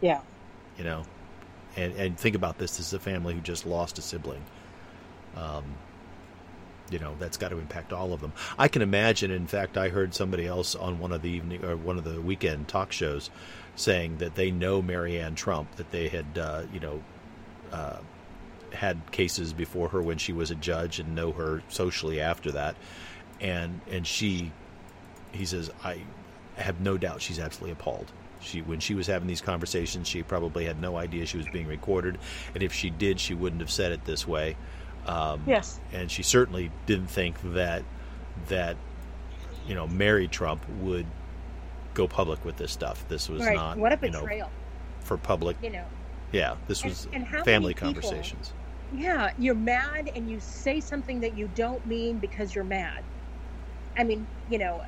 Yeah. 0.00 0.22
you 0.78 0.84
know 0.84 1.02
and 1.76 1.94
and 1.94 2.18
think 2.18 2.36
about 2.36 2.58
this 2.58 2.76
this 2.76 2.88
is 2.88 2.92
a 2.92 3.00
family 3.00 3.34
who 3.34 3.40
just 3.40 3.66
lost 3.66 3.98
a 3.98 4.02
sibling. 4.02 4.44
Um 5.36 5.64
you 6.90 6.98
know 6.98 7.14
that's 7.18 7.36
got 7.36 7.50
to 7.50 7.58
impact 7.58 7.92
all 7.92 8.12
of 8.12 8.20
them. 8.20 8.32
I 8.58 8.68
can 8.68 8.82
imagine 8.82 9.30
in 9.30 9.46
fact 9.46 9.78
i 9.78 9.88
heard 9.88 10.14
somebody 10.14 10.46
else 10.46 10.74
on 10.74 10.98
one 10.98 11.12
of 11.12 11.22
the 11.22 11.30
evening 11.30 11.64
or 11.64 11.76
one 11.76 11.98
of 11.98 12.04
the 12.04 12.20
weekend 12.20 12.68
talk 12.68 12.92
shows 12.92 13.30
saying 13.76 14.18
that 14.18 14.34
they 14.34 14.50
know 14.50 14.82
maryanne 14.82 15.36
trump 15.36 15.76
that 15.76 15.90
they 15.92 16.08
had 16.08 16.36
uh, 16.36 16.62
you 16.72 16.80
know 16.80 17.02
uh, 17.72 17.98
had 18.72 19.10
cases 19.12 19.52
before 19.52 19.88
her 19.88 20.02
when 20.02 20.18
she 20.18 20.32
was 20.32 20.50
a 20.50 20.54
judge 20.54 20.98
and 20.98 21.14
know 21.14 21.32
her 21.32 21.62
socially 21.68 22.20
after 22.20 22.52
that. 22.52 22.76
And 23.40 23.80
and 23.90 24.06
she 24.06 24.52
he 25.32 25.46
says 25.46 25.70
i 25.84 26.02
have 26.56 26.80
no 26.80 26.98
doubt 26.98 27.22
she's 27.22 27.38
absolutely 27.38 27.72
appalled 27.72 28.10
she 28.40 28.62
when 28.62 28.80
she 28.80 28.94
was 28.94 29.06
having 29.06 29.28
these 29.28 29.40
conversations 29.40 30.08
she 30.08 30.22
probably 30.22 30.64
had 30.64 30.80
no 30.80 30.96
idea 30.96 31.26
she 31.26 31.36
was 31.36 31.46
being 31.52 31.66
recorded 31.66 32.18
and 32.54 32.62
if 32.62 32.72
she 32.72 32.90
did 32.90 33.20
she 33.20 33.34
wouldn't 33.34 33.60
have 33.60 33.70
said 33.70 33.92
it 33.92 34.04
this 34.04 34.26
way 34.26 34.56
um, 35.06 35.42
Yes. 35.46 35.80
and 35.92 36.10
she 36.10 36.22
certainly 36.22 36.70
didn't 36.86 37.08
think 37.08 37.36
that 37.54 37.82
that 38.48 38.76
you 39.66 39.74
know 39.74 39.86
Mary 39.86 40.28
Trump 40.28 40.66
would 40.80 41.06
go 41.94 42.06
public 42.08 42.44
with 42.44 42.56
this 42.56 42.72
stuff 42.72 43.06
this 43.08 43.28
was 43.28 43.42
right. 43.44 43.54
not 43.56 43.76
what 43.78 43.92
a 43.92 43.98
you 44.06 44.10
know 44.12 44.20
betrayal. 44.20 44.50
for 45.00 45.16
public 45.18 45.56
You 45.62 45.70
know. 45.70 45.84
yeah 46.32 46.56
this 46.68 46.84
was 46.84 47.08
and 47.12 47.24
how 47.24 47.42
family 47.44 47.74
people- 47.74 47.88
conversations 47.88 48.52
Yeah, 48.92 49.30
you're 49.38 49.54
mad 49.54 50.10
and 50.16 50.28
you 50.30 50.40
say 50.40 50.80
something 50.80 51.20
that 51.20 51.36
you 51.36 51.48
don't 51.54 51.84
mean 51.86 52.18
because 52.18 52.54
you're 52.56 52.64
mad. 52.64 53.04
I 53.96 54.02
mean, 54.02 54.26
you 54.48 54.58
know, 54.58 54.82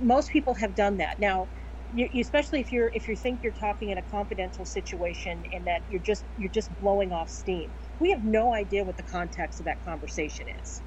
most 0.00 0.30
people 0.30 0.52
have 0.54 0.74
done 0.74 0.98
that. 0.98 1.18
Now, 1.18 1.46
you, 1.94 2.08
especially 2.20 2.60
if 2.60 2.72
you're 2.72 2.90
if 2.94 3.08
you 3.08 3.16
think 3.16 3.42
you're 3.42 3.52
talking 3.52 3.90
in 3.90 3.98
a 3.98 4.02
confidential 4.02 4.64
situation 4.64 5.44
and 5.52 5.66
that 5.66 5.82
you're 5.88 6.02
just 6.02 6.24
you're 6.36 6.50
just 6.50 6.74
blowing 6.80 7.12
off 7.12 7.30
steam. 7.30 7.72
We 8.00 8.10
have 8.10 8.24
no 8.24 8.54
idea 8.54 8.84
what 8.84 8.96
the 8.96 9.04
context 9.04 9.60
of 9.60 9.66
that 9.66 9.84
conversation 9.84 10.48
is. 10.62 10.82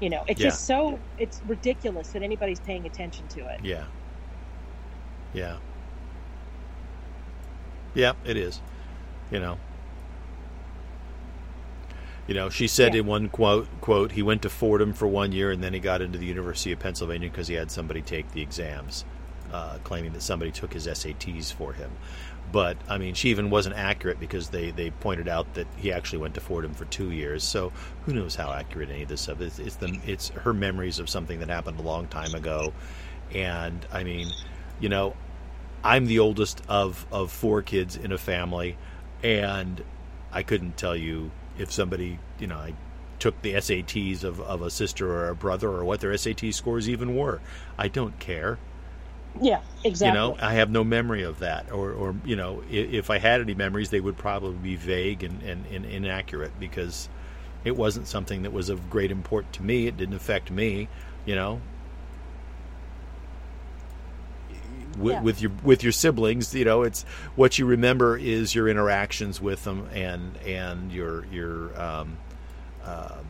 You 0.00 0.10
know, 0.10 0.24
it's 0.26 0.40
Yeah. 0.40 0.48
just 0.48 0.66
so 0.66 0.98
it's 1.18 1.42
ridiculous 1.46 2.12
that 2.12 2.22
anybody's 2.22 2.60
paying 2.60 2.86
attention 2.86 3.28
to 3.28 3.40
it. 3.40 3.60
Yeah. 3.62 3.84
Yeah. 5.34 5.58
Yeah, 7.94 8.14
it 8.24 8.36
is. 8.36 8.60
You 9.30 9.40
know. 9.40 9.58
You 12.26 12.34
know, 12.34 12.48
she 12.48 12.68
said 12.68 12.94
Yeah. 12.94 13.00
in 13.00 13.06
one 13.06 13.28
quote, 13.28 13.68
"quote 13.80 14.12
He 14.12 14.22
went 14.22 14.42
to 14.42 14.50
Fordham 14.50 14.92
for 14.92 15.08
one 15.08 15.32
year, 15.32 15.50
and 15.50 15.62
then 15.62 15.74
he 15.74 15.80
got 15.80 16.00
into 16.00 16.16
the 16.18 16.26
University 16.26 16.72
of 16.72 16.78
Pennsylvania 16.78 17.28
because 17.28 17.48
he 17.48 17.54
had 17.54 17.70
somebody 17.70 18.02
take 18.02 18.30
the 18.32 18.40
exams, 18.40 19.04
uh, 19.52 19.78
claiming 19.84 20.12
that 20.12 20.22
somebody 20.22 20.50
took 20.50 20.72
his 20.72 20.86
SATs 20.86 21.52
for 21.52 21.72
him." 21.72 21.90
But 22.52 22.76
I 22.88 22.98
mean, 22.98 23.14
she 23.14 23.30
even 23.30 23.50
wasn't 23.50 23.76
accurate 23.76 24.18
because 24.18 24.48
they, 24.48 24.70
they 24.72 24.90
pointed 24.90 25.28
out 25.28 25.54
that 25.54 25.66
he 25.76 25.92
actually 25.92 26.18
went 26.18 26.34
to 26.34 26.40
Fordham 26.40 26.74
for 26.74 26.84
two 26.86 27.12
years. 27.12 27.44
So 27.44 27.72
who 28.04 28.12
knows 28.12 28.34
how 28.34 28.52
accurate 28.52 28.90
any 28.90 29.02
of 29.02 29.08
this 29.08 29.20
stuff 29.20 29.40
is? 29.40 29.58
It's 29.58 29.76
the 29.76 30.00
it's 30.06 30.30
her 30.30 30.52
memories 30.52 30.98
of 30.98 31.08
something 31.08 31.38
that 31.40 31.48
happened 31.48 31.78
a 31.78 31.82
long 31.82 32.08
time 32.08 32.34
ago, 32.34 32.72
and 33.32 33.86
I 33.92 34.04
mean, 34.04 34.28
you 34.80 34.88
know, 34.88 35.14
I'm 35.84 36.06
the 36.06 36.18
oldest 36.18 36.62
of 36.68 37.06
of 37.12 37.30
four 37.30 37.62
kids 37.62 37.96
in 37.96 38.10
a 38.10 38.18
family, 38.18 38.76
and 39.22 39.82
I 40.32 40.42
couldn't 40.42 40.76
tell 40.76 40.96
you 40.96 41.30
if 41.58 41.70
somebody, 41.70 42.18
you 42.38 42.46
know, 42.46 42.56
I 42.56 42.74
took 43.18 43.40
the 43.42 43.54
SATs 43.54 44.24
of, 44.24 44.40
of 44.40 44.62
a 44.62 44.70
sister 44.70 45.12
or 45.12 45.28
a 45.28 45.36
brother 45.36 45.68
or 45.68 45.84
what 45.84 46.00
their 46.00 46.16
SAT 46.16 46.54
scores 46.54 46.88
even 46.88 47.14
were. 47.14 47.40
I 47.78 47.88
don't 47.88 48.18
care. 48.18 48.58
Yeah, 49.40 49.60
exactly. 49.84 50.08
You 50.08 50.14
know, 50.14 50.36
I 50.40 50.54
have 50.54 50.70
no 50.70 50.82
memory 50.84 51.22
of 51.22 51.40
that. 51.40 51.70
Or, 51.70 51.92
or 51.92 52.14
you 52.24 52.36
know, 52.36 52.62
if, 52.70 52.92
if 52.92 53.10
I 53.10 53.18
had 53.18 53.40
any 53.40 53.54
memories, 53.54 53.90
they 53.90 54.00
would 54.00 54.16
probably 54.16 54.56
be 54.56 54.76
vague 54.76 55.22
and, 55.22 55.42
and, 55.42 55.66
and 55.66 55.84
inaccurate 55.84 56.52
because 56.58 57.08
it 57.64 57.76
wasn't 57.76 58.06
something 58.08 58.42
that 58.42 58.52
was 58.52 58.68
of 58.70 58.88
great 58.90 59.10
import 59.10 59.52
to 59.54 59.62
me. 59.62 59.86
It 59.86 59.96
didn't 59.96 60.14
affect 60.14 60.50
me, 60.50 60.88
you 61.26 61.34
know. 61.34 61.60
With, 64.98 65.12
Yeah. 65.14 65.22
with 65.22 65.40
your 65.40 65.52
with 65.62 65.82
your 65.84 65.92
siblings, 65.92 66.52
you 66.52 66.64
know, 66.64 66.82
it's 66.82 67.04
what 67.36 67.58
you 67.58 67.64
remember 67.64 68.16
is 68.16 68.54
your 68.54 68.68
interactions 68.68 69.40
with 69.40 69.62
them 69.64 69.88
and 69.94 70.36
and 70.38 70.90
your 70.92 71.24
your 71.26 71.80
um, 71.80 72.18
um, 72.84 73.24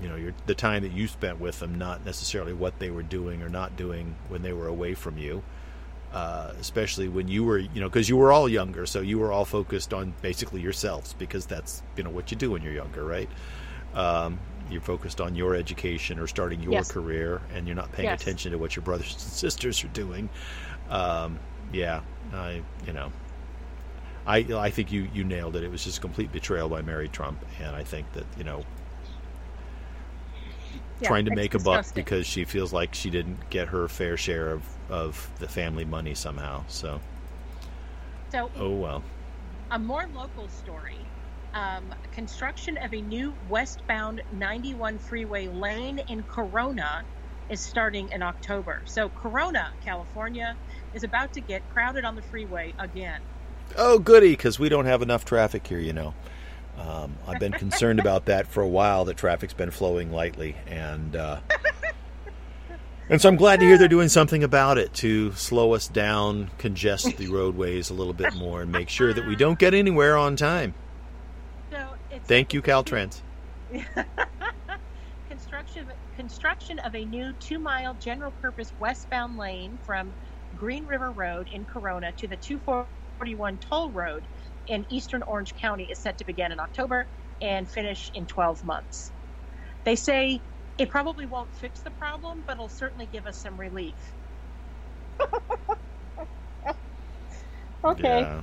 you 0.00 0.08
know 0.08 0.16
your 0.16 0.32
the 0.46 0.54
time 0.54 0.82
that 0.82 0.92
you 0.92 1.06
spent 1.08 1.40
with 1.40 1.60
them, 1.60 1.76
not 1.76 2.04
necessarily 2.04 2.52
what 2.52 2.78
they 2.78 2.90
were 2.90 3.02
doing 3.02 3.42
or 3.42 3.48
not 3.48 3.76
doing 3.76 4.14
when 4.28 4.42
they 4.42 4.52
were 4.52 4.66
away 4.68 4.94
from 4.94 5.18
you. 5.18 5.42
Uh, 6.12 6.52
especially 6.60 7.08
when 7.08 7.26
you 7.26 7.42
were, 7.42 7.56
you 7.56 7.80
know, 7.80 7.88
because 7.88 8.06
you 8.06 8.18
were 8.18 8.30
all 8.30 8.46
younger, 8.46 8.84
so 8.84 9.00
you 9.00 9.18
were 9.18 9.32
all 9.32 9.46
focused 9.46 9.94
on 9.94 10.12
basically 10.20 10.60
yourselves 10.60 11.14
because 11.18 11.46
that's 11.46 11.82
you 11.96 12.02
know 12.04 12.10
what 12.10 12.30
you 12.30 12.36
do 12.36 12.50
when 12.50 12.60
you're 12.62 12.74
younger, 12.74 13.02
right? 13.02 13.30
Um, 13.94 14.38
you're 14.70 14.82
focused 14.82 15.22
on 15.22 15.34
your 15.36 15.54
education 15.54 16.18
or 16.18 16.26
starting 16.26 16.62
your 16.62 16.72
Yes. 16.72 16.92
career, 16.92 17.40
and 17.54 17.66
you're 17.66 17.76
not 17.76 17.92
paying 17.92 18.10
Yes. 18.10 18.20
attention 18.20 18.52
to 18.52 18.58
what 18.58 18.76
your 18.76 18.82
brothers 18.82 19.12
and 19.12 19.20
sisters 19.22 19.82
are 19.84 19.88
doing. 19.88 20.28
Um, 20.90 21.38
yeah, 21.72 22.00
I 22.34 22.60
you 22.86 22.92
know, 22.92 23.10
I 24.26 24.38
I 24.54 24.70
think 24.70 24.92
you 24.92 25.08
you 25.14 25.24
nailed 25.24 25.56
it. 25.56 25.64
It 25.64 25.70
was 25.70 25.82
just 25.84 26.00
complete 26.02 26.30
betrayal 26.30 26.68
by 26.68 26.82
Mary 26.82 27.08
Trump, 27.08 27.42
and 27.58 27.74
I 27.74 27.84
think 27.84 28.12
that 28.12 28.26
you 28.36 28.44
know 28.44 28.64
Yeah, 31.02 31.08
trying 31.08 31.24
to 31.26 31.34
make 31.34 31.54
a 31.54 31.58
buck 31.58 31.86
because 31.94 32.26
she 32.26 32.44
feels 32.44 32.72
like 32.72 32.94
she 32.94 33.10
didn't 33.10 33.50
get 33.50 33.68
her 33.68 33.88
fair 33.88 34.16
share 34.16 34.50
of 34.50 34.64
of 34.88 35.30
the 35.38 35.48
family 35.48 35.84
money 35.84 36.14
somehow. 36.14 36.64
So 36.68 37.00
So, 38.30 38.50
oh 38.56 38.70
well. 38.70 39.02
a 39.70 39.78
more 39.78 40.08
local 40.14 40.48
story. 40.48 40.96
Um, 41.54 41.94
construction 42.12 42.78
of 42.78 42.94
a 42.94 43.00
new 43.02 43.34
westbound 43.50 44.22
91 44.32 44.98
freeway 44.98 45.48
lane 45.48 45.98
in 46.08 46.22
Corona 46.22 47.04
is 47.50 47.60
starting 47.60 48.10
in 48.10 48.22
October. 48.22 48.80
So, 48.86 49.10
Corona, 49.10 49.72
California, 49.84 50.56
is 50.94 51.04
about 51.04 51.34
to 51.34 51.40
get 51.40 51.68
crowded 51.74 52.04
on 52.06 52.16
the 52.16 52.22
freeway 52.22 52.72
again. 52.78 53.20
Oh, 53.76 53.98
goody, 53.98 54.30
because 54.30 54.58
we 54.58 54.70
don't 54.70 54.86
have 54.86 55.02
enough 55.02 55.24
traffic 55.26 55.66
here, 55.66 55.78
you 55.78 55.92
know. 55.92 56.14
Um, 56.78 57.16
I've 57.26 57.38
been 57.38 57.52
concerned 57.52 58.00
about 58.00 58.26
that 58.26 58.46
for 58.46 58.62
a 58.62 58.68
while. 58.68 59.04
That 59.04 59.16
traffic's 59.16 59.54
been 59.54 59.70
flowing 59.70 60.10
lightly, 60.10 60.56
and 60.66 61.14
uh, 61.14 61.40
and 63.08 63.20
so 63.20 63.28
I'm 63.28 63.36
glad 63.36 63.60
to 63.60 63.66
hear 63.66 63.76
they're 63.78 63.88
doing 63.88 64.08
something 64.08 64.42
about 64.42 64.78
it 64.78 64.94
to 64.94 65.32
slow 65.32 65.74
us 65.74 65.86
down, 65.88 66.50
congest 66.58 67.16
the 67.18 67.28
roadways 67.28 67.90
a 67.90 67.94
little 67.94 68.14
bit 68.14 68.34
more, 68.34 68.62
and 68.62 68.72
make 68.72 68.88
sure 68.88 69.12
that 69.12 69.26
we 69.26 69.36
don't 69.36 69.58
get 69.58 69.74
anywhere 69.74 70.16
on 70.16 70.34
time. 70.34 70.74
So, 71.70 71.94
it's 72.10 72.26
Thank 72.26 72.54
you, 72.54 72.62
Caltrans. 72.62 73.20
construction 75.28 75.86
construction 76.16 76.78
of 76.80 76.94
a 76.94 77.04
new 77.04 77.32
two-mile 77.34 77.94
general-purpose 77.94 78.72
westbound 78.78 79.38
lane 79.38 79.78
from 79.84 80.12
Green 80.56 80.86
River 80.86 81.10
Road 81.10 81.48
in 81.52 81.64
Corona 81.64 82.12
to 82.12 82.26
the 82.26 82.36
241 82.36 83.58
toll 83.58 83.90
road 83.90 84.22
in 84.66 84.86
eastern 84.90 85.22
Orange 85.22 85.54
County 85.54 85.88
is 85.90 85.98
set 85.98 86.18
to 86.18 86.24
begin 86.24 86.52
in 86.52 86.60
October 86.60 87.06
and 87.40 87.68
finish 87.68 88.10
in 88.14 88.26
12 88.26 88.64
months. 88.64 89.12
They 89.84 89.96
say 89.96 90.40
it 90.78 90.90
probably 90.90 91.26
won't 91.26 91.54
fix 91.54 91.80
the 91.80 91.90
problem, 91.90 92.42
but 92.46 92.54
it'll 92.54 92.68
certainly 92.68 93.08
give 93.12 93.26
us 93.26 93.38
some 93.38 93.58
relief. 93.58 93.94
okay. 97.84 98.20
Yeah. 98.20 98.40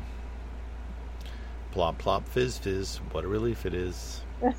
Plop, 1.71 1.97
plop, 1.97 2.27
fizz, 2.27 2.57
fizz. 2.57 2.97
What 3.11 3.23
a 3.23 3.27
relief 3.27 3.65
it 3.65 3.73
is. 3.73 4.21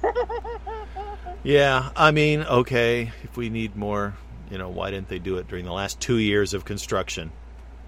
Yeah, 1.42 1.88
I 1.96 2.10
mean, 2.10 2.42
okay, 2.42 3.12
if 3.22 3.36
we 3.36 3.48
need 3.48 3.74
more, 3.74 4.14
you 4.50 4.58
know, 4.58 4.68
why 4.68 4.90
didn't 4.90 5.08
they 5.08 5.18
do 5.18 5.38
it 5.38 5.48
during 5.48 5.64
the 5.64 5.72
last 5.72 5.98
two 5.98 6.18
years 6.18 6.52
of 6.52 6.66
construction? 6.66 7.32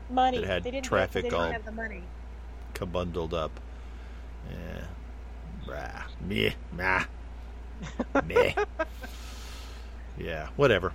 Money. 0.09 0.39
It 0.39 0.45
had 0.45 0.64
they 0.64 0.70
didn't 0.70 0.87
traffic 0.87 1.25
have, 1.25 1.27
they 1.27 1.29
didn't 1.29 1.47
all- 1.47 1.53
have 1.53 1.64
the 1.66 1.73
money. 1.73 2.03
Kabundled 2.75 3.33
up. 3.33 3.59
Yeah. 4.51 4.85
Brah. 5.66 6.03
Meh. 6.20 6.53
Nah. 6.77 7.05
Meh. 8.25 8.55
Yeah, 10.18 10.49
whatever. 10.57 10.93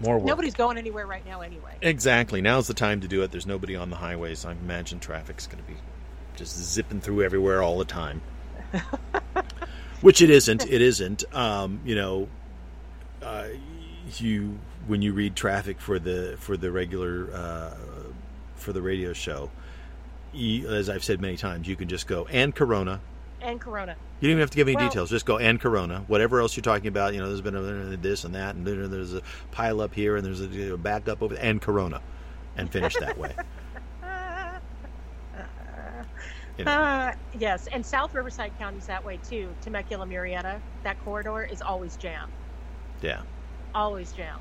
More 0.00 0.18
work. 0.18 0.26
Nobody's 0.26 0.54
going 0.54 0.76
anywhere 0.76 1.06
right 1.06 1.24
now 1.24 1.40
anyway. 1.40 1.76
Exactly. 1.80 2.40
Now's 2.42 2.66
the 2.66 2.74
time 2.74 3.00
to 3.00 3.08
do 3.08 3.22
it. 3.22 3.30
There's 3.30 3.46
nobody 3.46 3.76
on 3.76 3.90
the 3.90 3.96
highways. 3.96 4.44
I 4.44 4.52
imagine 4.52 5.00
traffic's 5.00 5.46
going 5.46 5.62
to 5.62 5.68
be 5.68 5.76
just 6.36 6.56
zipping 6.56 7.00
through 7.00 7.22
everywhere 7.22 7.62
all 7.62 7.78
the 7.78 7.84
time. 7.84 8.20
Which 10.02 10.20
it 10.20 10.28
isn't. 10.28 10.66
It 10.66 10.82
isn't. 10.82 11.24
Um, 11.34 11.80
you 11.84 11.94
know, 11.94 12.28
uh, 13.22 13.46
you 14.18 14.58
when 14.86 15.00
you 15.00 15.14
read 15.14 15.34
traffic 15.34 15.80
for 15.80 15.98
the 15.98 16.36
for 16.38 16.56
the 16.58 16.70
regular 16.70 17.30
uh, 17.32 17.74
for 18.56 18.74
the 18.74 18.82
radio 18.82 19.14
show, 19.14 19.50
you, 20.36 20.68
as 20.68 20.88
I've 20.88 21.04
said 21.04 21.20
many 21.20 21.36
times, 21.36 21.66
you 21.68 21.76
can 21.76 21.88
just 21.88 22.06
go 22.06 22.26
and 22.26 22.54
Corona. 22.54 23.00
And 23.40 23.60
Corona. 23.60 23.96
You 24.20 24.28
don't 24.28 24.32
even 24.32 24.40
have 24.40 24.50
to 24.50 24.56
give 24.56 24.66
any 24.68 24.76
Well- 24.76 24.88
details. 24.88 25.10
Just 25.10 25.26
go 25.26 25.38
and 25.38 25.60
Corona. 25.60 26.04
Whatever 26.06 26.40
else 26.40 26.56
you're 26.56 26.62
talking 26.62 26.88
about, 26.88 27.12
you 27.14 27.20
know, 27.20 27.28
there's 27.28 27.40
been 27.42 27.54
a, 27.54 27.96
this 27.96 28.24
and 28.24 28.34
that, 28.34 28.54
and 28.54 28.66
there's 28.66 29.14
a 29.14 29.22
pile 29.52 29.80
up 29.80 29.94
here, 29.94 30.16
and 30.16 30.24
there's 30.24 30.40
a 30.40 30.46
you 30.46 30.70
know, 30.70 30.76
back 30.76 31.06
over 31.08 31.34
and 31.36 31.60
Corona, 31.60 32.00
and 32.56 32.70
finish 32.70 32.94
that 32.96 33.16
way. 33.18 33.34
You 36.58 36.64
know. 36.64 36.70
Uh, 36.72 37.12
yes, 37.38 37.66
and 37.70 37.84
South 37.84 38.14
Riverside 38.14 38.50
County's 38.58 38.86
that 38.86 39.04
way 39.04 39.18
too. 39.28 39.50
Temecula, 39.60 40.06
Murrieta, 40.06 40.58
that 40.84 40.98
corridor 41.04 41.44
is 41.44 41.60
always 41.60 41.96
jammed. 41.96 42.32
Yeah, 43.02 43.20
Always 43.74 44.12
jammed. 44.12 44.40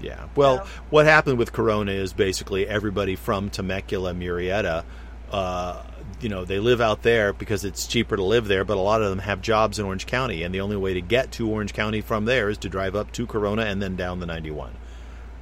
yeah. 0.00 0.24
Well, 0.34 0.64
So- 0.64 0.70
what 0.88 1.04
happened 1.04 1.36
with 1.36 1.52
Corona 1.52 1.92
is 1.92 2.14
basically 2.14 2.66
everybody 2.66 3.14
from 3.14 3.50
Temecula, 3.50 4.14
Murrieta, 4.14 4.84
uh, 5.30 5.82
you 6.20 6.28
know, 6.28 6.44
they 6.44 6.58
live 6.58 6.80
out 6.80 7.02
there 7.02 7.32
because 7.32 7.64
it's 7.64 7.86
cheaper 7.86 8.16
to 8.16 8.22
live 8.22 8.46
there, 8.48 8.64
but 8.64 8.76
a 8.76 8.80
lot 8.80 9.02
of 9.02 9.10
them 9.10 9.20
have 9.20 9.40
jobs 9.40 9.78
in 9.78 9.86
Orange 9.86 10.06
County, 10.06 10.42
and 10.42 10.54
the 10.54 10.60
only 10.60 10.76
way 10.76 10.94
to 10.94 11.00
get 11.00 11.32
to 11.32 11.48
Orange 11.48 11.72
County 11.72 12.00
from 12.00 12.24
there 12.24 12.48
is 12.48 12.58
to 12.58 12.68
drive 12.68 12.94
up 12.94 13.10
to 13.12 13.26
Corona 13.26 13.62
and 13.62 13.80
then 13.80 13.96
down 13.96 14.20
the 14.20 14.26
91. 14.26 14.72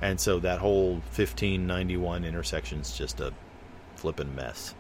And 0.01 0.21
so 0.21 0.39
that 0.41 0.61
whole 0.61 0.93
1591 0.93 2.25
intersection 2.25 2.81
is 2.81 2.97
just 2.97 3.21
a 3.21 3.33
flippin' 3.97 4.35
mess. 4.37 4.75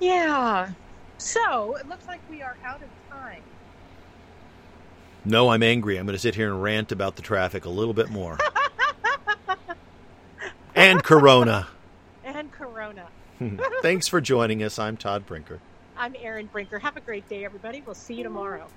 Yeah. 0.00 0.72
So 1.16 1.76
it 1.76 1.88
looks 1.88 2.06
like 2.06 2.20
we 2.28 2.42
are 2.42 2.56
out 2.64 2.82
of 2.82 2.88
time. 3.10 3.42
No, 5.24 5.48
I'm 5.48 5.62
angry. 5.62 5.96
I'm 5.96 6.04
going 6.04 6.14
to 6.14 6.18
sit 6.18 6.34
here 6.34 6.50
and 6.50 6.62
rant 6.62 6.92
about 6.92 7.16
the 7.16 7.22
traffic 7.22 7.64
a 7.64 7.70
little 7.70 7.94
bit 7.94 8.10
more. 8.10 8.38
and 10.74 11.02
Corona. 11.02 11.68
Corona. 12.50 13.08
Thanks 13.82 14.08
for 14.08 14.20
joining 14.20 14.62
us. 14.62 14.78
I'm 14.78 14.96
Todd 14.96 15.26
Brinker. 15.26 15.60
I'm 15.96 16.14
Erin 16.20 16.46
Brinker. 16.46 16.78
Have 16.78 16.96
a 16.96 17.00
great 17.00 17.28
day, 17.28 17.44
everybody. 17.44 17.82
We'll 17.84 17.94
see 17.94 18.14
you 18.14 18.22
tomorrow. 18.24 18.68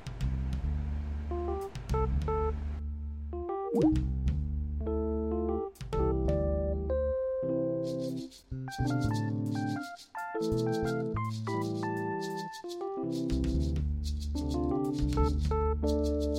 Thank 15.88 16.38